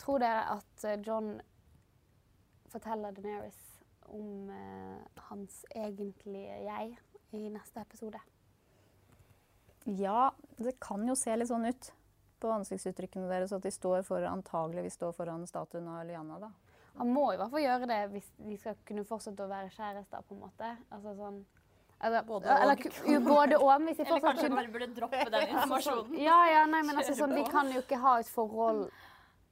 Tror 0.00 0.22
dere 0.22 0.46
at 0.56 0.86
eh, 0.88 1.00
John 1.04 1.34
forteller 2.72 3.12
Daenerys 3.12 3.60
om 4.08 4.48
eh, 4.50 5.24
hans 5.28 5.64
egentlige 5.76 6.62
jeg 6.64 6.96
i 7.36 7.48
neste 7.52 7.84
episode? 7.84 8.20
Ja, 9.84 10.30
det 10.56 10.78
kan 10.80 11.04
jo 11.08 11.16
se 11.18 11.34
litt 11.36 11.50
sånn 11.50 11.68
ut 11.68 11.92
på 12.42 12.50
ansiktsuttrykkene 12.54 13.28
deres 13.30 13.52
at 13.54 13.64
de 13.64 13.70
står 13.70 14.02
for, 14.06 14.24
antageligvis 14.24 14.96
står 14.98 15.14
foran 15.16 15.46
statuen 15.46 15.88
av 15.90 16.06
Lyanna. 16.06 16.38
da. 16.42 16.50
Han 16.98 17.08
må 17.14 17.32
i 17.32 17.38
hvert 17.40 17.50
fall 17.50 17.62
gjøre 17.64 17.88
det 17.88 18.00
hvis 18.12 18.28
de 18.36 18.56
skal 18.60 18.76
kunne 18.88 19.04
fortsette 19.08 19.44
å 19.44 19.48
være 19.50 19.70
kjærester, 19.72 20.24
på 20.28 20.34
en 20.36 20.42
måte. 20.44 20.70
Altså 20.92 21.14
sånn 21.16 21.42
eller, 22.02 22.24
Både 22.26 22.50
og. 22.50 22.60
eller, 22.64 23.20
både 23.22 23.58
og. 23.62 23.72
Hvis 23.86 23.96
de 24.00 24.06
Eller 24.08 24.20
kanskje 24.24 24.48
kunne- 24.48 24.56
bare 24.58 24.72
burde 24.74 24.94
droppe 24.96 25.30
den 25.30 25.48
informasjonen. 25.54 26.18
Ja, 26.18 26.38
ja, 26.50 26.64
nei, 26.66 26.82
men 26.82 26.96
altså 26.98 27.14
sånn, 27.14 27.34
De 27.36 27.44
kan 27.50 27.70
jo 27.70 27.80
ikke 27.84 28.00
ha 28.02 28.16
et 28.18 28.26
forhold 28.28 28.90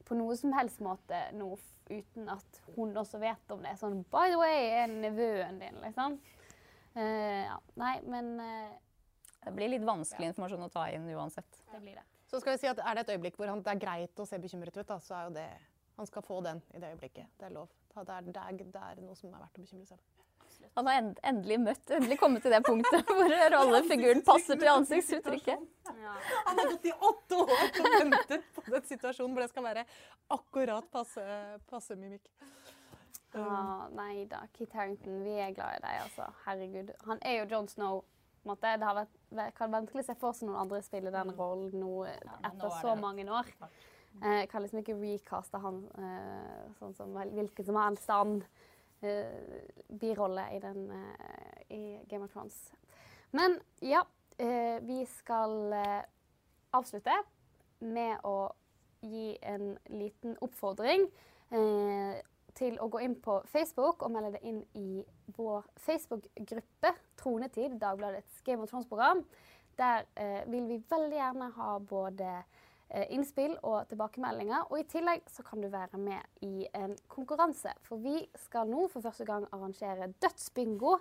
på 0.04 0.18
noe 0.18 0.36
som 0.36 0.52
helst 0.58 0.80
måte 0.82 1.20
nå 1.38 1.52
uten 1.90 2.28
at 2.30 2.60
hun 2.76 2.92
også 2.98 3.20
vet 3.22 3.54
om 3.54 3.62
det. 3.62 3.76
Sånn 3.78 4.02
By 4.10 4.32
the 4.34 4.38
way, 4.38 4.66
er 4.82 4.90
nevøen 4.90 5.60
din, 5.62 5.78
liksom. 5.84 6.18
Uh, 6.96 7.46
ja, 7.46 7.56
nei, 7.78 8.00
men 8.02 8.32
uh, 8.42 8.70
Det 9.44 9.52
blir 9.54 9.70
litt 9.70 9.86
vanskelig 9.86 10.32
informasjon 10.32 10.66
å 10.66 10.72
ta 10.74 10.88
inn 10.90 11.06
uansett. 11.14 11.62
Det 11.70 11.80
blir 11.80 11.94
det. 11.94 12.02
Så 12.30 12.40
skal 12.42 12.54
vi 12.56 12.62
si 12.62 12.66
at 12.70 12.78
Er 12.82 12.94
det 12.98 13.06
et 13.06 13.14
øyeblikk 13.14 13.38
hvor 13.38 13.46
han, 13.50 13.62
det 13.62 13.72
er 13.76 13.78
greit 13.82 14.18
å 14.22 14.26
se 14.26 14.38
bekymret 14.42 14.74
ut, 14.76 14.86
da, 14.86 14.98
så 14.98 15.14
er 15.14 15.28
jo 15.28 15.36
det 15.38 15.46
Han 16.00 16.08
skal 16.08 16.24
få 16.24 16.40
den 16.40 16.62
i 16.72 16.80
det 16.80 16.94
øyeblikket. 16.94 17.28
Det 17.36 17.44
er 17.50 17.52
lov. 17.52 17.68
Det 17.92 18.08
er, 18.08 18.24
det 18.24 18.40
er, 18.40 18.56
det 18.56 18.80
er 18.80 19.00
noe 19.04 19.16
som 19.18 19.34
er 19.34 19.42
verdt 19.42 19.58
å 19.58 19.64
bekymre 19.66 19.84
seg 19.84 19.98
for. 20.00 20.20
Han 20.74 20.86
har 20.88 20.98
end 21.00 21.18
endelig 21.28 21.58
møtt, 21.60 21.90
endelig 21.92 22.16
kommet 22.20 22.44
til 22.44 22.54
det 22.54 22.60
punktet 22.64 23.10
hvor 23.18 23.34
rollefiguren 23.54 24.22
passer 24.24 24.58
til 24.60 24.70
ansiktsuttrykket. 24.72 25.66
Han 25.90 26.60
har 26.60 26.70
gått 26.72 26.88
i 26.88 26.94
åtte 27.10 27.42
år 27.42 27.52
og 27.52 27.90
ventet 27.98 28.48
på 28.56 28.64
den 28.68 28.86
situasjonen 28.88 29.36
hvor 29.36 29.44
det 29.44 29.50
skal 29.52 29.66
være 29.66 29.84
akkurat 30.36 30.88
passe, 30.92 31.26
passe 31.70 31.96
mimikk. 32.00 32.32
ah, 33.36 33.86
Nei 33.94 34.24
da, 34.30 34.40
Kit 34.56 34.72
Harington, 34.74 35.20
vi 35.26 35.36
er 35.36 35.52
glad 35.56 35.78
i 35.78 35.84
deg, 35.84 36.00
altså. 36.06 36.30
Herregud. 36.46 36.96
Han 37.06 37.20
er 37.20 37.42
jo 37.42 37.46
John 37.52 37.68
Snow. 37.68 38.02
Måte. 38.48 38.70
Det 38.80 38.86
har 38.88 38.96
vært 38.96 39.56
kan 39.58 39.72
vanskelig 39.74 40.06
se 40.06 40.14
for 40.16 40.32
seg 40.32 40.48
noen 40.48 40.62
andre 40.62 40.78
spille 40.80 41.10
den 41.12 41.34
rollen 41.36 41.74
nå 41.76 42.06
etter 42.08 42.70
er 42.70 42.78
så 42.80 42.94
mange 42.96 43.26
år. 43.28 43.50
Eh, 44.20 44.46
kan 44.50 44.62
liksom 44.62 44.82
ikke 44.82 44.98
recaste 45.00 45.58
han 45.62 45.84
eh, 45.96 46.64
sånn 46.80 46.96
som 46.98 47.14
hvilken 47.14 47.64
som 47.64 47.78
helst 47.80 48.10
annen 48.12 48.42
eh, 49.06 49.62
birolle 50.00 50.44
i, 50.56 50.58
den, 50.60 50.90
i 51.72 51.82
Game 52.10 52.26
of 52.26 52.34
Thrones. 52.34 52.58
Men 53.32 53.60
ja, 53.80 54.02
vi 54.82 55.02
skal 55.06 55.74
avslutte 56.72 57.14
med 57.84 58.24
å 58.26 58.50
gi 59.00 59.36
en 59.42 59.74
liten 59.92 60.36
oppfordring 60.44 61.06
eh, 61.54 62.20
til 62.58 62.76
å 62.82 62.88
gå 62.92 63.02
inn 63.04 63.16
på 63.22 63.38
Facebook 63.48 64.04
og 64.04 64.12
melde 64.14 64.34
det 64.36 64.42
inn 64.48 64.60
i 64.76 65.04
vår 65.36 65.64
Facebook-gruppe 65.80 66.92
Tronetid, 67.20 67.78
Dagbladets 67.80 68.42
Game 68.44 68.64
of 68.64 68.72
Thrones-program. 68.72 69.22
Der 69.78 70.04
eh, 70.14 70.42
vil 70.50 70.66
vi 70.68 70.80
veldig 70.90 71.16
gjerne 71.16 71.50
ha 71.56 71.78
både 71.78 72.32
innspill 73.14 73.56
og 73.62 73.88
tilbakemeldinger. 73.90 74.68
Og 74.70 74.80
i 74.80 74.86
tillegg 74.90 75.28
så 75.30 75.44
kan 75.46 75.62
du 75.62 75.68
være 75.70 75.98
med 76.00 76.46
i 76.46 76.66
en 76.74 76.96
konkurranse. 77.08 77.72
For 77.86 78.02
vi 78.02 78.24
skal 78.46 78.70
nå 78.70 78.88
for 78.90 79.04
første 79.04 79.26
gang 79.28 79.46
arrangere 79.54 80.10
dødsbingo. 80.22 80.96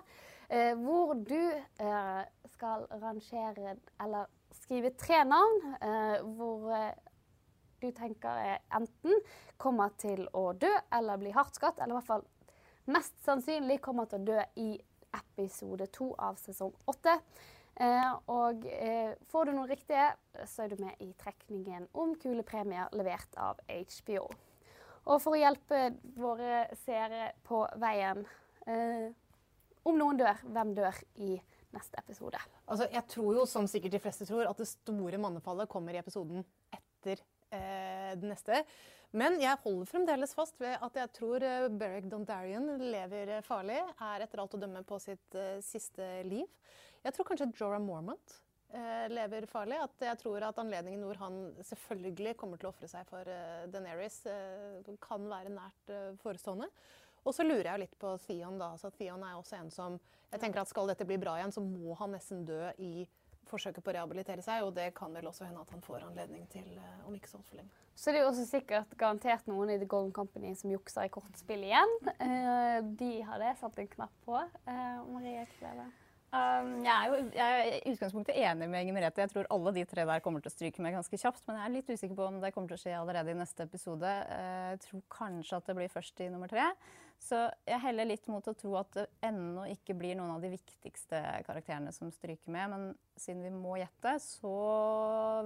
Eh, 0.50 0.74
hvor 0.78 1.14
du 1.14 1.38
eh, 1.38 2.22
skal 2.54 2.86
rangere 3.02 3.76
eller 4.02 4.30
skrive 4.62 4.90
tre 4.98 5.24
navn. 5.24 5.60
Eh, 5.82 6.16
hvor 6.36 6.70
eh, 6.74 6.92
du 7.82 7.90
tenker 7.96 8.28
er 8.28 8.58
enten 8.76 9.22
kommer 9.56 9.94
til 9.98 10.26
å 10.36 10.50
dø 10.52 10.70
eller 10.92 11.20
bli 11.20 11.32
hardt 11.32 11.56
skadd, 11.56 11.78
eller 11.78 11.94
i 11.94 11.98
hvert 12.00 12.10
fall 12.10 12.26
mest 12.90 13.16
sannsynlig 13.24 13.78
kommer 13.80 14.08
til 14.10 14.20
å 14.20 14.28
dø 14.32 14.42
i 14.60 14.74
episode 15.16 15.86
to 15.94 16.10
av 16.18 16.36
sesong 16.38 16.74
åtte. 16.90 17.16
Eh, 17.80 18.12
og 18.28 18.66
eh, 18.68 19.14
får 19.32 19.48
du 19.48 19.54
noen 19.56 19.70
riktige, 19.70 20.10
så 20.44 20.66
er 20.66 20.72
du 20.72 20.82
med 20.84 21.00
i 21.00 21.14
trekningen 21.20 21.86
om 21.96 22.12
kule 22.20 22.44
premier 22.44 22.92
levert 22.92 23.38
av 23.40 23.60
HBO. 23.70 24.26
Og 25.08 25.16
for 25.22 25.32
å 25.32 25.40
hjelpe 25.40 25.86
våre 26.20 26.66
seere 26.82 27.30
på 27.46 27.62
veien 27.80 28.20
eh, 28.68 29.08
Om 29.88 29.96
noen 29.96 30.18
dør, 30.20 30.42
hvem 30.44 30.74
dør 30.76 30.98
i 31.24 31.38
neste 31.72 32.02
episode? 32.02 32.36
Altså, 32.66 32.84
jeg 32.92 33.06
tror 33.08 33.38
jo, 33.38 33.46
som 33.48 33.68
sikkert 33.70 33.96
de 33.96 34.02
fleste 34.04 34.28
tror, 34.28 34.44
at 34.50 34.60
det 34.60 34.68
store 34.68 35.20
mannefallet 35.22 35.70
kommer 35.72 35.96
i 35.96 36.02
episoden 36.02 36.44
etter 36.76 37.22
eh, 37.48 38.12
den 38.20 38.28
neste. 38.34 38.60
Men 39.16 39.40
jeg 39.42 39.58
holder 39.64 39.88
fremdeles 39.88 40.36
fast 40.36 40.60
ved 40.62 40.76
at 40.76 41.00
jeg 41.00 41.10
tror 41.16 41.42
eh, 41.42 41.70
Beric 41.80 42.10
Dondarrion 42.12 42.68
lever 42.92 43.38
farlig. 43.46 43.80
Er 43.96 44.26
etter 44.26 44.44
alt 44.44 44.54
å 44.54 44.60
dømme 44.60 44.84
på 44.86 45.00
sitt 45.02 45.38
eh, 45.38 45.58
siste 45.64 46.12
liv. 46.28 46.44
Jeg 47.04 47.16
tror 47.16 47.28
kanskje 47.30 47.50
Jorah 47.56 47.80
Mormont 47.80 48.34
eh, 48.74 49.06
lever 49.12 49.46
farlig. 49.50 49.78
At 49.80 50.06
jeg 50.10 50.20
tror 50.20 50.44
at 50.50 50.58
anledningen 50.60 51.04
hvor 51.06 51.20
han 51.22 51.38
selvfølgelig 51.64 52.36
kommer 52.40 52.60
til 52.60 52.70
å 52.70 52.74
ofre 52.74 52.90
seg 52.90 53.08
for 53.08 53.28
eh, 53.28 53.68
Daenerys, 53.72 54.22
eh, 54.28 54.90
kan 55.02 55.28
være 55.30 55.52
nært 55.54 55.94
eh, 55.94 56.10
forestående. 56.20 56.68
Og 57.24 57.36
så 57.36 57.44
lurer 57.44 57.72
jeg 57.72 57.82
litt 57.84 57.96
på 58.00 58.14
Theon, 58.24 58.60
da. 58.60 58.74
Så 58.80 58.92
Theon 58.96 59.24
er 59.24 59.36
også 59.36 59.58
en 59.58 59.72
som 59.72 59.98
jeg 60.30 60.40
tenker 60.40 60.62
at 60.62 60.70
Skal 60.70 60.88
dette 60.88 61.04
bli 61.08 61.18
bra 61.20 61.34
igjen, 61.40 61.52
så 61.52 61.62
må 61.64 61.96
han 61.98 62.14
nesten 62.14 62.44
dø 62.48 62.68
i 62.78 63.08
forsøket 63.50 63.82
på 63.82 63.90
å 63.90 63.94
rehabilitere 63.96 64.44
seg, 64.44 64.62
og 64.62 64.76
det 64.76 64.92
kan 64.94 65.10
vel 65.16 65.26
også 65.26 65.42
hende 65.48 65.62
at 65.64 65.72
han 65.74 65.82
får 65.82 66.04
anledning 66.06 66.44
til 66.52 66.68
eh, 66.76 67.00
om 67.08 67.16
ikke 67.16 67.32
så 67.32 67.40
altfor 67.40 67.58
lenge. 67.58 67.72
Så 67.98 68.12
det 68.12 68.20
er 68.20 68.24
jo 68.24 68.30
også 68.30 68.44
sikkert 68.48 68.92
garantert 69.00 69.48
noen 69.50 69.72
i 69.74 69.78
The 69.80 69.88
Golden 69.90 70.12
Company 70.16 70.52
som 70.56 70.70
jukser 70.72 71.08
i 71.08 71.12
kortspill 71.12 71.64
igjen. 71.66 71.96
Eh, 72.14 72.78
de 73.00 73.10
har 73.26 73.42
det 73.42 73.56
satt 73.60 73.80
en 73.82 73.90
knapp 73.96 74.14
på. 74.28 74.38
Marie 75.10 75.42
Kleve? 75.56 75.88
Um, 76.30 76.76
jeg 76.84 76.94
er 76.94 77.08
jo 77.10 77.16
jeg 77.34 77.54
er 77.58 77.68
i 77.80 77.90
utgangspunktet 77.90 78.36
enig 78.38 78.68
med 78.70 78.84
Inger 78.84 78.94
Merete. 78.94 79.24
Jeg 79.24 79.32
tror 79.32 79.48
alle 79.50 79.72
de 79.74 79.82
tre 79.90 80.04
der 80.06 80.22
kommer 80.22 80.42
til 80.44 80.52
å 80.52 80.54
stryke 80.54 80.82
med 80.84 80.94
ganske 80.94 81.18
kjapt. 81.18 81.42
Men 81.48 81.58
jeg 81.58 81.64
er 81.66 81.74
litt 81.74 81.90
usikker 81.90 82.14
på 82.14 82.28
om 82.28 82.36
det 82.42 82.52
kommer 82.54 82.70
til 82.70 82.78
å 82.78 82.82
skje 82.84 82.92
allerede 83.00 83.32
i 83.34 83.38
neste 83.40 83.66
episode. 83.66 84.12
Eh, 84.30 84.68
Jeg 84.70 84.82
tror 84.84 85.02
kanskje 85.10 85.58
at 85.58 85.66
det 85.66 85.74
blir 85.80 85.90
først 85.90 86.22
i 86.22 86.28
nummer 86.30 86.50
tre. 86.52 86.68
Så 87.20 87.40
jeg 87.68 87.82
heller 87.82 88.06
litt 88.08 88.28
mot 88.32 88.46
å 88.48 88.54
tro 88.56 88.76
at 88.78 88.94
det 88.96 89.02
ennå 89.26 89.66
ikke 89.74 89.92
blir 89.98 90.14
noen 90.16 90.30
av 90.36 90.40
de 90.40 90.52
viktigste 90.54 91.18
karakterene 91.44 91.90
som 91.92 92.08
stryker 92.14 92.54
med. 92.54 92.70
Men 92.72 92.86
siden 93.18 93.42
vi 93.44 93.50
må 93.52 93.74
gjette, 93.76 94.14
så 94.22 94.54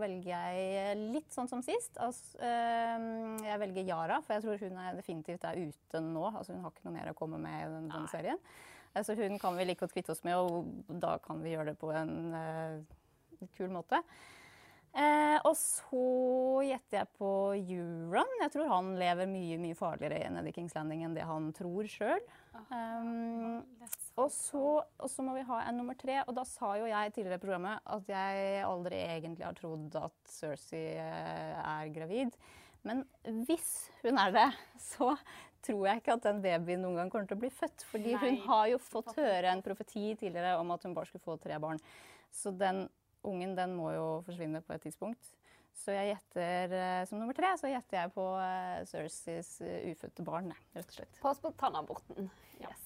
velger 0.05 0.37
jeg 0.37 1.01
litt 1.17 1.33
sånn 1.35 1.49
som 1.51 1.65
sist. 1.65 1.97
Altså, 1.97 2.37
eh, 2.45 3.09
jeg 3.49 3.65
velger 3.65 3.89
Yara, 3.89 4.21
for 4.21 4.37
jeg 4.37 4.45
tror 4.45 4.69
hun 4.69 4.79
er 4.85 5.01
definitivt 5.01 5.49
er 5.49 5.65
ute 5.65 6.05
nå. 6.05 6.29
Altså, 6.29 6.53
hun 6.53 6.63
har 6.63 6.77
ikke 6.77 6.87
noe 6.91 6.97
mer 7.01 7.11
å 7.11 7.19
komme 7.19 7.41
med 7.41 7.59
i 7.65 7.73
den, 7.73 7.91
denne 7.91 8.13
serien. 8.13 8.39
Altså, 8.95 9.17
hun 9.19 9.39
kan 9.43 9.59
vi 9.59 9.67
like 9.67 9.83
godt 9.83 9.95
kvitte 9.97 10.15
oss 10.15 10.25
med, 10.27 10.39
og 10.39 11.01
da 11.03 11.17
kan 11.23 11.43
vi 11.43 11.55
gjøre 11.55 11.73
det 11.73 11.79
på 11.81 11.91
en 11.95 12.15
uh, 12.35 13.49
kul 13.57 13.73
måte. 13.75 14.01
Eh, 14.95 15.37
og 15.43 15.57
så 15.59 16.01
gjetter 16.63 17.01
jeg 17.01 17.11
på 17.19 17.29
Euron. 17.59 18.35
Jeg 18.45 18.53
tror 18.55 18.69
han 18.71 18.93
lever 18.99 19.27
mye 19.27 19.57
mye 19.59 19.75
farligere 19.75 20.29
nede 20.31 20.53
i 20.53 20.55
Kings 20.55 20.77
Landing 20.77 21.03
enn 21.03 21.17
det 21.17 21.25
han 21.27 21.49
tror 21.57 21.89
sjøl. 21.91 22.23
Um, 22.71 23.65
og, 24.15 24.29
så, 24.31 24.63
og 24.85 25.11
så 25.11 25.25
må 25.27 25.35
vi 25.35 25.43
ha 25.49 25.65
en 25.65 25.81
nummer 25.81 25.99
tre. 25.99 26.21
Og 26.29 26.37
da 26.39 26.45
sa 26.47 26.77
jo 26.79 26.87
jeg 26.87 27.11
tidligere 27.17 27.41
i 27.41 27.43
programmet 27.43 27.95
at 27.97 28.13
jeg 28.15 28.61
aldri 28.69 29.01
egentlig 29.03 29.49
har 29.49 29.59
trodd 29.59 29.99
at 29.99 30.31
Cersei 30.31 30.85
eh, 31.03 31.59
er 31.59 31.91
gravid. 31.97 32.39
Men 32.87 33.03
hvis 33.49 33.73
hun 34.05 34.21
er 34.23 34.37
det, 34.37 34.49
så 34.93 35.17
tror 35.65 35.87
jeg 35.89 36.03
ikke 36.03 36.17
at 36.19 36.27
den 36.27 36.43
babyen 36.45 36.83
noen 36.85 36.99
gang 37.01 37.13
kommer 37.13 37.29
til 37.31 37.39
å 37.39 37.43
bli 37.45 37.53
født. 37.53 37.87
Fordi 37.91 38.17
hun 38.21 38.41
har 38.49 38.67
jo 38.73 38.83
fått 38.83 39.15
høre 39.19 39.53
en 39.53 39.65
profeti 39.65 40.13
tidligere 40.21 40.59
om 40.61 40.75
at 40.75 40.85
hun 40.87 40.97
bare 40.97 41.11
skulle 41.11 41.25
få 41.25 41.39
tre 41.43 41.59
barn. 41.63 41.81
Så 42.35 42.53
den 42.55 42.87
ungen 43.25 43.55
den 43.57 43.75
må 43.79 43.91
jo 43.95 44.07
forsvinne 44.27 44.61
på 44.65 44.77
et 44.77 44.85
tidspunkt. 44.85 45.33
Så 45.75 45.95
jeg 45.95 46.13
gjetter 46.13 46.75
eh, 46.79 47.01
som 47.09 47.19
nummer 47.19 47.35
tre 47.37 47.51
så 47.59 47.71
gjetter 47.71 47.99
jeg 47.99 48.13
på 48.15 48.25
uh, 48.39 48.79
eh, 48.79 49.89
ufødte 49.91 50.27
barn, 50.27 50.53
rett 50.77 50.87
og 50.87 50.99
slett. 51.01 51.19
På 51.23 51.35
spontanaborten. 51.35 52.29
tannaborten. 52.29 52.31
Yes. 52.63 52.85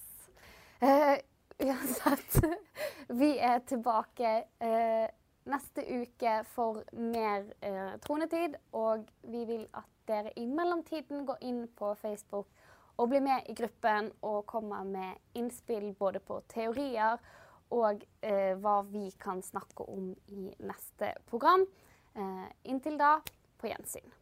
Uh, 0.81 1.19
uansett, 1.67 2.39
vi 3.21 3.35
er 3.37 3.61
tilbake 3.69 4.33
uh, 4.63 5.05
neste 5.49 5.85
uke 5.85 6.39
for 6.49 6.81
mer 6.97 7.45
uh, 7.61 7.93
tronetid. 8.05 8.57
Og 8.73 9.05
vi 9.21 9.45
vil 9.49 9.67
at 9.77 9.89
dere 10.09 10.33
i 10.39 10.47
mellomtiden 10.49 11.27
går 11.29 11.45
inn 11.45 11.67
på 11.77 11.93
Facebook 12.01 12.49
og 12.99 13.09
bli 13.11 13.21
med 13.23 13.47
i 13.47 13.55
gruppen 13.55 14.11
og 14.27 14.43
komme 14.49 14.81
med 14.87 15.39
innspill 15.39 15.93
både 15.99 16.19
på 16.19 16.41
teorier 16.51 17.19
og 17.75 18.03
eh, 18.25 18.55
hva 18.59 18.79
vi 18.89 19.07
kan 19.21 19.43
snakke 19.45 19.85
om 19.87 20.11
i 20.33 20.49
neste 20.65 21.13
program. 21.29 21.63
Eh, 22.17 22.47
inntil 22.71 22.97
da, 22.99 23.19
på 23.61 23.69
gjensyn. 23.69 24.18